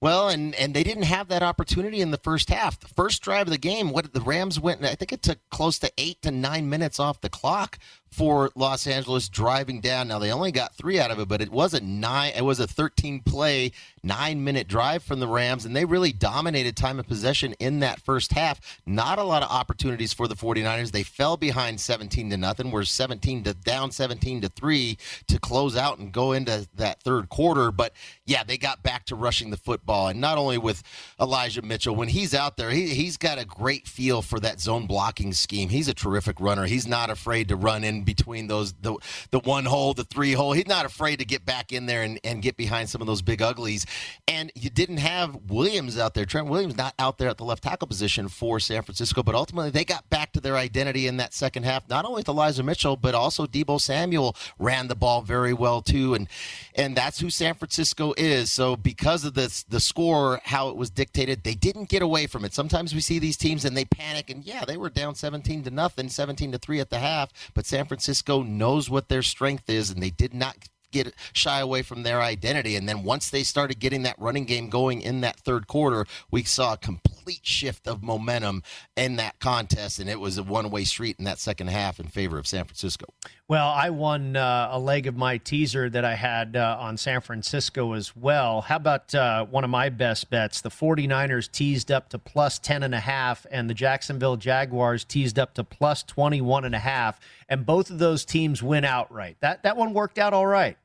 Well, 0.00 0.28
and 0.28 0.54
and 0.56 0.74
they 0.74 0.82
didn't 0.82 1.04
have 1.04 1.28
that 1.28 1.42
opportunity 1.42 2.00
in 2.00 2.10
the 2.10 2.18
first 2.18 2.50
half. 2.50 2.78
The 2.78 2.88
first 2.88 3.22
drive 3.22 3.46
of 3.46 3.52
the 3.52 3.58
game, 3.58 3.90
what 3.90 4.12
the 4.12 4.20
Rams 4.20 4.60
went, 4.60 4.84
I 4.84 4.94
think 4.94 5.12
it 5.12 5.22
took 5.22 5.38
close 5.50 5.78
to 5.80 5.92
eight 5.96 6.20
to 6.22 6.30
nine 6.30 6.68
minutes 6.68 7.00
off 7.00 7.20
the 7.20 7.30
clock 7.30 7.78
for 8.16 8.50
Los 8.54 8.86
Angeles 8.86 9.28
driving 9.28 9.82
down. 9.82 10.08
Now 10.08 10.18
they 10.18 10.32
only 10.32 10.50
got 10.50 10.74
three 10.74 10.98
out 10.98 11.10
of 11.10 11.18
it, 11.18 11.28
but 11.28 11.42
it 11.42 11.52
was 11.52 11.74
a 11.74 11.80
nine. 11.80 12.32
It 12.34 12.46
was 12.46 12.58
a 12.58 12.66
13 12.66 13.20
play, 13.20 13.72
nine 14.02 14.42
minute 14.42 14.68
drive 14.68 15.02
from 15.02 15.20
the 15.20 15.28
Rams, 15.28 15.66
and 15.66 15.76
they 15.76 15.84
really 15.84 16.12
dominated 16.12 16.78
time 16.78 16.98
of 16.98 17.06
possession 17.06 17.52
in 17.58 17.80
that 17.80 18.00
first 18.00 18.32
half. 18.32 18.80
Not 18.86 19.18
a 19.18 19.22
lot 19.22 19.42
of 19.42 19.50
opportunities 19.50 20.14
for 20.14 20.28
the 20.28 20.34
49ers. 20.34 20.92
They 20.92 21.02
fell 21.02 21.36
behind 21.36 21.78
17 21.78 22.30
to 22.30 22.38
nothing. 22.38 22.70
We're 22.70 22.84
17 22.84 23.44
to 23.44 23.52
down 23.52 23.90
17 23.90 24.40
to 24.40 24.48
three 24.48 24.96
to 25.26 25.38
close 25.38 25.76
out 25.76 25.98
and 25.98 26.10
go 26.10 26.32
into 26.32 26.66
that 26.76 27.02
third 27.02 27.28
quarter. 27.28 27.70
But 27.70 27.92
yeah, 28.24 28.44
they 28.44 28.56
got 28.56 28.82
back 28.82 29.04
to 29.06 29.14
rushing 29.14 29.50
the 29.50 29.58
football, 29.58 30.08
and 30.08 30.22
not 30.22 30.38
only 30.38 30.56
with 30.56 30.82
Elijah 31.20 31.60
Mitchell 31.60 31.94
when 31.94 32.08
he's 32.08 32.34
out 32.34 32.56
there, 32.56 32.70
he 32.70 32.94
he's 32.94 33.18
got 33.18 33.38
a 33.38 33.44
great 33.44 33.86
feel 33.86 34.22
for 34.22 34.40
that 34.40 34.58
zone 34.58 34.86
blocking 34.86 35.34
scheme. 35.34 35.68
He's 35.68 35.88
a 35.88 35.94
terrific 35.94 36.40
runner. 36.40 36.64
He's 36.64 36.86
not 36.86 37.10
afraid 37.10 37.48
to 37.48 37.56
run 37.56 37.84
in 37.84 38.05
between 38.06 38.46
those 38.46 38.72
the 38.74 38.96
the 39.30 39.40
one 39.40 39.66
hole, 39.66 39.92
the 39.92 40.04
three 40.04 40.32
hole. 40.32 40.52
He's 40.52 40.66
not 40.66 40.86
afraid 40.86 41.18
to 41.18 41.26
get 41.26 41.44
back 41.44 41.72
in 41.72 41.84
there 41.84 42.02
and, 42.02 42.18
and 42.24 42.40
get 42.40 42.56
behind 42.56 42.88
some 42.88 43.02
of 43.02 43.06
those 43.06 43.20
big 43.20 43.42
uglies. 43.42 43.84
And 44.26 44.50
you 44.54 44.70
didn't 44.70 44.98
have 44.98 45.50
Williams 45.50 45.98
out 45.98 46.14
there. 46.14 46.24
Trent 46.24 46.46
Williams 46.46 46.76
not 46.76 46.94
out 46.98 47.18
there 47.18 47.28
at 47.28 47.36
the 47.36 47.44
left 47.44 47.64
tackle 47.64 47.88
position 47.88 48.28
for 48.28 48.58
San 48.60 48.82
Francisco, 48.82 49.22
but 49.22 49.34
ultimately 49.34 49.70
they 49.70 49.84
got 49.84 50.08
back 50.08 50.32
to 50.32 50.40
their 50.40 50.56
identity 50.56 51.06
in 51.06 51.18
that 51.18 51.34
second 51.34 51.64
half. 51.64 51.88
Not 51.88 52.04
only 52.04 52.20
with 52.20 52.28
Elijah 52.28 52.62
Mitchell, 52.62 52.96
but 52.96 53.14
also 53.14 53.46
Deebo 53.46 53.80
Samuel 53.80 54.34
ran 54.58 54.88
the 54.88 54.94
ball 54.94 55.20
very 55.22 55.52
well 55.52 55.82
too. 55.82 56.14
And 56.14 56.28
and 56.74 56.96
that's 56.96 57.20
who 57.20 57.28
San 57.30 57.54
Francisco 57.54 58.14
is. 58.16 58.52
So 58.52 58.76
because 58.76 59.24
of 59.24 59.34
this 59.34 59.64
the 59.64 59.80
score, 59.80 60.40
how 60.44 60.68
it 60.68 60.76
was 60.76 60.90
dictated, 60.90 61.42
they 61.42 61.54
didn't 61.54 61.88
get 61.88 62.02
away 62.02 62.26
from 62.26 62.44
it. 62.44 62.54
Sometimes 62.54 62.94
we 62.94 63.00
see 63.00 63.18
these 63.18 63.36
teams 63.36 63.64
and 63.64 63.76
they 63.76 63.84
panic 63.84 64.30
and 64.30 64.44
yeah, 64.44 64.64
they 64.64 64.76
were 64.76 64.90
down 64.90 65.14
17 65.14 65.64
to 65.64 65.70
nothing, 65.70 66.08
17 66.08 66.52
to 66.52 66.58
3 66.58 66.80
at 66.80 66.90
the 66.90 66.98
half, 66.98 67.32
but 67.54 67.66
San 67.66 67.85
Francisco 67.86 68.42
knows 68.42 68.90
what 68.90 69.08
their 69.08 69.22
strength 69.22 69.68
is 69.68 69.90
and 69.90 70.02
they 70.02 70.10
did 70.10 70.34
not 70.34 70.56
get 70.92 71.14
shy 71.32 71.60
away 71.60 71.82
from 71.82 72.02
their 72.02 72.22
identity. 72.22 72.76
And 72.76 72.88
then 72.88 73.02
once 73.02 73.30
they 73.30 73.42
started 73.42 73.78
getting 73.78 74.02
that 74.04 74.18
running 74.18 74.44
game 74.44 74.68
going 74.68 75.02
in 75.02 75.20
that 75.20 75.38
third 75.38 75.66
quarter 75.66 76.06
we 76.30 76.42
saw 76.44 76.74
a 76.74 76.78
complete 76.78 77.44
shift 77.44 77.88
of 77.88 78.02
momentum 78.02 78.62
in 78.96 79.16
that 79.16 79.38
contest 79.40 79.98
and 79.98 80.08
it 80.08 80.20
was 80.20 80.38
a 80.38 80.42
one-way 80.42 80.84
street 80.84 81.16
in 81.18 81.24
that 81.24 81.38
second 81.38 81.68
half 81.68 81.98
in 81.98 82.06
favor 82.06 82.38
of 82.38 82.46
San 82.46 82.64
Francisco 82.64 83.06
Well, 83.48 83.68
I 83.68 83.90
won 83.90 84.34
uh, 84.34 84.70
a 84.72 84.78
leg 84.78 85.06
of 85.06 85.16
my 85.16 85.38
teaser 85.38 85.88
that 85.90 86.04
I 86.04 86.16
had 86.16 86.56
uh, 86.56 86.78
on 86.80 86.96
San 86.96 87.20
Francisco 87.20 87.92
as 87.92 88.16
well. 88.16 88.62
How 88.62 88.74
about 88.74 89.14
uh, 89.14 89.44
one 89.44 89.62
of 89.62 89.70
my 89.70 89.88
best 89.88 90.30
bets? 90.30 90.60
The 90.60 90.68
49ers 90.68 91.52
teased 91.52 91.92
up 91.92 92.08
to 92.08 92.18
plus 92.18 92.58
10 92.58 92.82
and 92.82 92.92
a 92.92 92.98
half 92.98 93.46
and 93.52 93.70
the 93.70 93.74
Jacksonville 93.74 94.36
Jaguars 94.36 95.04
teased 95.04 95.38
up 95.38 95.54
to 95.54 95.62
plus 95.62 96.02
21 96.02 96.64
and 96.64 96.74
a 96.74 96.80
half 96.80 97.20
and 97.48 97.64
both 97.64 97.88
of 97.88 98.00
those 98.00 98.24
teams 98.24 98.64
win 98.64 98.84
outright. 98.84 99.36
That 99.38 99.62
that 99.62 99.76
one 99.76 99.94
worked 99.94 100.18
out 100.18 100.34
all 100.34 100.46
right. 100.46 100.76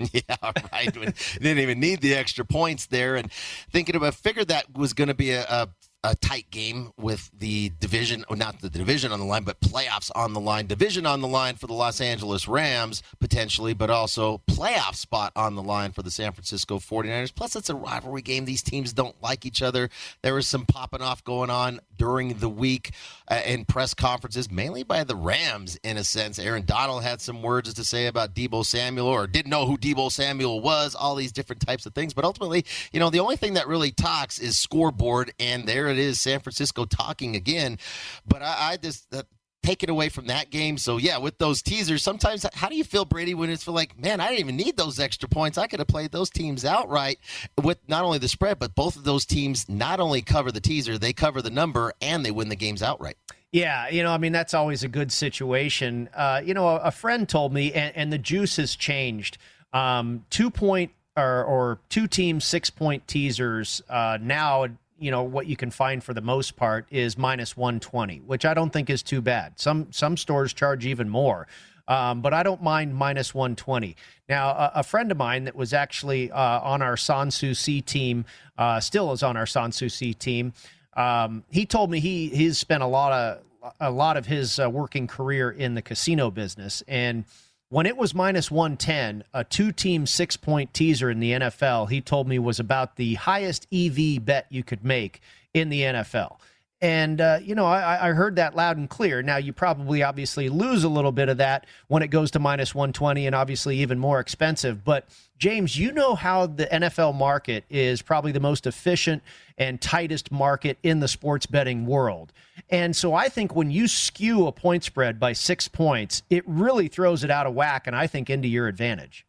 Yeah, 0.12 0.36
right. 0.72 0.92
Didn't 0.92 1.58
even 1.58 1.80
need 1.80 2.00
the 2.00 2.14
extra 2.14 2.44
points 2.44 2.86
there. 2.86 3.16
And 3.16 3.32
thinking 3.72 3.96
about, 3.96 4.14
figured 4.14 4.48
that 4.48 4.76
was 4.76 4.92
going 4.92 5.08
to 5.08 5.14
be 5.14 5.32
a, 5.32 5.42
a, 5.42 5.68
a 6.04 6.14
tight 6.14 6.48
game 6.50 6.92
with 6.96 7.30
the 7.36 7.72
division, 7.80 8.24
not 8.30 8.60
the 8.60 8.70
division 8.70 9.10
on 9.10 9.18
the 9.18 9.24
line, 9.24 9.42
but 9.42 9.60
playoffs 9.60 10.10
on 10.14 10.32
the 10.32 10.40
line. 10.40 10.66
Division 10.66 11.06
on 11.06 11.20
the 11.20 11.26
line 11.26 11.56
for 11.56 11.66
the 11.66 11.72
Los 11.72 12.00
Angeles 12.00 12.46
Rams, 12.46 13.02
potentially, 13.18 13.74
but 13.74 13.90
also 13.90 14.40
playoff 14.48 14.94
spot 14.94 15.32
on 15.34 15.56
the 15.56 15.62
line 15.62 15.90
for 15.90 16.02
the 16.02 16.10
San 16.10 16.32
Francisco 16.32 16.78
49ers. 16.78 17.34
Plus, 17.34 17.56
it's 17.56 17.68
a 17.68 17.74
rivalry 17.74 18.22
game. 18.22 18.44
These 18.44 18.62
teams 18.62 18.92
don't 18.92 19.20
like 19.22 19.44
each 19.44 19.60
other. 19.60 19.90
There 20.22 20.34
was 20.34 20.46
some 20.46 20.66
popping 20.66 21.02
off 21.02 21.24
going 21.24 21.50
on 21.50 21.80
during 21.96 22.34
the 22.34 22.48
week 22.48 22.92
uh, 23.28 23.40
in 23.44 23.64
press 23.64 23.92
conferences, 23.92 24.50
mainly 24.50 24.84
by 24.84 25.02
the 25.02 25.16
Rams, 25.16 25.78
in 25.82 25.96
a 25.96 26.04
sense. 26.04 26.38
Aaron 26.38 26.64
Donald 26.64 27.02
had 27.02 27.20
some 27.20 27.42
words 27.42 27.74
to 27.74 27.84
say 27.84 28.06
about 28.06 28.34
Deebo 28.34 28.64
Samuel 28.64 29.08
or 29.08 29.26
didn't 29.26 29.50
know 29.50 29.66
who 29.66 29.76
Deebo 29.76 30.12
Samuel 30.12 30.60
was, 30.60 30.94
all 30.94 31.16
these 31.16 31.32
different 31.32 31.66
types 31.66 31.86
of 31.86 31.94
things. 31.94 32.14
But 32.14 32.24
ultimately, 32.24 32.64
you 32.92 33.00
know, 33.00 33.10
the 33.10 33.20
only 33.20 33.36
thing 33.36 33.54
that 33.54 33.66
really 33.66 33.90
talks 33.90 34.38
is 34.38 34.56
scoreboard, 34.56 35.32
and 35.40 35.66
there 35.66 35.87
it 35.88 35.98
is, 35.98 36.20
San 36.20 36.40
Francisco 36.40 36.84
talking 36.84 37.36
again. 37.36 37.78
But 38.26 38.42
I, 38.42 38.72
I 38.72 38.76
just. 38.76 39.12
Uh, 39.14 39.22
take 39.62 39.82
it 39.82 39.90
away 39.90 40.08
from 40.08 40.26
that 40.26 40.50
game. 40.50 40.78
So 40.78 40.96
yeah, 40.96 41.18
with 41.18 41.36
those 41.38 41.62
teasers, 41.62 42.02
sometimes 42.02 42.46
how 42.54 42.68
do 42.68 42.76
you 42.76 42.84
feel, 42.84 43.04
Brady, 43.04 43.34
when 43.34 43.50
it's 43.50 43.66
like, 43.66 43.98
man, 43.98 44.20
I 44.20 44.28
didn't 44.28 44.40
even 44.40 44.56
need 44.56 44.76
those 44.76 44.98
extra 44.98 45.28
points. 45.28 45.58
I 45.58 45.66
could 45.66 45.80
have 45.80 45.88
played 45.88 46.12
those 46.12 46.30
teams 46.30 46.64
outright 46.64 47.18
with 47.62 47.78
not 47.88 48.04
only 48.04 48.18
the 48.18 48.28
spread, 48.28 48.58
but 48.58 48.74
both 48.74 48.96
of 48.96 49.04
those 49.04 49.26
teams 49.26 49.68
not 49.68 50.00
only 50.00 50.22
cover 50.22 50.50
the 50.52 50.60
teaser, 50.60 50.96
they 50.96 51.12
cover 51.12 51.42
the 51.42 51.50
number 51.50 51.92
and 52.00 52.24
they 52.24 52.30
win 52.30 52.48
the 52.48 52.56
games 52.56 52.82
outright. 52.82 53.16
Yeah, 53.52 53.88
you 53.88 54.02
know, 54.02 54.12
I 54.12 54.18
mean, 54.18 54.32
that's 54.32 54.54
always 54.54 54.84
a 54.84 54.88
good 54.88 55.10
situation. 55.10 56.08
Uh, 56.14 56.40
you 56.44 56.54
know, 56.54 56.68
a, 56.68 56.76
a 56.76 56.90
friend 56.90 57.28
told 57.28 57.52
me, 57.52 57.72
and, 57.72 57.94
and 57.96 58.12
the 58.12 58.18
juice 58.18 58.56
has 58.56 58.76
changed. 58.76 59.38
Um, 59.72 60.24
two 60.30 60.50
point 60.50 60.92
or, 61.16 61.44
or 61.44 61.78
two 61.88 62.06
team 62.06 62.40
six 62.40 62.70
point 62.70 63.06
teasers 63.06 63.82
uh, 63.90 64.18
now 64.20 64.66
you 64.98 65.10
know 65.10 65.22
what 65.22 65.46
you 65.46 65.56
can 65.56 65.70
find 65.70 66.02
for 66.02 66.14
the 66.14 66.20
most 66.20 66.56
part 66.56 66.86
is 66.90 67.16
minus 67.16 67.56
120 67.56 68.20
which 68.26 68.44
i 68.44 68.54
don't 68.54 68.72
think 68.72 68.90
is 68.90 69.02
too 69.02 69.20
bad. 69.20 69.58
Some 69.58 69.88
some 69.90 70.16
stores 70.16 70.52
charge 70.52 70.86
even 70.86 71.08
more. 71.08 71.46
Um, 71.86 72.20
but 72.20 72.34
i 72.34 72.42
don't 72.42 72.62
mind 72.62 72.94
minus 72.94 73.34
120 73.34 73.96
now 74.28 74.50
a, 74.50 74.72
a 74.76 74.82
friend 74.82 75.10
of 75.10 75.16
mine 75.16 75.44
that 75.44 75.56
was 75.56 75.72
actually 75.72 76.30
uh, 76.30 76.60
on 76.60 76.82
our 76.82 76.96
sanssouci 76.96 77.82
team 77.82 78.26
uh, 78.58 78.78
still 78.78 79.10
is 79.12 79.22
on 79.22 79.38
our 79.38 79.46
sanssouci 79.46 80.18
team 80.18 80.52
um, 80.98 81.44
he 81.48 81.64
told 81.64 81.90
me 81.90 81.98
he 82.00 82.28
he's 82.28 82.58
spent 82.58 82.82
a 82.82 82.86
lot 82.86 83.12
of 83.12 83.42
a 83.80 83.90
lot 83.90 84.16
of 84.16 84.26
his 84.26 84.58
uh, 84.58 84.68
working 84.68 85.06
career 85.06 85.50
in 85.50 85.74
the 85.74 85.82
casino 85.82 86.30
business. 86.30 86.82
And 86.88 87.24
when 87.70 87.86
it 87.86 87.96
was 87.96 88.14
minus 88.14 88.50
110, 88.50 89.24
a 89.34 89.44
two 89.44 89.72
team 89.72 90.06
six 90.06 90.36
point 90.36 90.72
teaser 90.72 91.10
in 91.10 91.20
the 91.20 91.32
NFL, 91.32 91.90
he 91.90 92.00
told 92.00 92.26
me 92.26 92.38
was 92.38 92.58
about 92.58 92.96
the 92.96 93.14
highest 93.14 93.66
EV 93.72 94.24
bet 94.24 94.46
you 94.48 94.62
could 94.62 94.84
make 94.84 95.20
in 95.52 95.68
the 95.68 95.82
NFL. 95.82 96.38
And, 96.80 97.20
uh, 97.20 97.40
you 97.42 97.56
know, 97.56 97.66
I, 97.66 98.08
I, 98.08 98.12
heard 98.12 98.36
that 98.36 98.54
loud 98.54 98.76
and 98.76 98.88
clear. 98.88 99.20
Now, 99.20 99.36
you 99.36 99.52
probably 99.52 100.04
obviously 100.04 100.48
lose 100.48 100.84
a 100.84 100.88
little 100.88 101.10
bit 101.10 101.28
of 101.28 101.38
that 101.38 101.66
when 101.88 102.04
it 102.04 102.08
goes 102.08 102.30
to 102.32 102.38
minus 102.38 102.72
120 102.72 103.26
and 103.26 103.34
obviously 103.34 103.78
even 103.78 103.98
more 103.98 104.20
expensive. 104.20 104.84
But, 104.84 105.08
James, 105.38 105.76
you 105.76 105.90
know 105.90 106.14
how 106.14 106.46
the 106.46 106.66
NFL 106.66 107.16
market 107.16 107.64
is 107.68 108.00
probably 108.00 108.30
the 108.30 108.38
most 108.38 108.64
efficient 108.64 109.24
and 109.56 109.80
tightest 109.80 110.30
market 110.30 110.78
in 110.84 111.00
the 111.00 111.08
sports 111.08 111.46
betting 111.46 111.84
world. 111.84 112.32
And 112.70 112.94
so 112.94 113.12
I 113.12 113.28
think 113.28 113.56
when 113.56 113.72
you 113.72 113.88
skew 113.88 114.46
a 114.46 114.52
point 114.52 114.84
spread 114.84 115.18
by 115.18 115.32
six 115.32 115.66
points, 115.66 116.22
it 116.30 116.44
really 116.46 116.86
throws 116.86 117.24
it 117.24 117.30
out 117.30 117.46
of 117.46 117.54
whack 117.54 117.88
and 117.88 117.96
I 117.96 118.06
think 118.06 118.30
into 118.30 118.46
your 118.46 118.68
advantage. 118.68 119.26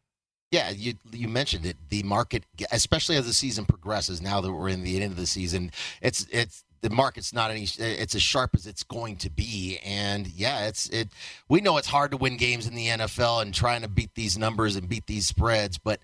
Yeah, 0.52 0.72
you 0.72 0.96
you 1.12 1.28
mentioned 1.28 1.68
it. 1.68 1.78
The 1.90 2.02
market, 2.02 2.44
especially 2.72 3.18
as 3.18 3.28
the 3.28 3.36
season 3.36 3.66
progresses, 3.66 4.20
now 4.20 4.42
that 4.42 4.52
we're 4.52 4.70
in 4.70 4.84
the 4.84 5.00
end 5.00 5.12
of 5.12 5.18
the 5.18 5.28
season, 5.28 5.72
it's 6.02 6.26
it's 6.32 6.64
the 6.82 6.90
market's 6.90 7.34
not 7.34 7.52
any 7.52 7.68
it's 7.78 8.16
as 8.16 8.22
sharp 8.22 8.52
as 8.56 8.68
it's 8.68 8.84
going 8.84 9.18
to 9.18 9.30
be. 9.30 9.80
And 9.84 10.28
yeah 10.28 10.68
it's 10.68 10.90
it 10.90 11.10
we 11.48 11.62
know 11.62 11.78
it's 11.78 11.88
hard 11.88 12.12
to 12.12 12.18
win 12.18 12.38
games 12.38 12.68
in 12.68 12.76
the 12.76 12.88
NFL 12.88 13.42
and 13.42 13.54
trying 13.54 13.82
to 13.82 13.88
beat 13.88 14.16
these 14.16 14.38
numbers 14.38 14.76
and 14.76 14.88
beat 14.88 15.08
these 15.08 15.28
spreads. 15.28 15.78
But 15.78 16.00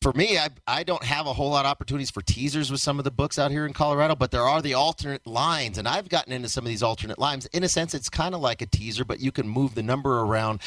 for 0.00 0.12
me 0.12 0.38
I 0.38 0.48
I 0.66 0.82
don't 0.82 1.04
have 1.04 1.26
a 1.26 1.32
whole 1.32 1.50
lot 1.50 1.64
of 1.64 1.70
opportunities 1.70 2.10
for 2.10 2.22
teasers 2.22 2.70
with 2.70 2.80
some 2.80 2.98
of 2.98 3.04
the 3.04 3.10
books 3.10 3.38
out 3.38 3.50
here 3.50 3.66
in 3.66 3.72
Colorado 3.72 4.14
but 4.14 4.30
there 4.30 4.42
are 4.42 4.62
the 4.62 4.74
alternate 4.74 5.26
lines. 5.26 5.78
And 5.78 5.88
I've 5.88 6.08
gotten 6.08 6.32
into 6.32 6.48
some 6.48 6.64
of 6.64 6.68
these 6.68 6.82
alternate 6.82 7.18
lines. 7.18 7.46
In 7.46 7.64
a 7.64 7.68
sense 7.68 7.94
it's 7.94 8.10
kind 8.10 8.34
of 8.34 8.40
like 8.40 8.62
a 8.62 8.66
teaser 8.66 9.04
but 9.04 9.20
you 9.20 9.32
can 9.32 9.48
move 9.48 9.74
the 9.74 9.82
number 9.82 10.20
around 10.20 10.60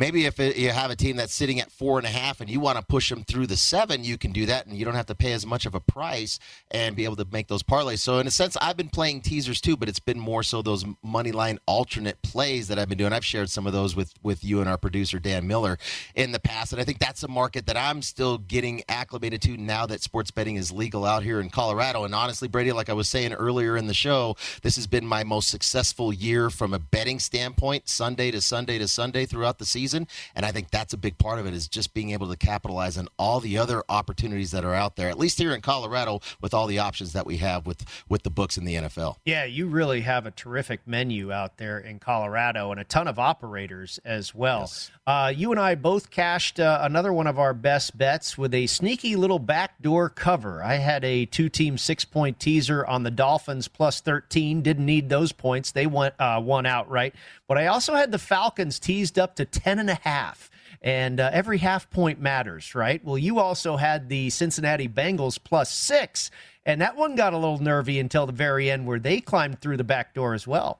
maybe 0.00 0.24
if 0.24 0.40
it, 0.40 0.56
you 0.56 0.70
have 0.70 0.90
a 0.90 0.96
team 0.96 1.16
that's 1.16 1.34
sitting 1.34 1.60
at 1.60 1.70
four 1.70 1.98
and 1.98 2.06
a 2.06 2.10
half 2.10 2.40
and 2.40 2.48
you 2.48 2.58
want 2.58 2.78
to 2.78 2.84
push 2.84 3.10
them 3.10 3.22
through 3.22 3.46
the 3.46 3.56
seven, 3.56 4.02
you 4.02 4.16
can 4.16 4.32
do 4.32 4.46
that, 4.46 4.66
and 4.66 4.74
you 4.74 4.84
don't 4.86 4.94
have 4.94 5.04
to 5.06 5.14
pay 5.14 5.32
as 5.32 5.44
much 5.44 5.66
of 5.66 5.74
a 5.74 5.80
price 5.80 6.38
and 6.70 6.96
be 6.96 7.04
able 7.04 7.16
to 7.16 7.26
make 7.30 7.48
those 7.48 7.62
parlays. 7.62 7.98
So 7.98 8.18
in 8.18 8.26
a 8.26 8.30
sense, 8.30 8.56
I've 8.62 8.78
been 8.78 8.88
playing 8.88 9.20
teasers 9.20 9.60
too, 9.60 9.76
but 9.76 9.90
it's 9.90 10.00
been 10.00 10.18
more 10.18 10.42
so 10.42 10.62
those 10.62 10.86
money 11.02 11.32
line 11.32 11.58
alternate 11.66 12.22
plays 12.22 12.68
that 12.68 12.78
I've 12.78 12.88
been 12.88 12.96
doing. 12.96 13.12
I've 13.12 13.24
shared 13.24 13.50
some 13.50 13.66
of 13.66 13.74
those 13.74 13.94
with 13.94 14.14
with 14.22 14.42
you 14.42 14.60
and 14.60 14.68
our 14.70 14.78
producer 14.78 15.18
Dan 15.18 15.46
Miller 15.46 15.78
in 16.14 16.32
the 16.32 16.40
past, 16.40 16.72
and 16.72 16.80
I 16.80 16.84
think 16.84 16.98
that's 16.98 17.22
a 17.22 17.28
market 17.28 17.66
that 17.66 17.76
I'm 17.76 18.00
still 18.00 18.38
getting 18.38 18.82
acclimated 18.88 19.42
to 19.42 19.56
now 19.58 19.84
that 19.84 20.00
sports 20.00 20.30
betting 20.30 20.56
is 20.56 20.72
legal 20.72 21.04
out 21.04 21.22
here 21.22 21.40
in 21.40 21.50
Colorado. 21.50 22.04
And 22.04 22.14
honestly, 22.14 22.48
Brady, 22.48 22.72
like 22.72 22.88
I 22.88 22.94
was 22.94 23.08
saying 23.08 23.34
earlier 23.34 23.76
in 23.76 23.86
the 23.86 23.94
show, 23.94 24.36
this 24.62 24.76
has 24.76 24.86
been 24.86 25.06
my 25.06 25.24
most 25.24 25.50
successful 25.50 26.10
year 26.10 26.48
from 26.48 26.72
a 26.72 26.78
betting 26.78 27.18
standpoint, 27.18 27.88
Sunday 27.90 28.30
to 28.30 28.40
Sunday 28.40 28.78
to 28.78 28.88
Sunday 28.88 29.26
throughout 29.26 29.58
the 29.58 29.66
season 29.66 29.89
season. 29.90 30.06
And 30.34 30.46
I 30.46 30.52
think 30.52 30.70
that's 30.70 30.92
a 30.92 30.96
big 30.96 31.18
part 31.18 31.38
of 31.38 31.46
it 31.46 31.54
is 31.54 31.68
just 31.68 31.92
being 31.94 32.10
able 32.10 32.28
to 32.28 32.36
capitalize 32.36 32.96
on 32.96 33.08
all 33.18 33.40
the 33.40 33.58
other 33.58 33.82
opportunities 33.88 34.52
that 34.52 34.64
are 34.64 34.74
out 34.74 34.96
there, 34.96 35.08
at 35.08 35.18
least 35.18 35.38
here 35.38 35.52
in 35.52 35.60
Colorado, 35.60 36.20
with 36.40 36.54
all 36.54 36.66
the 36.66 36.78
options 36.78 37.12
that 37.12 37.26
we 37.26 37.38
have 37.38 37.66
with 37.66 37.84
with 38.08 38.22
the 38.22 38.30
books 38.30 38.56
in 38.56 38.64
the 38.64 38.74
NFL. 38.74 39.16
Yeah, 39.24 39.44
you 39.44 39.66
really 39.66 40.02
have 40.02 40.26
a 40.26 40.30
terrific 40.30 40.80
menu 40.86 41.32
out 41.32 41.56
there 41.56 41.78
in 41.78 41.98
Colorado 41.98 42.70
and 42.70 42.80
a 42.80 42.84
ton 42.84 43.08
of 43.08 43.18
operators 43.18 43.98
as 44.04 44.34
well. 44.34 44.60
Yes. 44.60 44.90
Uh, 45.06 45.32
you 45.34 45.50
and 45.50 45.58
I 45.58 45.74
both 45.74 46.10
cashed 46.10 46.60
uh, 46.60 46.78
another 46.82 47.12
one 47.12 47.26
of 47.26 47.38
our 47.38 47.52
best 47.52 47.98
bets 47.98 48.38
with 48.38 48.54
a 48.54 48.66
sneaky 48.66 49.16
little 49.16 49.38
backdoor 49.38 50.08
cover. 50.08 50.62
I 50.62 50.74
had 50.74 51.04
a 51.04 51.26
two 51.26 51.48
team 51.48 51.78
six 51.78 52.04
point 52.04 52.38
teaser 52.38 52.86
on 52.86 53.02
the 53.02 53.10
Dolphins 53.10 53.66
plus 53.66 54.00
13. 54.00 54.62
Didn't 54.62 54.86
need 54.86 55.08
those 55.08 55.32
points. 55.32 55.72
They 55.72 55.86
went 55.86 56.14
uh, 56.18 56.40
one 56.40 56.66
outright. 56.66 57.14
But 57.50 57.58
I 57.58 57.66
also 57.66 57.96
had 57.96 58.12
the 58.12 58.18
Falcons 58.20 58.78
teased 58.78 59.18
up 59.18 59.34
to 59.34 59.44
10 59.44 59.80
and 59.80 59.90
a 59.90 59.98
half. 60.02 60.52
And 60.82 61.18
uh, 61.18 61.30
every 61.32 61.58
half 61.58 61.90
point 61.90 62.20
matters, 62.20 62.76
right? 62.76 63.04
Well, 63.04 63.18
you 63.18 63.40
also 63.40 63.76
had 63.76 64.08
the 64.08 64.30
Cincinnati 64.30 64.86
Bengals 64.86 65.36
plus 65.42 65.68
six. 65.74 66.30
And 66.64 66.80
that 66.80 66.94
one 66.94 67.16
got 67.16 67.32
a 67.32 67.36
little 67.36 67.58
nervy 67.58 67.98
until 67.98 68.24
the 68.24 68.32
very 68.32 68.70
end 68.70 68.86
where 68.86 69.00
they 69.00 69.20
climbed 69.20 69.60
through 69.60 69.78
the 69.78 69.82
back 69.82 70.14
door 70.14 70.32
as 70.32 70.46
well. 70.46 70.78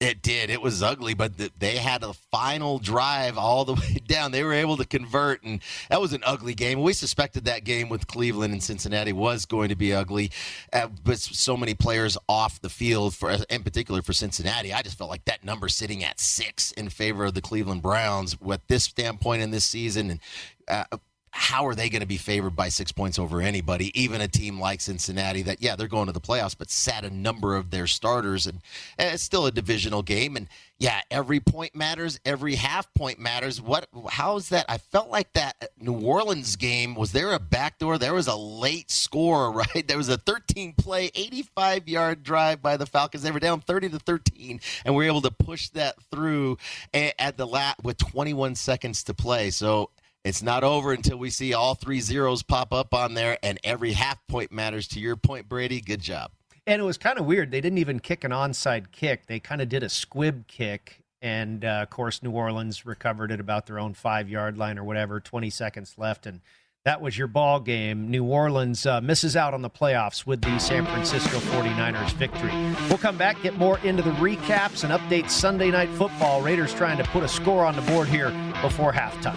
It 0.00 0.22
did. 0.22 0.48
It 0.48 0.62
was 0.62 0.82
ugly, 0.82 1.12
but 1.12 1.32
they 1.58 1.76
had 1.76 2.02
a 2.02 2.14
final 2.14 2.78
drive 2.78 3.36
all 3.36 3.66
the 3.66 3.74
way 3.80 4.00
down. 4.06 4.32
They 4.32 4.42
were 4.42 4.54
able 4.54 4.78
to 4.78 4.86
convert, 4.86 5.42
and 5.42 5.60
that 5.90 6.00
was 6.00 6.14
an 6.14 6.22
ugly 6.24 6.54
game. 6.54 6.80
We 6.80 6.94
suspected 6.94 7.44
that 7.44 7.64
game 7.64 7.90
with 7.90 8.06
Cleveland 8.06 8.54
and 8.54 8.62
Cincinnati 8.62 9.12
was 9.12 9.44
going 9.44 9.68
to 9.68 9.76
be 9.76 9.92
ugly, 9.92 10.30
uh, 10.72 10.88
but 11.04 11.18
so 11.18 11.54
many 11.54 11.74
players 11.74 12.16
off 12.30 12.62
the 12.62 12.70
field 12.70 13.14
for, 13.14 13.36
in 13.50 13.62
particular 13.62 14.00
for 14.00 14.14
Cincinnati. 14.14 14.72
I 14.72 14.80
just 14.80 14.96
felt 14.96 15.10
like 15.10 15.26
that 15.26 15.44
number 15.44 15.68
sitting 15.68 16.02
at 16.02 16.18
six 16.18 16.72
in 16.72 16.88
favor 16.88 17.26
of 17.26 17.34
the 17.34 17.42
Cleveland 17.42 17.82
Browns. 17.82 18.40
With 18.40 18.66
this 18.68 18.84
standpoint 18.84 19.42
in 19.42 19.50
this 19.50 19.66
season, 19.66 20.10
and 20.12 20.20
uh, 20.66 20.96
how 21.32 21.66
are 21.66 21.74
they 21.74 21.88
going 21.88 22.00
to 22.00 22.06
be 22.06 22.16
favored 22.16 22.56
by 22.56 22.68
six 22.68 22.90
points 22.90 23.18
over 23.18 23.40
anybody, 23.40 23.92
even 24.00 24.20
a 24.20 24.28
team 24.28 24.58
like 24.58 24.80
Cincinnati 24.80 25.42
that, 25.42 25.62
yeah, 25.62 25.76
they're 25.76 25.86
going 25.86 26.06
to 26.06 26.12
the 26.12 26.20
playoffs, 26.20 26.56
but 26.58 26.70
sat 26.70 27.04
a 27.04 27.10
number 27.10 27.54
of 27.54 27.70
their 27.70 27.86
starters. 27.86 28.46
And, 28.46 28.60
and, 28.98 29.14
it's 29.14 29.22
still 29.22 29.46
a 29.46 29.52
divisional 29.52 30.02
game. 30.02 30.36
And 30.36 30.48
yeah, 30.78 31.00
every 31.10 31.38
point 31.38 31.76
matters, 31.76 32.18
every 32.24 32.56
half 32.56 32.92
point 32.94 33.18
matters. 33.18 33.60
What, 33.60 33.86
how's 34.08 34.48
that? 34.48 34.64
I 34.68 34.78
felt 34.78 35.08
like 35.08 35.32
that 35.34 35.70
New 35.78 36.00
Orleans 36.00 36.56
game, 36.56 36.94
was 36.94 37.12
there 37.12 37.32
a 37.32 37.38
backdoor? 37.38 37.98
There 37.98 38.14
was 38.14 38.26
a 38.26 38.36
late 38.36 38.90
score, 38.90 39.52
right? 39.74 39.86
There 39.86 39.98
was 39.98 40.08
a 40.08 40.18
13 40.18 40.72
play, 40.72 41.12
85 41.14 41.88
yard 41.88 42.22
drive 42.24 42.60
by 42.60 42.76
the 42.76 42.86
Falcons. 42.86 43.22
They 43.22 43.30
were 43.30 43.40
down 43.40 43.60
30 43.60 43.90
to 43.90 43.98
13, 44.00 44.60
and 44.84 44.94
we 44.94 45.04
were 45.04 45.08
able 45.08 45.22
to 45.22 45.30
push 45.30 45.68
that 45.70 45.94
through 46.10 46.58
eh, 46.92 47.12
at 47.18 47.36
the 47.36 47.46
lat 47.46 47.76
with 47.84 47.98
21 47.98 48.56
seconds 48.56 49.04
to 49.04 49.14
play. 49.14 49.50
So, 49.50 49.90
it's 50.24 50.42
not 50.42 50.64
over 50.64 50.92
until 50.92 51.16
we 51.16 51.30
see 51.30 51.54
all 51.54 51.74
three 51.74 52.00
zeros 52.00 52.42
pop 52.42 52.72
up 52.72 52.92
on 52.92 53.14
there, 53.14 53.38
and 53.42 53.58
every 53.64 53.92
half 53.92 54.18
point 54.26 54.52
matters. 54.52 54.86
To 54.88 55.00
your 55.00 55.16
point, 55.16 55.48
Brady, 55.48 55.80
good 55.80 56.00
job. 56.00 56.32
And 56.66 56.80
it 56.80 56.84
was 56.84 56.98
kind 56.98 57.18
of 57.18 57.24
weird. 57.24 57.50
They 57.50 57.60
didn't 57.60 57.78
even 57.78 58.00
kick 58.00 58.22
an 58.22 58.30
onside 58.30 58.92
kick. 58.92 59.26
They 59.26 59.40
kind 59.40 59.62
of 59.62 59.68
did 59.68 59.82
a 59.82 59.88
squib 59.88 60.46
kick. 60.46 61.02
And 61.22 61.64
uh, 61.64 61.80
of 61.82 61.90
course, 61.90 62.22
New 62.22 62.30
Orleans 62.30 62.86
recovered 62.86 63.30
it 63.30 63.40
about 63.40 63.66
their 63.66 63.78
own 63.78 63.94
five 63.94 64.28
yard 64.28 64.56
line 64.56 64.78
or 64.78 64.84
whatever, 64.84 65.20
20 65.20 65.50
seconds 65.50 65.94
left. 65.96 66.26
And 66.26 66.40
that 66.84 67.00
was 67.02 67.16
your 67.18 67.26
ball 67.26 67.60
game. 67.60 68.10
New 68.10 68.24
Orleans 68.24 68.86
uh, 68.86 69.00
misses 69.00 69.36
out 69.36 69.52
on 69.52 69.60
the 69.60 69.68
playoffs 69.68 70.24
with 70.24 70.40
the 70.40 70.58
San 70.58 70.86
Francisco 70.86 71.38
49ers 71.38 72.12
victory. 72.14 72.52
We'll 72.88 72.98
come 72.98 73.18
back, 73.18 73.42
get 73.42 73.58
more 73.58 73.78
into 73.80 74.02
the 74.02 74.12
recaps 74.12 74.84
and 74.84 74.92
update 74.92 75.28
Sunday 75.28 75.70
night 75.70 75.90
football. 75.90 76.40
Raiders 76.40 76.72
trying 76.72 76.96
to 76.96 77.04
put 77.04 77.22
a 77.22 77.28
score 77.28 77.66
on 77.66 77.76
the 77.76 77.82
board 77.82 78.08
here 78.08 78.30
before 78.62 78.92
halftime. 78.92 79.36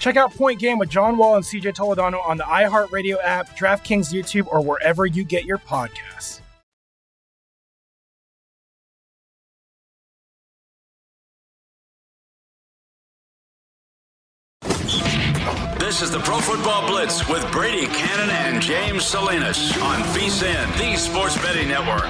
Check 0.00 0.16
out 0.16 0.34
Point 0.34 0.58
Game 0.58 0.78
with 0.78 0.88
John 0.88 1.18
Wall 1.18 1.36
and 1.36 1.44
CJ 1.44 1.74
Toledano 1.74 2.26
on 2.26 2.38
the 2.38 2.44
iHeartRadio 2.44 3.18
app, 3.22 3.50
DraftKings 3.56 4.12
YouTube, 4.12 4.46
or 4.50 4.64
wherever 4.64 5.04
you 5.04 5.24
get 5.24 5.44
your 5.44 5.58
podcasts. 5.58 6.40
This 15.78 16.02
is 16.02 16.10
the 16.10 16.20
Pro 16.20 16.38
Football 16.38 16.86
Blitz 16.86 17.28
with 17.28 17.50
Brady 17.52 17.86
Kannon 17.86 18.30
and 18.30 18.62
James 18.62 19.04
Salinas 19.04 19.76
on 19.82 20.00
VSIN, 20.14 20.78
the 20.78 20.96
Sports 20.96 21.36
Betting 21.42 21.68
Network. 21.68 22.04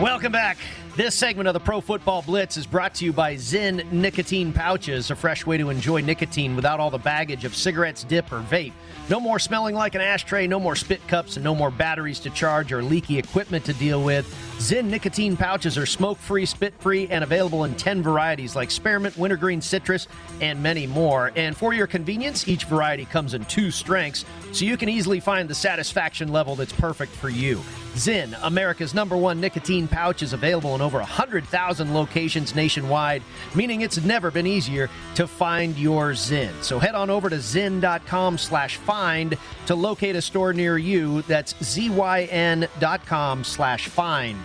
Welcome 0.00 0.32
back. 0.32 0.56
This 0.96 1.14
segment 1.14 1.46
of 1.46 1.52
the 1.52 1.60
Pro 1.60 1.82
Football 1.82 2.22
Blitz 2.22 2.56
is 2.56 2.66
brought 2.66 2.94
to 2.94 3.04
you 3.04 3.12
by 3.12 3.34
Zyn 3.34 3.92
Nicotine 3.92 4.50
Pouches, 4.50 5.10
a 5.10 5.14
fresh 5.14 5.44
way 5.44 5.58
to 5.58 5.68
enjoy 5.68 6.00
nicotine 6.00 6.56
without 6.56 6.80
all 6.80 6.88
the 6.88 6.96
baggage 6.96 7.44
of 7.44 7.54
cigarettes, 7.54 8.02
dip, 8.02 8.32
or 8.32 8.40
vape. 8.40 8.72
No 9.10 9.20
more 9.20 9.38
smelling 9.38 9.74
like 9.74 9.94
an 9.94 10.00
ashtray, 10.00 10.46
no 10.46 10.58
more 10.58 10.74
spit 10.74 11.06
cups, 11.06 11.36
and 11.36 11.44
no 11.44 11.54
more 11.54 11.70
batteries 11.70 12.18
to 12.20 12.30
charge 12.30 12.72
or 12.72 12.82
leaky 12.82 13.18
equipment 13.18 13.66
to 13.66 13.74
deal 13.74 14.02
with. 14.02 14.24
Zyn 14.56 14.86
Nicotine 14.86 15.36
Pouches 15.36 15.76
are 15.76 15.84
smoke 15.84 16.16
free, 16.16 16.46
spit 16.46 16.72
free, 16.78 17.06
and 17.08 17.22
available 17.22 17.64
in 17.64 17.74
10 17.74 18.02
varieties 18.02 18.56
like 18.56 18.70
spearmint, 18.70 19.18
wintergreen, 19.18 19.60
citrus, 19.60 20.08
and 20.40 20.62
many 20.62 20.86
more. 20.86 21.30
And 21.36 21.54
for 21.54 21.74
your 21.74 21.86
convenience, 21.86 22.48
each 22.48 22.64
variety 22.64 23.04
comes 23.04 23.34
in 23.34 23.44
two 23.44 23.70
strengths, 23.70 24.24
so 24.52 24.64
you 24.64 24.78
can 24.78 24.88
easily 24.88 25.20
find 25.20 25.46
the 25.46 25.54
satisfaction 25.54 26.32
level 26.32 26.56
that's 26.56 26.72
perfect 26.72 27.12
for 27.12 27.28
you. 27.28 27.60
Zyn, 27.96 28.38
America's 28.42 28.92
number 28.92 29.16
one 29.16 29.40
nicotine 29.40 29.88
pouch, 29.88 30.22
is 30.22 30.32
available 30.34 30.74
in 30.74 30.82
over 30.82 30.98
100,000 30.98 31.94
locations 31.94 32.54
nationwide, 32.54 33.22
meaning 33.54 33.80
it's 33.80 34.02
never 34.04 34.30
been 34.30 34.46
easier 34.46 34.90
to 35.14 35.26
find 35.26 35.76
your 35.78 36.12
Zyn. 36.12 36.52
So 36.62 36.78
head 36.78 36.94
on 36.94 37.08
over 37.08 37.30
to 37.30 37.36
zyn.com 37.36 38.38
slash 38.38 38.76
find 38.76 39.38
to 39.66 39.74
locate 39.74 40.14
a 40.14 40.22
store 40.22 40.52
near 40.52 40.76
you. 40.76 41.22
That's 41.22 41.54
zyn.com 41.54 43.44
slash 43.44 43.88
find. 43.88 44.38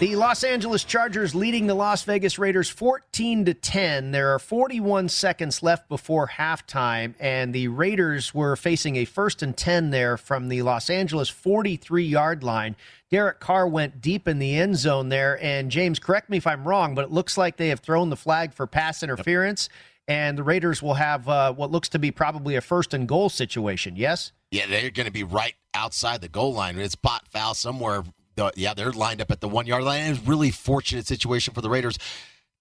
The 0.00 0.16
Los 0.16 0.44
Angeles 0.44 0.82
Chargers 0.82 1.34
leading 1.34 1.66
the 1.66 1.74
Las 1.74 2.04
Vegas 2.04 2.38
Raiders 2.38 2.70
14 2.70 3.44
to 3.44 3.52
10. 3.52 4.12
There 4.12 4.34
are 4.34 4.38
41 4.38 5.10
seconds 5.10 5.62
left 5.62 5.90
before 5.90 6.26
halftime 6.26 7.12
and 7.20 7.54
the 7.54 7.68
Raiders 7.68 8.32
were 8.32 8.56
facing 8.56 8.96
a 8.96 9.04
first 9.04 9.42
and 9.42 9.54
10 9.54 9.90
there 9.90 10.16
from 10.16 10.48
the 10.48 10.62
Los 10.62 10.88
Angeles 10.88 11.30
43-yard 11.30 12.42
line. 12.42 12.76
Derek 13.10 13.40
Carr 13.40 13.68
went 13.68 14.00
deep 14.00 14.26
in 14.26 14.38
the 14.38 14.56
end 14.56 14.78
zone 14.78 15.10
there 15.10 15.38
and 15.44 15.70
James 15.70 15.98
correct 15.98 16.30
me 16.30 16.38
if 16.38 16.46
I'm 16.46 16.66
wrong, 16.66 16.94
but 16.94 17.04
it 17.04 17.10
looks 17.10 17.36
like 17.36 17.58
they 17.58 17.68
have 17.68 17.80
thrown 17.80 18.08
the 18.08 18.16
flag 18.16 18.54
for 18.54 18.66
pass 18.66 19.02
interference 19.02 19.68
and 20.08 20.38
the 20.38 20.42
Raiders 20.42 20.82
will 20.82 20.94
have 20.94 21.28
uh, 21.28 21.52
what 21.52 21.70
looks 21.70 21.90
to 21.90 21.98
be 21.98 22.10
probably 22.10 22.56
a 22.56 22.62
first 22.62 22.94
and 22.94 23.06
goal 23.06 23.28
situation. 23.28 23.96
Yes? 23.96 24.32
Yeah, 24.50 24.64
they're 24.66 24.90
going 24.90 25.04
to 25.04 25.12
be 25.12 25.24
right 25.24 25.56
outside 25.74 26.22
the 26.22 26.28
goal 26.30 26.54
line. 26.54 26.78
It's 26.78 26.94
pot 26.94 27.28
foul 27.28 27.52
somewhere. 27.52 28.02
The- 28.40 28.52
Yeah, 28.56 28.74
they're 28.74 28.92
lined 28.92 29.20
up 29.20 29.30
at 29.30 29.40
the 29.40 29.48
one 29.48 29.66
yard 29.66 29.84
line. 29.84 30.02
It 30.06 30.10
was 30.10 30.18
a 30.18 30.22
really 30.22 30.50
fortunate 30.50 31.06
situation 31.06 31.54
for 31.54 31.60
the 31.60 31.70
Raiders. 31.70 31.98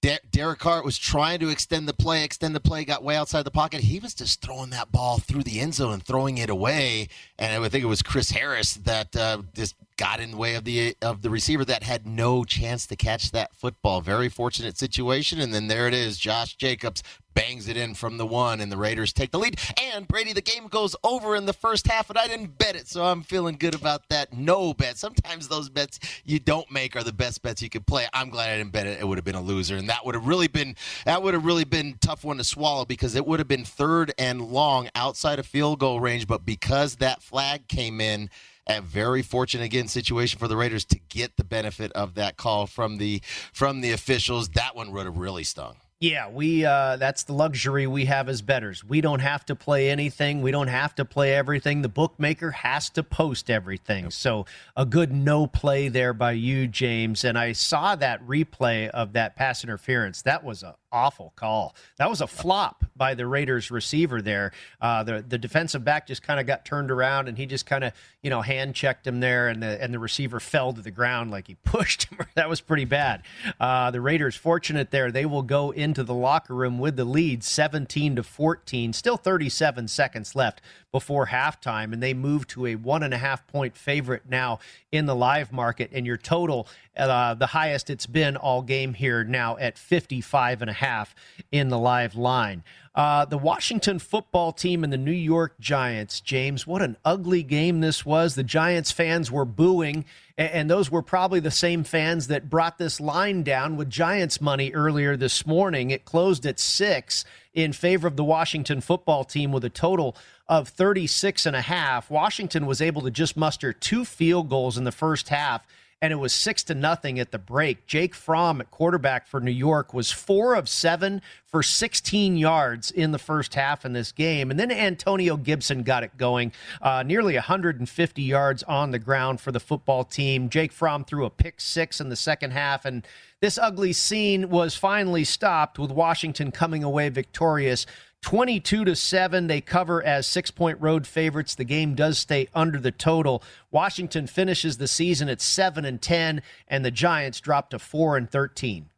Der- 0.01 0.19
Derek 0.31 0.59
Carr 0.59 0.81
was 0.83 0.97
trying 0.97 1.39
to 1.39 1.49
extend 1.49 1.87
the 1.87 1.93
play, 1.93 2.23
extend 2.23 2.55
the 2.55 2.59
play, 2.61 2.85
got 2.85 3.03
way 3.03 3.15
outside 3.17 3.43
the 3.43 3.51
pocket. 3.51 3.81
He 3.81 3.99
was 3.99 4.13
just 4.13 4.41
throwing 4.41 4.69
that 4.69 4.91
ball 4.91 5.17
through 5.19 5.43
the 5.43 5.59
end 5.59 5.73
zone 5.75 5.93
and 5.93 6.03
throwing 6.03 6.37
it 6.37 6.49
away. 6.49 7.09
And 7.37 7.51
I 7.53 7.59
would 7.59 7.71
think 7.71 7.83
it 7.83 7.87
was 7.87 8.01
Chris 8.01 8.31
Harris 8.31 8.75
that 8.75 9.13
uh, 9.15 9.41
just 9.53 9.75
got 9.99 10.21
in 10.21 10.31
the 10.31 10.37
way 10.37 10.55
of 10.55 10.63
the 10.63 10.95
of 11.01 11.21
the 11.21 11.29
receiver 11.29 11.65
that 11.65 11.83
had 11.83 12.07
no 12.07 12.45
chance 12.45 12.87
to 12.87 12.95
catch 12.95 13.31
that 13.31 13.53
football. 13.53 13.99
Very 13.99 14.29
fortunate 14.29 14.77
situation. 14.77 15.41
And 15.41 15.53
then 15.53 15.67
there 15.67 15.89
it 15.89 15.93
is. 15.93 16.17
Josh 16.17 16.55
Jacobs 16.55 17.03
bangs 17.33 17.67
it 17.67 17.77
in 17.77 17.93
from 17.93 18.17
the 18.17 18.25
one, 18.25 18.59
and 18.61 18.71
the 18.71 18.77
Raiders 18.77 19.13
take 19.13 19.31
the 19.31 19.39
lead. 19.39 19.59
And 19.81 20.07
Brady, 20.07 20.33
the 20.33 20.41
game 20.41 20.67
goes 20.67 20.95
over 21.03 21.35
in 21.35 21.45
the 21.45 21.53
first 21.53 21.87
half, 21.87 22.09
and 22.09 22.17
I 22.17 22.27
didn't 22.27 22.57
bet 22.57 22.75
it, 22.75 22.87
so 22.87 23.05
I'm 23.05 23.21
feeling 23.21 23.55
good 23.57 23.75
about 23.75 24.07
that. 24.09 24.33
No 24.33 24.73
bet. 24.73 24.97
Sometimes 24.97 25.47
those 25.47 25.69
bets 25.69 25.99
you 26.25 26.39
don't 26.39 26.69
make 26.71 26.95
are 26.95 27.03
the 27.03 27.13
best 27.13 27.41
bets 27.41 27.61
you 27.61 27.69
can 27.69 27.83
play. 27.83 28.07
I'm 28.13 28.29
glad 28.29 28.49
I 28.49 28.57
didn't 28.57 28.71
bet 28.71 28.87
it. 28.87 28.99
It 28.99 29.07
would 29.07 29.17
have 29.17 29.25
been 29.25 29.35
a 29.35 29.41
loser, 29.41 29.75
and 29.75 29.89
that 29.89 30.05
would 30.05 30.15
have 30.15 30.27
really 30.27 30.47
been 30.47 30.75
that 31.05 31.21
would 31.21 31.33
have 31.33 31.45
really 31.45 31.65
been 31.65 31.97
tough 31.99 32.23
one 32.23 32.37
to 32.37 32.43
swallow 32.43 32.85
because 32.85 33.15
it 33.15 33.25
would 33.25 33.39
have 33.39 33.47
been 33.47 33.65
third 33.65 34.13
and 34.17 34.41
long 34.41 34.89
outside 34.95 35.39
of 35.39 35.45
field 35.45 35.79
goal 35.79 35.99
range. 35.99 36.25
But 36.25 36.45
because 36.45 36.97
that 36.97 37.21
flag 37.21 37.67
came 37.67 37.99
in. 37.99 38.29
A 38.69 38.81
very 38.81 39.23
fortunate 39.23 39.63
again 39.63 39.87
situation 39.87 40.37
for 40.37 40.47
the 40.47 40.55
Raiders 40.55 40.85
to 40.85 40.99
get 41.09 41.37
the 41.37 41.43
benefit 41.43 41.91
of 41.93 42.13
that 42.13 42.37
call 42.37 42.67
from 42.67 42.97
the 42.97 43.21
from 43.51 43.81
the 43.81 43.91
officials. 43.91 44.49
That 44.49 44.75
one 44.75 44.91
would 44.91 45.07
have 45.07 45.17
really 45.17 45.43
stung. 45.43 45.77
Yeah, 46.01 46.29
we 46.29 46.63
uh 46.63 46.95
that's 46.95 47.23
the 47.23 47.33
luxury 47.33 47.85
we 47.85 48.05
have 48.05 48.29
as 48.29 48.41
betters. 48.41 48.85
We 48.85 49.01
don't 49.01 49.19
have 49.19 49.43
to 49.47 49.55
play 49.55 49.89
anything. 49.89 50.41
We 50.41 50.51
don't 50.51 50.69
have 50.69 50.95
to 50.95 51.03
play 51.03 51.33
everything. 51.33 51.81
The 51.81 51.89
bookmaker 51.89 52.51
has 52.51 52.89
to 52.91 53.03
post 53.03 53.49
everything. 53.49 54.09
So 54.11 54.45
a 54.77 54.85
good 54.85 55.11
no 55.11 55.45
play 55.45 55.89
there 55.89 56.13
by 56.13 56.33
you, 56.33 56.67
James. 56.67 57.25
And 57.25 57.37
I 57.37 57.51
saw 57.51 57.95
that 57.95 58.25
replay 58.25 58.87
of 58.89 59.11
that 59.13 59.35
pass 59.35 59.63
interference. 59.63 60.21
That 60.21 60.43
was 60.43 60.63
a 60.63 60.75
awful 60.91 61.33
call. 61.35 61.75
That 61.97 62.09
was 62.09 62.21
a 62.21 62.27
flop 62.27 62.85
by 62.95 63.13
the 63.15 63.25
Raiders 63.27 63.71
receiver 63.71 64.21
there. 64.21 64.51
Uh, 64.81 65.03
the 65.03 65.23
the 65.27 65.37
defensive 65.37 65.83
back 65.83 66.07
just 66.07 66.23
kind 66.23 66.39
of 66.39 66.45
got 66.45 66.65
turned 66.65 66.91
around 66.91 67.27
and 67.27 67.37
he 67.37 67.45
just 67.45 67.65
kind 67.65 67.83
of 67.83 67.93
you 68.21 68.29
know 68.29 68.41
hand 68.41 68.75
checked 68.75 69.07
him 69.07 69.19
there, 69.19 69.47
and 69.47 69.61
the 69.63 69.81
and 69.81 69.93
the 69.93 69.99
receiver 69.99 70.39
fell 70.39 70.73
to 70.73 70.81
the 70.81 70.91
ground 70.91 71.31
like 71.31 71.47
he 71.47 71.55
pushed 71.63 72.05
him. 72.05 72.19
that 72.35 72.49
was 72.49 72.61
pretty 72.61 72.85
bad. 72.85 73.23
Uh, 73.59 73.91
the 73.91 74.01
Raiders 74.01 74.35
fortunate 74.35 74.91
there. 74.91 75.11
They 75.11 75.25
will 75.25 75.43
go 75.43 75.71
into 75.71 76.03
the 76.03 76.13
locker 76.13 76.53
room 76.53 76.79
with 76.79 76.95
the 76.95 77.05
lead, 77.05 77.43
17 77.43 78.15
to 78.17 78.23
14. 78.23 78.93
Still 78.93 79.17
37 79.17 79.87
seconds 79.87 80.35
left 80.35 80.61
before 80.91 81.27
halftime, 81.27 81.93
and 81.93 82.01
they 82.01 82.13
move 82.13 82.47
to 82.47 82.65
a 82.65 82.75
one 82.75 83.03
and 83.03 83.13
a 83.13 83.17
half 83.17 83.45
point 83.47 83.77
favorite 83.77 84.23
now 84.27 84.59
in 84.91 85.05
the 85.05 85.15
live 85.15 85.53
market. 85.53 85.89
And 85.93 86.05
your 86.05 86.17
total, 86.17 86.67
uh, 86.97 87.35
the 87.35 87.47
highest 87.47 87.89
it's 87.89 88.07
been 88.07 88.35
all 88.35 88.61
game 88.61 88.93
here 88.93 89.23
now 89.23 89.57
at 89.57 89.77
55 89.77 90.61
and 90.61 90.69
a 90.69 90.73
half 90.79 91.15
in 91.51 91.69
the 91.69 91.77
live 91.77 92.15
line. 92.15 92.63
Uh, 92.95 93.23
the 93.23 93.37
Washington 93.37 93.99
football 93.99 94.51
team 94.51 94.83
and 94.83 94.91
the 94.91 94.97
New 94.97 95.11
York 95.11 95.57
Giants, 95.59 96.19
James, 96.19 96.67
what 96.67 96.81
an 96.81 96.97
ugly 97.05 97.43
game 97.43 97.79
this 97.79 98.05
was. 98.05 98.35
The 98.35 98.43
Giants 98.43 98.91
fans 98.91 99.31
were 99.31 99.45
booing, 99.45 100.03
and 100.37 100.69
those 100.69 100.91
were 100.91 101.01
probably 101.01 101.39
the 101.39 101.51
same 101.51 101.83
fans 101.83 102.27
that 102.27 102.49
brought 102.49 102.77
this 102.77 102.99
line 102.99 103.43
down 103.43 103.77
with 103.77 103.89
Giants 103.89 104.41
money 104.41 104.73
earlier 104.73 105.15
this 105.15 105.45
morning. 105.45 105.91
It 105.91 106.03
closed 106.03 106.45
at 106.45 106.59
six 106.59 107.23
in 107.53 107.73
favor 107.73 108.07
of 108.07 108.17
the 108.17 108.23
Washington 108.23 108.81
football 108.81 109.23
team 109.23 109.51
with 109.51 109.63
a 109.63 109.69
total 109.69 110.15
of 110.47 110.67
36 110.67 111.45
and 111.45 111.55
a 111.55 111.61
half. 111.61 112.09
Washington 112.09 112.65
was 112.65 112.81
able 112.81 113.03
to 113.03 113.11
just 113.11 113.37
muster 113.37 113.71
two 113.71 114.03
field 114.03 114.49
goals 114.49 114.77
in 114.77 114.83
the 114.83 114.91
first 114.91 115.29
half 115.29 115.65
and 116.01 116.13
it 116.13 116.17
was 116.17 116.33
six 116.33 116.63
to 116.63 116.75
nothing 116.75 117.19
at 117.19 117.31
the 117.31 117.37
break. 117.37 117.85
Jake 117.85 118.15
Fromm 118.15 118.61
at 118.61 118.71
quarterback 118.71 119.27
for 119.27 119.41
New 119.41 119.51
York 119.51 119.93
was 119.93 120.11
four 120.11 120.55
of 120.55 120.69
seven 120.69 121.21
for 121.45 121.61
16 121.61 122.37
yards 122.37 122.89
in 122.89 123.11
the 123.11 123.19
first 123.19 123.53
half 123.55 123.83
in 123.83 123.91
this 123.91 124.11
game. 124.11 124.49
And 124.49 124.59
then 124.59 124.71
Antonio 124.71 125.35
Gibson 125.35 125.83
got 125.83 126.03
it 126.03 126.15
going, 126.15 126.53
uh, 126.81 127.03
nearly 127.03 127.33
150 127.33 128.21
yards 128.21 128.63
on 128.63 128.91
the 128.91 128.99
ground 128.99 129.41
for 129.41 129.51
the 129.51 129.59
football 129.59 130.05
team. 130.05 130.49
Jake 130.49 130.71
Fromm 130.71 131.03
threw 131.03 131.25
a 131.25 131.29
pick 131.29 131.59
six 131.59 131.99
in 131.99 132.09
the 132.09 132.15
second 132.15 132.51
half, 132.51 132.85
and 132.85 133.05
this 133.41 133.57
ugly 133.57 133.93
scene 133.93 134.49
was 134.49 134.75
finally 134.75 135.23
stopped 135.23 135.79
with 135.79 135.91
Washington 135.91 136.51
coming 136.51 136.83
away 136.83 137.09
victorious 137.09 137.85
22 138.21 138.85
to 138.85 138.95
7 138.95 139.47
they 139.47 139.61
cover 139.61 140.03
as 140.03 140.27
6-point 140.27 140.79
road 140.81 141.07
favorites. 141.07 141.55
The 141.55 141.63
game 141.63 141.95
does 141.95 142.17
stay 142.17 142.47
under 142.53 142.79
the 142.79 142.91
total. 142.91 143.43
Washington 143.71 144.27
finishes 144.27 144.77
the 144.77 144.87
season 144.87 145.29
at 145.29 145.41
7 145.41 145.85
and 145.85 146.01
10 146.01 146.41
and 146.67 146.83
the 146.83 146.91
giants 146.91 147.39
drop 147.39 147.69
to 147.69 147.79
4 147.79 148.17
and 148.17 148.29
13 148.29 148.89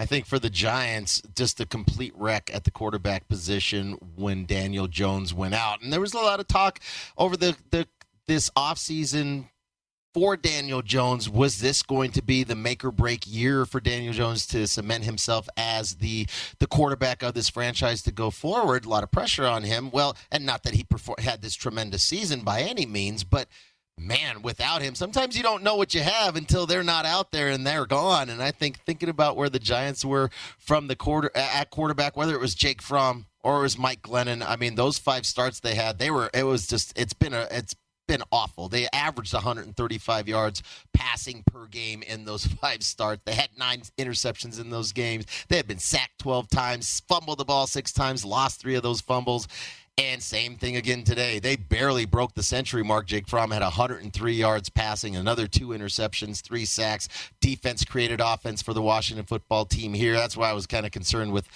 I 0.00 0.06
think 0.06 0.24
for 0.24 0.38
the 0.38 0.48
Giants, 0.48 1.20
just 1.36 1.60
a 1.60 1.66
complete 1.66 2.14
wreck 2.16 2.50
at 2.54 2.64
the 2.64 2.70
quarterback 2.70 3.28
position 3.28 3.98
when 4.16 4.46
Daniel 4.46 4.88
Jones 4.88 5.34
went 5.34 5.52
out. 5.52 5.82
And 5.82 5.92
there 5.92 6.00
was 6.00 6.14
a 6.14 6.18
lot 6.18 6.40
of 6.40 6.48
talk 6.48 6.80
over 7.18 7.36
the, 7.36 7.54
the 7.70 7.86
this 8.26 8.48
offseason 8.56 9.50
for 10.12 10.36
Daniel 10.36 10.82
Jones, 10.82 11.28
was 11.28 11.60
this 11.60 11.82
going 11.82 12.10
to 12.12 12.22
be 12.22 12.42
the 12.44 12.56
make 12.56 12.84
or 12.84 12.90
break 12.90 13.24
year 13.26 13.64
for 13.64 13.80
Daniel 13.80 14.12
Jones 14.12 14.46
to 14.48 14.66
cement 14.66 15.04
himself 15.04 15.48
as 15.56 15.96
the 15.96 16.26
the 16.58 16.66
quarterback 16.66 17.22
of 17.22 17.34
this 17.34 17.48
franchise 17.48 18.02
to 18.02 18.12
go 18.12 18.30
forward? 18.30 18.84
A 18.84 18.88
lot 18.88 19.04
of 19.04 19.10
pressure 19.10 19.46
on 19.46 19.62
him. 19.62 19.90
Well, 19.90 20.16
and 20.30 20.44
not 20.44 20.64
that 20.64 20.74
he 20.74 20.86
had 21.18 21.42
this 21.42 21.54
tremendous 21.54 22.02
season 22.02 22.40
by 22.40 22.62
any 22.62 22.86
means, 22.86 23.24
but 23.24 23.48
man, 24.00 24.42
without 24.42 24.82
him, 24.82 24.94
sometimes 24.94 25.36
you 25.36 25.42
don't 25.42 25.62
know 25.62 25.76
what 25.76 25.94
you 25.94 26.00
have 26.00 26.34
until 26.34 26.66
they're 26.66 26.82
not 26.82 27.04
out 27.06 27.32
there 27.32 27.48
and 27.48 27.66
they're 27.66 27.86
gone. 27.86 28.30
And 28.30 28.42
I 28.42 28.50
think 28.50 28.80
thinking 28.80 29.08
about 29.08 29.36
where 29.36 29.50
the 29.50 29.58
Giants 29.58 30.04
were 30.04 30.30
from 30.58 30.88
the 30.88 30.96
quarter 30.96 31.30
at 31.34 31.70
quarterback, 31.70 32.16
whether 32.16 32.34
it 32.34 32.40
was 32.40 32.54
Jake 32.54 32.82
Fromm 32.82 33.26
or 33.42 33.58
it 33.58 33.62
was 33.62 33.78
Mike 33.78 34.02
Glennon, 34.02 34.44
I 34.46 34.56
mean, 34.56 34.74
those 34.74 34.98
five 34.98 35.26
starts 35.26 35.60
they 35.60 35.74
had, 35.74 35.98
they 35.98 36.10
were 36.10 36.30
it 36.34 36.44
was 36.44 36.66
just 36.66 36.98
it's 36.98 37.12
been 37.12 37.34
a 37.34 37.46
it's 37.50 37.74
been 38.10 38.22
awful. 38.32 38.68
They 38.68 38.88
averaged 38.92 39.32
135 39.32 40.26
yards 40.26 40.64
passing 40.92 41.44
per 41.52 41.66
game 41.66 42.02
in 42.02 42.24
those 42.24 42.44
five 42.60 42.82
starts. 42.82 43.22
They 43.24 43.34
had 43.34 43.50
nine 43.56 43.82
interceptions 43.98 44.60
in 44.60 44.70
those 44.70 44.92
games. 44.92 45.26
They 45.48 45.56
had 45.56 45.68
been 45.68 45.78
sacked 45.78 46.18
12 46.18 46.48
times, 46.48 47.02
fumbled 47.08 47.38
the 47.38 47.44
ball 47.44 47.68
six 47.68 47.92
times, 47.92 48.24
lost 48.24 48.60
three 48.60 48.74
of 48.74 48.82
those 48.82 49.00
fumbles. 49.00 49.46
And 49.96 50.22
same 50.22 50.56
thing 50.56 50.76
again 50.76 51.04
today. 51.04 51.38
They 51.38 51.56
barely 51.56 52.06
broke 52.06 52.34
the 52.34 52.42
century 52.42 52.82
mark. 52.82 53.06
Jake 53.06 53.28
Fromm 53.28 53.50
had 53.50 53.62
103 53.62 54.32
yards 54.32 54.70
passing, 54.70 55.14
another 55.14 55.46
two 55.46 55.68
interceptions, 55.68 56.40
three 56.40 56.64
sacks. 56.64 57.06
Defense 57.40 57.84
created 57.84 58.20
offense 58.20 58.62
for 58.62 58.72
the 58.72 58.80
Washington 58.82 59.26
football 59.26 59.66
team 59.66 59.92
here. 59.92 60.14
That's 60.14 60.38
why 60.38 60.48
I 60.48 60.54
was 60.54 60.66
kind 60.66 60.86
of 60.86 60.90
concerned 60.90 61.32
with 61.32 61.46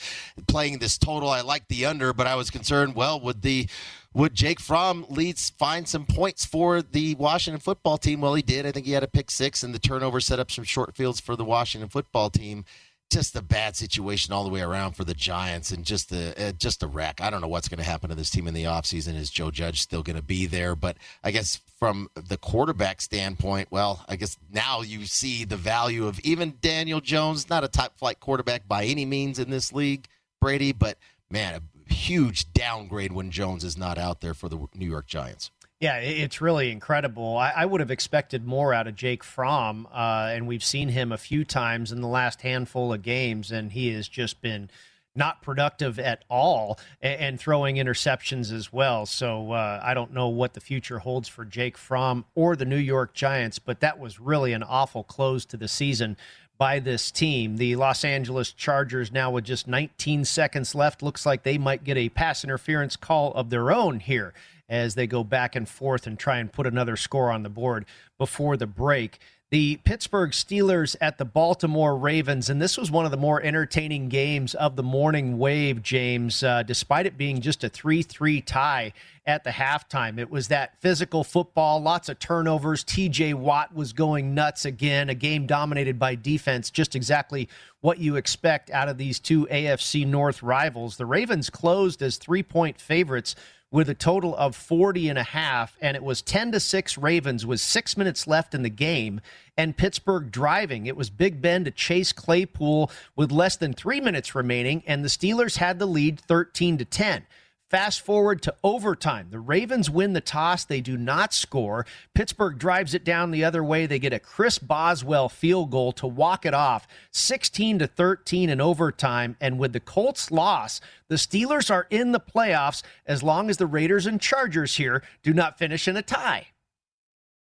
playing 0.46 0.78
this 0.78 0.98
total. 0.98 1.30
I 1.30 1.40
like 1.40 1.66
the 1.68 1.86
under, 1.86 2.12
but 2.12 2.26
I 2.26 2.34
was 2.34 2.50
concerned, 2.50 2.94
well, 2.94 3.18
would 3.18 3.40
the 3.40 3.66
would 4.14 4.34
Jake 4.34 4.60
Fromm 4.60 5.04
leads 5.08 5.50
find 5.50 5.88
some 5.88 6.06
points 6.06 6.44
for 6.44 6.80
the 6.80 7.14
Washington 7.16 7.60
football 7.60 7.98
team? 7.98 8.20
Well, 8.20 8.34
he 8.34 8.42
did. 8.42 8.64
I 8.64 8.72
think 8.72 8.86
he 8.86 8.92
had 8.92 9.02
a 9.02 9.08
pick 9.08 9.30
six, 9.30 9.62
and 9.62 9.74
the 9.74 9.78
turnover 9.78 10.20
set 10.20 10.38
up 10.38 10.50
some 10.50 10.64
short 10.64 10.94
fields 10.94 11.20
for 11.20 11.36
the 11.36 11.44
Washington 11.44 11.88
football 11.88 12.30
team 12.30 12.64
just 13.10 13.36
a 13.36 13.42
bad 13.42 13.76
situation 13.76 14.32
all 14.32 14.44
the 14.44 14.50
way 14.50 14.60
around 14.60 14.92
for 14.92 15.04
the 15.04 15.14
Giants 15.14 15.70
and 15.70 15.84
just 15.84 16.10
a 16.10 16.48
uh, 16.48 16.52
just 16.52 16.82
a 16.82 16.86
wreck. 16.86 17.20
I 17.20 17.30
don't 17.30 17.40
know 17.40 17.48
what's 17.48 17.68
going 17.68 17.78
to 17.78 17.84
happen 17.84 18.08
to 18.10 18.16
this 18.16 18.30
team 18.30 18.48
in 18.48 18.54
the 18.54 18.64
offseason. 18.64 19.14
Is 19.14 19.30
Joe 19.30 19.50
Judge 19.50 19.80
still 19.80 20.02
going 20.02 20.16
to 20.16 20.22
be 20.22 20.46
there? 20.46 20.74
But 20.74 20.96
I 21.22 21.30
guess 21.30 21.60
from 21.78 22.08
the 22.14 22.36
quarterback 22.36 23.00
standpoint, 23.00 23.68
well, 23.70 24.04
I 24.08 24.16
guess 24.16 24.36
now 24.50 24.80
you 24.80 25.04
see 25.06 25.44
the 25.44 25.56
value 25.56 26.06
of 26.06 26.18
even 26.20 26.54
Daniel 26.60 27.00
Jones, 27.00 27.48
not 27.48 27.62
a 27.62 27.68
top 27.68 27.98
flight 27.98 28.20
quarterback 28.20 28.66
by 28.66 28.84
any 28.84 29.04
means 29.04 29.38
in 29.38 29.50
this 29.50 29.72
league, 29.72 30.08
Brady, 30.40 30.72
but 30.72 30.98
man, 31.30 31.60
huge 31.86 32.52
downgrade 32.52 33.12
when 33.12 33.30
Jones 33.30 33.64
is 33.64 33.76
not 33.76 33.98
out 33.98 34.20
there 34.20 34.34
for 34.34 34.48
the 34.48 34.66
New 34.74 34.86
York 34.88 35.06
Giants. 35.06 35.50
Yeah, 35.80 35.98
it's 35.98 36.40
really 36.40 36.70
incredible. 36.70 37.36
I, 37.36 37.50
I, 37.50 37.66
would 37.66 37.80
have 37.80 37.90
expected 37.90 38.46
more 38.46 38.72
out 38.72 38.86
of 38.86 38.94
Jake 38.94 39.22
Fromm, 39.22 39.86
uh, 39.92 40.30
and 40.32 40.46
we've 40.46 40.64
seen 40.64 40.88
him 40.88 41.12
a 41.12 41.18
few 41.18 41.44
times 41.44 41.92
in 41.92 42.00
the 42.00 42.08
last 42.08 42.40
handful 42.40 42.92
of 42.92 43.02
games, 43.02 43.52
and 43.52 43.72
he 43.72 43.92
has 43.92 44.08
just 44.08 44.40
been 44.40 44.70
not 45.16 45.42
productive 45.42 45.98
at 45.98 46.24
all 46.28 46.78
and, 47.00 47.20
and 47.20 47.40
throwing 47.40 47.76
interceptions 47.76 48.52
as 48.52 48.72
well. 48.72 49.06
So 49.06 49.52
uh, 49.52 49.80
I 49.82 49.94
don't 49.94 50.12
know 50.12 50.28
what 50.28 50.54
the 50.54 50.60
future 50.60 51.00
holds 51.00 51.28
for 51.28 51.44
Jake 51.44 51.76
Fromm 51.76 52.24
or 52.34 52.56
the 52.56 52.64
New 52.64 52.76
York 52.76 53.14
Giants, 53.14 53.58
but 53.58 53.80
that 53.80 53.98
was 53.98 54.18
really 54.18 54.52
an 54.52 54.62
awful 54.62 55.04
close 55.04 55.44
to 55.46 55.56
the 55.56 55.68
season 55.68 56.16
by 56.58 56.78
this 56.78 57.10
team. 57.10 57.56
The 57.56 57.76
Los 57.76 58.04
Angeles 58.04 58.52
Chargers, 58.52 59.12
now 59.12 59.30
with 59.30 59.44
just 59.44 59.66
19 59.66 60.24
seconds 60.24 60.74
left, 60.74 61.02
looks 61.02 61.26
like 61.26 61.42
they 61.42 61.58
might 61.58 61.84
get 61.84 61.96
a 61.96 62.08
pass 62.08 62.44
interference 62.44 62.96
call 62.96 63.32
of 63.34 63.50
their 63.50 63.72
own 63.72 64.00
here 64.00 64.32
as 64.68 64.94
they 64.94 65.06
go 65.06 65.22
back 65.24 65.54
and 65.54 65.68
forth 65.68 66.06
and 66.06 66.18
try 66.18 66.38
and 66.38 66.52
put 66.52 66.66
another 66.66 66.96
score 66.96 67.30
on 67.30 67.42
the 67.42 67.48
board 67.48 67.84
before 68.18 68.56
the 68.56 68.66
break. 68.66 69.18
The 69.54 69.76
Pittsburgh 69.84 70.32
Steelers 70.32 70.96
at 71.00 71.16
the 71.16 71.24
Baltimore 71.24 71.96
Ravens, 71.96 72.50
and 72.50 72.60
this 72.60 72.76
was 72.76 72.90
one 72.90 73.04
of 73.04 73.12
the 73.12 73.16
more 73.16 73.40
entertaining 73.40 74.08
games 74.08 74.56
of 74.56 74.74
the 74.74 74.82
morning 74.82 75.38
wave, 75.38 75.80
James, 75.80 76.42
uh, 76.42 76.64
despite 76.64 77.06
it 77.06 77.16
being 77.16 77.40
just 77.40 77.62
a 77.62 77.68
3 77.68 78.02
3 78.02 78.40
tie 78.40 78.92
at 79.24 79.44
the 79.44 79.50
halftime. 79.50 80.18
It 80.18 80.28
was 80.28 80.48
that 80.48 80.80
physical 80.80 81.22
football, 81.22 81.80
lots 81.80 82.08
of 82.08 82.18
turnovers. 82.18 82.82
TJ 82.82 83.34
Watt 83.34 83.72
was 83.72 83.92
going 83.92 84.34
nuts 84.34 84.64
again, 84.64 85.08
a 85.08 85.14
game 85.14 85.46
dominated 85.46 86.00
by 86.00 86.16
defense, 86.16 86.68
just 86.68 86.96
exactly 86.96 87.48
what 87.80 87.98
you 87.98 88.16
expect 88.16 88.70
out 88.72 88.88
of 88.88 88.98
these 88.98 89.20
two 89.20 89.46
AFC 89.46 90.04
North 90.04 90.42
rivals. 90.42 90.96
The 90.96 91.06
Ravens 91.06 91.48
closed 91.48 92.02
as 92.02 92.16
three 92.16 92.42
point 92.42 92.80
favorites 92.80 93.36
with 93.74 93.90
a 93.90 93.94
total 93.94 94.36
of 94.36 94.54
40 94.54 95.08
and 95.08 95.18
a 95.18 95.24
half 95.24 95.76
and 95.80 95.96
it 95.96 96.02
was 96.04 96.22
10 96.22 96.52
to 96.52 96.60
6 96.60 96.96
Ravens 96.96 97.44
with 97.44 97.58
6 97.58 97.96
minutes 97.96 98.28
left 98.28 98.54
in 98.54 98.62
the 98.62 98.70
game 98.70 99.20
and 99.56 99.76
Pittsburgh 99.76 100.30
driving. 100.30 100.86
It 100.86 100.96
was 100.96 101.10
Big 101.10 101.42
Ben 101.42 101.64
to 101.64 101.72
Chase 101.72 102.12
Claypool 102.12 102.88
with 103.16 103.32
less 103.32 103.56
than 103.56 103.72
3 103.72 104.00
minutes 104.00 104.32
remaining 104.32 104.84
and 104.86 105.02
the 105.02 105.08
Steelers 105.08 105.56
had 105.56 105.80
the 105.80 105.86
lead 105.86 106.20
13 106.20 106.78
to 106.78 106.84
10. 106.84 107.26
Fast 107.70 108.02
forward 108.02 108.42
to 108.42 108.54
overtime. 108.62 109.28
The 109.30 109.40
Ravens 109.40 109.88
win 109.88 110.12
the 110.12 110.20
toss. 110.20 110.64
They 110.64 110.82
do 110.82 110.98
not 110.98 111.32
score. 111.32 111.86
Pittsburgh 112.14 112.58
drives 112.58 112.92
it 112.92 113.04
down 113.04 113.30
the 113.30 113.44
other 113.44 113.64
way. 113.64 113.86
They 113.86 113.98
get 113.98 114.12
a 114.12 114.18
Chris 114.18 114.58
Boswell 114.58 115.30
field 115.30 115.70
goal 115.70 115.92
to 115.92 116.06
walk 116.06 116.44
it 116.44 116.52
off 116.52 116.86
16 117.12 117.78
to 117.78 117.86
13 117.86 118.50
in 118.50 118.60
overtime. 118.60 119.36
And 119.40 119.58
with 119.58 119.72
the 119.72 119.80
Colts 119.80 120.30
loss, 120.30 120.80
the 121.08 121.14
Steelers 121.16 121.70
are 121.70 121.86
in 121.88 122.12
the 122.12 122.20
playoffs 122.20 122.82
as 123.06 123.22
long 123.22 123.48
as 123.48 123.56
the 123.56 123.66
Raiders 123.66 124.06
and 124.06 124.20
Chargers 124.20 124.76
here 124.76 125.02
do 125.22 125.32
not 125.32 125.58
finish 125.58 125.88
in 125.88 125.96
a 125.96 126.02
tie. 126.02 126.48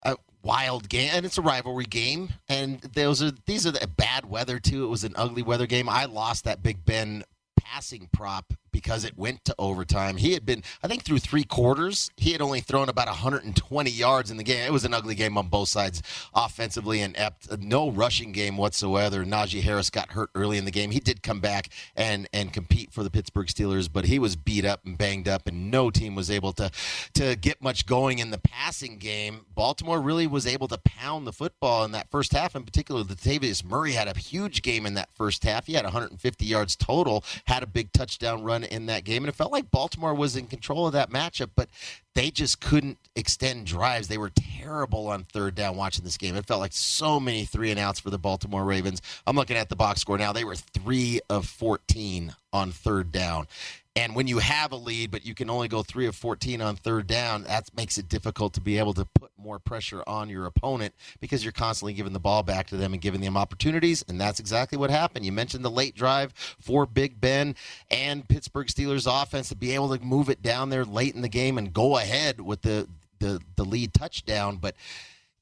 A 0.03 0.15
wild 0.41 0.87
game, 0.87 1.11
and 1.13 1.25
it's 1.25 1.37
a 1.37 1.41
rivalry 1.41 1.85
game. 1.85 2.29
And 2.47 2.79
those 2.79 3.21
are 3.21 3.31
these 3.45 3.67
are 3.67 3.71
the 3.71 3.87
bad 3.87 4.25
weather 4.25 4.57
too. 4.57 4.85
It 4.85 4.89
was 4.89 5.03
an 5.03 5.13
ugly 5.17 5.43
weather 5.43 5.67
game. 5.67 5.89
I 5.89 6.05
lost 6.05 6.45
that 6.45 6.63
Big 6.63 6.85
Ben 6.85 7.23
passing 7.57 8.09
prop 8.13 8.53
because 8.73 9.05
it 9.05 9.17
went 9.17 9.45
to 9.45 9.55
overtime. 9.57 10.17
He 10.17 10.33
had 10.33 10.45
been, 10.45 10.63
I 10.83 10.89
think, 10.89 11.03
through 11.03 11.19
three 11.19 11.45
quarters, 11.45 12.11
he 12.17 12.33
had 12.33 12.41
only 12.41 12.59
thrown 12.59 12.89
about 12.89 13.07
120 13.07 13.89
yards 13.89 14.29
in 14.29 14.35
the 14.35 14.43
game. 14.43 14.65
It 14.65 14.73
was 14.73 14.83
an 14.83 14.93
ugly 14.93 15.15
game 15.15 15.37
on 15.37 15.47
both 15.47 15.69
sides, 15.69 16.01
offensively 16.33 16.99
and 16.99 17.15
ept. 17.17 17.49
Uh, 17.49 17.57
no 17.61 17.89
rushing 17.89 18.33
game 18.33 18.57
whatsoever. 18.57 19.23
Najee 19.23 19.61
Harris 19.61 19.89
got 19.89 20.11
hurt 20.11 20.29
early 20.35 20.57
in 20.57 20.65
the 20.65 20.71
game. 20.71 20.91
He 20.91 20.99
did 20.99 21.23
come 21.23 21.39
back 21.39 21.69
and 21.95 22.27
and 22.33 22.51
compete 22.51 22.91
for 22.91 23.03
the 23.03 23.11
Pittsburgh 23.11 23.47
Steelers, 23.47 23.89
but 23.91 24.05
he 24.05 24.19
was 24.19 24.35
beat 24.35 24.65
up 24.65 24.85
and 24.85 24.97
banged 24.97 25.27
up, 25.27 25.47
and 25.47 25.71
no 25.71 25.89
team 25.89 26.15
was 26.15 26.29
able 26.29 26.51
to 26.53 26.71
to 27.13 27.35
get 27.35 27.61
much 27.61 27.85
going 27.85 28.19
in 28.19 28.31
the 28.31 28.39
passing 28.39 28.97
game. 28.97 29.45
Baltimore 29.53 30.01
really 30.01 30.27
was 30.27 30.47
able 30.47 30.67
to 30.67 30.77
pound 30.79 31.27
the 31.27 31.33
football 31.33 31.83
in 31.85 31.91
that 31.91 32.09
first 32.09 32.33
half. 32.33 32.55
In 32.55 32.63
particular, 32.63 33.03
Latavius 33.03 33.63
Murray 33.63 33.91
had 33.91 34.07
a 34.07 34.17
huge 34.17 34.61
game 34.61 34.85
in 34.85 34.95
that 34.95 35.09
first 35.13 35.43
half. 35.43 35.67
He 35.67 35.73
had 35.73 35.83
150 35.83 36.45
yards 36.45 36.75
total, 36.75 37.23
had 37.45 37.63
a 37.63 37.67
big 37.67 37.91
touchdown 37.91 38.43
run 38.43 38.62
in 38.65 38.85
that 38.87 39.03
game, 39.03 39.23
and 39.23 39.29
it 39.29 39.35
felt 39.35 39.51
like 39.51 39.71
Baltimore 39.71 40.13
was 40.13 40.35
in 40.35 40.47
control 40.47 40.87
of 40.87 40.93
that 40.93 41.09
matchup, 41.09 41.51
but 41.55 41.69
they 42.15 42.29
just 42.29 42.61
couldn't 42.61 42.97
extend 43.15 43.65
drives. 43.65 44.07
They 44.07 44.17
were 44.17 44.31
terrible 44.35 45.07
on 45.07 45.23
third 45.23 45.55
down 45.55 45.75
watching 45.75 46.03
this 46.03 46.17
game. 46.17 46.35
It 46.35 46.45
felt 46.45 46.61
like 46.61 46.73
so 46.73 47.19
many 47.19 47.45
three 47.45 47.71
and 47.71 47.79
outs 47.79 47.99
for 47.99 48.09
the 48.09 48.19
Baltimore 48.19 48.63
Ravens. 48.63 49.01
I'm 49.25 49.35
looking 49.35 49.57
at 49.57 49.69
the 49.69 49.75
box 49.75 50.01
score 50.01 50.17
now. 50.17 50.33
They 50.33 50.43
were 50.43 50.55
three 50.55 51.21
of 51.29 51.47
14 51.47 52.35
on 52.51 52.71
third 52.71 53.11
down. 53.11 53.47
And 53.95 54.15
when 54.15 54.25
you 54.25 54.39
have 54.39 54.71
a 54.71 54.75
lead, 54.75 55.11
but 55.11 55.23
you 55.23 55.35
can 55.35 55.51
only 55.51 55.67
go 55.67 55.83
three 55.83 56.07
of 56.07 56.15
14 56.15 56.61
on 56.61 56.75
third 56.75 57.05
down, 57.05 57.43
that 57.43 57.69
makes 57.75 57.99
it 57.99 58.09
difficult 58.09 58.53
to 58.53 58.61
be 58.61 58.79
able 58.79 58.93
to 58.95 59.05
put 59.05 59.29
more 59.37 59.59
pressure 59.59 60.03
on 60.07 60.29
your 60.29 60.47
opponent 60.47 60.95
because 61.19 61.43
you're 61.43 61.51
constantly 61.51 61.93
giving 61.93 62.13
the 62.13 62.19
ball 62.19 62.41
back 62.41 62.65
to 62.67 62.77
them 62.77 62.93
and 62.93 63.01
giving 63.03 63.21
them 63.21 63.37
opportunities. 63.37 64.03
And 64.07 64.19
that's 64.19 64.39
exactly 64.39 64.79
what 64.79 64.89
happened. 64.89 65.25
You 65.25 65.31
mentioned 65.31 65.63
the 65.63 65.69
late 65.69 65.93
drive 65.93 66.33
for 66.59 66.87
Big 66.87 67.21
Ben 67.21 67.55
and 67.91 68.27
Pittsburgh 68.27 68.65
Steelers 68.65 69.07
offense 69.07 69.49
to 69.49 69.55
be 69.55 69.73
able 69.75 69.95
to 69.95 70.03
move 70.03 70.27
it 70.27 70.41
down 70.41 70.69
there 70.69 70.85
late 70.85 71.13
in 71.13 71.21
the 71.21 71.29
game 71.29 71.59
and 71.59 71.71
go 71.71 71.97
ahead 72.03 72.39
with 72.39 72.61
the, 72.61 72.87
the, 73.19 73.41
the 73.55 73.65
lead 73.65 73.93
touchdown. 73.93 74.57
But 74.57 74.75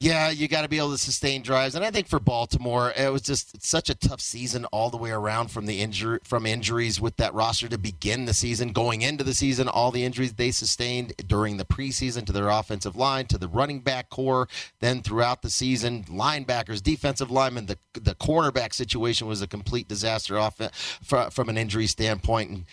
yeah, 0.01 0.31
you 0.31 0.47
got 0.47 0.63
to 0.63 0.67
be 0.67 0.79
able 0.79 0.93
to 0.93 0.97
sustain 0.97 1.43
drives, 1.43 1.75
and 1.75 1.85
I 1.85 1.91
think 1.91 2.07
for 2.07 2.19
Baltimore, 2.19 2.91
it 2.97 3.13
was 3.13 3.21
just 3.21 3.63
such 3.63 3.87
a 3.87 3.93
tough 3.93 4.19
season 4.19 4.65
all 4.71 4.89
the 4.89 4.97
way 4.97 5.11
around 5.11 5.51
from 5.51 5.67
the 5.67 5.79
injury 5.79 6.17
from 6.23 6.47
injuries 6.47 6.99
with 6.99 7.17
that 7.17 7.35
roster 7.35 7.67
to 7.67 7.77
begin 7.77 8.25
the 8.25 8.33
season, 8.33 8.71
going 8.71 9.03
into 9.03 9.23
the 9.23 9.35
season, 9.35 9.67
all 9.67 9.91
the 9.91 10.03
injuries 10.03 10.33
they 10.33 10.49
sustained 10.49 11.13
during 11.27 11.57
the 11.57 11.65
preseason 11.65 12.25
to 12.25 12.31
their 12.31 12.49
offensive 12.49 12.95
line, 12.95 13.27
to 13.27 13.37
the 13.37 13.47
running 13.47 13.81
back 13.81 14.09
core, 14.09 14.47
then 14.79 15.03
throughout 15.03 15.43
the 15.43 15.51
season, 15.51 16.03
linebackers, 16.05 16.81
defensive 16.81 17.29
linemen, 17.29 17.67
the 17.67 17.77
the 17.93 18.15
cornerback 18.15 18.73
situation 18.73 19.27
was 19.27 19.43
a 19.43 19.47
complete 19.47 19.87
disaster 19.87 20.35
off 20.35 20.59
from 21.03 21.47
an 21.47 21.59
injury 21.59 21.85
standpoint. 21.85 22.49
And, 22.49 22.65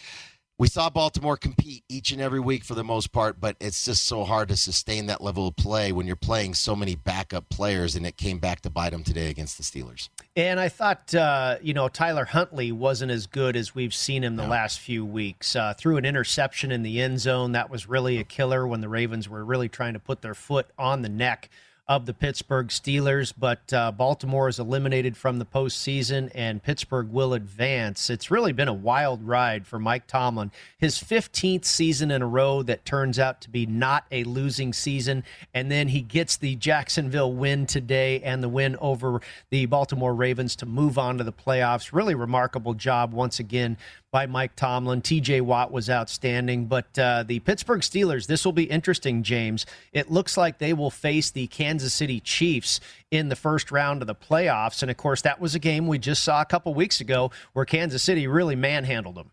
we 0.59 0.67
saw 0.67 0.91
Baltimore 0.91 1.37
compete 1.37 1.85
each 1.89 2.11
and 2.11 2.21
every 2.21 2.41
week 2.41 2.65
for 2.65 2.75
the 2.75 2.83
most 2.83 3.13
part, 3.13 3.41
but 3.41 3.57
it's 3.61 3.85
just 3.85 4.05
so 4.05 4.25
hard 4.25 4.49
to 4.49 4.57
sustain 4.57 5.07
that 5.07 5.21
level 5.21 5.47
of 5.47 5.55
play 5.55 5.93
when 5.93 6.09
you're 6.09 6.17
playing 6.17 6.55
so 6.55 6.75
many 6.75 6.97
backup 6.97 7.49
players, 7.49 7.95
and 7.95 8.05
it 8.05 8.17
came 8.17 8.39
back 8.39 8.61
to 8.63 8.71
bite 8.71 8.91
them 8.91 9.05
today 9.05 9.31
against 9.31 9.57
the 9.57 9.63
Steelers. 9.63 10.09
And 10.35 10.59
I 10.59 10.69
thought, 10.69 11.15
uh, 11.15 11.59
you 11.63 11.75
know, 11.75 11.89
Tyler 11.89 12.25
Huntley 12.25 12.73
wasn't 12.73 13.13
as 13.13 13.29
good 13.29 13.55
as 13.55 13.73
we've 13.73 13.95
seen 13.95 14.25
him 14.25 14.35
the 14.35 14.43
no. 14.43 14.49
last 14.49 14.81
few 14.81 15.05
weeks. 15.05 15.55
Uh, 15.55 15.75
threw 15.75 15.97
an 15.97 16.05
interception 16.05 16.73
in 16.73 16.83
the 16.83 17.01
end 17.01 17.21
zone. 17.21 17.53
That 17.53 17.71
was 17.71 17.89
really 17.89 18.19
a 18.19 18.25
killer 18.25 18.67
when 18.67 18.81
the 18.81 18.89
Ravens 18.89 19.29
were 19.29 19.45
really 19.45 19.69
trying 19.69 19.93
to 19.93 20.01
put 20.01 20.23
their 20.23 20.35
foot 20.35 20.67
on 20.77 21.03
the 21.03 21.09
neck 21.09 21.51
of 21.89 22.05
the 22.05 22.12
Pittsburgh 22.12 22.68
Steelers, 22.68 23.32
but 23.36 23.72
uh, 23.72 23.91
Baltimore 23.91 24.49
is 24.49 24.59
eliminated 24.59 25.16
from 25.16 25.39
the 25.39 25.47
postseason 25.47 26.30
and 26.34 26.62
Pittsburgh 26.62 27.11
will 27.11 27.32
advance. 27.32 28.11
It's 28.11 28.30
really 28.30 28.53
been 28.53 28.68
a 28.68 28.74
wild 28.74 29.26
ride 29.26 29.66
for 29.66 29.78
Mike 29.78 30.07
Tomlin. 30.07 30.51
His 30.76 30.99
15th 30.99 31.64
season 31.64 32.11
in 32.11 32.20
a 32.20 32.26
row 32.26 32.62
that 32.62 32.84
turns 32.84 33.18
out 33.18 33.41
to 33.41 33.51
be 33.51 33.64
not 33.64 34.05
a 34.12 34.24
losing 34.24 34.74
season. 34.74 35.24
And 35.55 35.70
then 35.70 35.89
he 35.89 36.03
gets 36.03 36.36
the 36.36 36.57
Jacksonville 36.57 37.32
win 37.32 37.66
today 37.66 38.20
and 38.20 38.43
the 38.43 38.51
win 38.51 38.76
over 38.82 39.22
the 39.49 39.64
Baltimore 39.64 40.14
Ravens 40.14 40.57
to 40.57 40.66
move 40.66 40.99
on 40.99 41.16
to 41.16 41.24
the 41.24 41.32
playoffs. 41.32 41.95
Really 41.95 42.14
remarkable 42.14 42.74
job 42.74 43.14
once 43.14 43.41
again 43.41 43.78
by 44.11 44.27
Mike 44.27 44.57
Tomlin. 44.57 45.03
TJ 45.03 45.43
Watt 45.43 45.71
was 45.71 45.91
outstanding. 45.91 46.67
But 46.67 46.99
uh, 46.99 47.25
the 47.27 47.41
Pittsburgh 47.41 47.81
Steelers, 47.81 48.27
this 48.27 48.45
will 48.45 48.53
be 48.53 48.65
interesting, 48.65 49.23
James. 49.23 49.67
It 49.93 50.11
looks 50.11 50.37
like 50.37 50.59
they 50.59 50.73
will 50.73 50.91
face 50.91 51.31
the 51.31 51.47
Kansas 51.49 51.93
City 51.93 52.21
Chiefs 52.21 52.81
in 53.11 53.29
the 53.29 53.37
first 53.37 53.71
round 53.71 54.03
of 54.03 54.07
the 54.07 54.15
playoffs. 54.15 54.83
And 54.83 54.91
of 54.91 54.97
course, 54.97 55.23
that 55.23 55.41
was 55.41 55.55
a 55.55 55.59
game 55.59 55.87
we 55.87 55.99
just 55.99 56.25
saw 56.25 56.41
a 56.41 56.47
couple 56.47 56.75
weeks 56.75 57.01
ago 57.01 57.31
where 57.53 57.65
Kansas 57.65 58.03
City 58.03 58.27
really 58.27 58.57
manhandled 58.57 59.17
them 59.17 59.31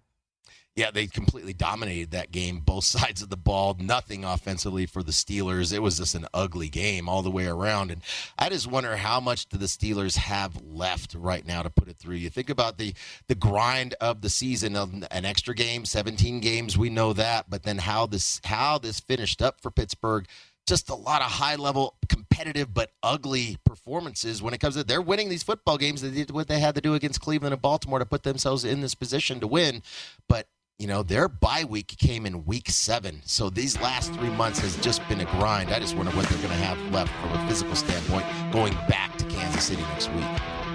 yeah, 0.76 0.92
they 0.92 1.08
completely 1.08 1.54
dominated 1.54 2.12
that 2.12 2.32
game, 2.32 2.60
both 2.60 2.84
sides 2.84 3.22
of 3.22 3.30
the 3.30 3.38
ball. 3.38 3.78
Nothing 3.80 4.26
offensively 4.26 4.86
for 4.86 5.04
the 5.04 5.12
Steelers. 5.12 5.74
It 5.74 5.82
was 5.82 5.98
just 5.98 6.16
an 6.16 6.28
ugly 6.34 6.70
game 6.70 7.08
all 7.08 7.22
the 7.22 7.32
way 7.32 7.48
around. 7.48 7.92
And 7.92 8.02
I 8.38 8.50
just 8.50 8.68
wonder 8.68 8.98
how 8.98 9.20
much 9.20 9.48
do 9.48 9.58
the 9.58 9.68
Steelers 9.68 10.18
have 10.18 10.62
left 10.62 11.16
right 11.16 11.46
now 11.46 11.64
to 11.64 11.70
put 11.70 11.88
it 11.88 11.98
through. 11.98 12.16
You 12.16 12.30
think 12.30 12.50
about 12.50 12.78
the 12.78 12.94
the 13.28 13.36
grind 13.36 13.96
of 14.02 14.22
the 14.22 14.30
season, 14.30 14.76
of 14.76 14.94
an 15.12 15.26
extra 15.26 15.56
game, 15.56 15.86
17 15.86 16.42
games, 16.42 16.78
we 16.78 16.90
know 16.90 17.14
that. 17.14 17.50
But 17.50 17.64
then 17.64 17.78
how 17.78 18.06
this 18.06 18.42
how 18.44 18.78
this 18.78 19.00
finished 19.00 19.42
up 19.42 19.62
for 19.62 19.72
Pittsburgh 19.72 20.28
just 20.68 20.90
a 20.90 20.96
lot 20.96 21.22
of 21.22 21.28
high 21.28 21.56
level 21.56 21.96
competitive 22.10 22.74
but 22.74 22.92
ugly 23.04 23.58
performances 23.66 24.42
when 24.42 24.54
it 24.54 24.60
comes 24.60 24.76
to 24.76 24.84
they're 24.84 25.02
winning 25.02 25.30
these 25.30 25.44
football 25.44 25.78
games 25.78 26.02
they 26.02 26.10
did 26.10 26.32
what 26.32 26.48
they 26.48 26.60
had 26.60 26.74
to 26.74 26.82
do 26.82 26.96
against 26.96 27.22
cleveland 27.22 27.54
and 27.54 27.62
baltimore 27.62 28.00
to 28.00 28.06
put 28.06 28.24
themselves 28.24 28.66
in 28.66 28.82
this 28.82 28.96
position 28.96 29.40
to 29.40 29.48
win 29.48 29.84
but 30.28 30.48
you 30.78 30.88
know, 30.88 31.04
their 31.04 31.30
bye 31.30 31.64
week 31.64 31.88
came 31.98 32.26
in 32.26 32.46
week 32.46 32.70
seven. 32.70 33.22
So 33.26 33.50
these 33.50 33.80
last 33.80 34.14
three 34.14 34.30
months 34.30 34.60
has 34.60 34.76
just 34.78 35.08
been 35.08 35.22
a 35.22 35.26
grind. 35.26 35.72
I 35.72 35.80
just 35.80 35.96
wonder 35.96 36.12
what 36.12 36.28
they're 36.28 36.38
going 36.40 36.50
to 36.50 36.56
have 36.56 36.78
left 36.92 37.14
from 37.22 37.32
a 37.32 37.48
physical 37.48 37.76
standpoint 37.76 38.26
going 38.52 38.74
back 38.90 39.18
to 39.18 39.26
Kansas 39.26 39.64
City 39.64 39.82
next 39.84 40.12
week. 40.12 40.26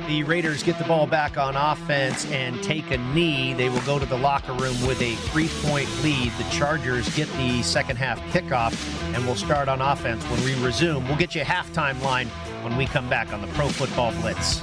The 0.08 0.22
Raiders 0.24 0.62
get 0.62 0.78
the 0.78 0.84
ball 0.84 1.06
back 1.06 1.36
on 1.36 1.54
offense 1.54 2.24
and 2.32 2.60
take 2.62 2.90
a 2.90 2.96
knee. 2.96 3.52
They 3.52 3.68
will 3.68 3.82
go 3.82 3.98
to 3.98 4.06
the 4.06 4.16
locker 4.16 4.54
room 4.54 4.74
with 4.86 5.00
a 5.02 5.14
three 5.16 5.48
point 5.64 5.88
lead. 6.02 6.32
The 6.32 6.50
Chargers 6.50 7.14
get 7.14 7.28
the 7.34 7.62
second 7.62 7.96
half 7.96 8.18
kickoff, 8.32 8.74
and 9.14 9.24
we'll 9.26 9.36
start 9.36 9.68
on 9.68 9.80
offense 9.80 10.24
when 10.24 10.42
we 10.44 10.54
resume. 10.64 11.06
We'll 11.06 11.18
get 11.18 11.34
you 11.34 11.42
a 11.42 11.44
halftime 11.44 12.00
line 12.02 12.28
when 12.62 12.76
we 12.76 12.86
come 12.86 13.08
back 13.08 13.32
on 13.32 13.40
the 13.42 13.48
Pro 13.48 13.68
Football 13.68 14.12
Blitz. 14.20 14.62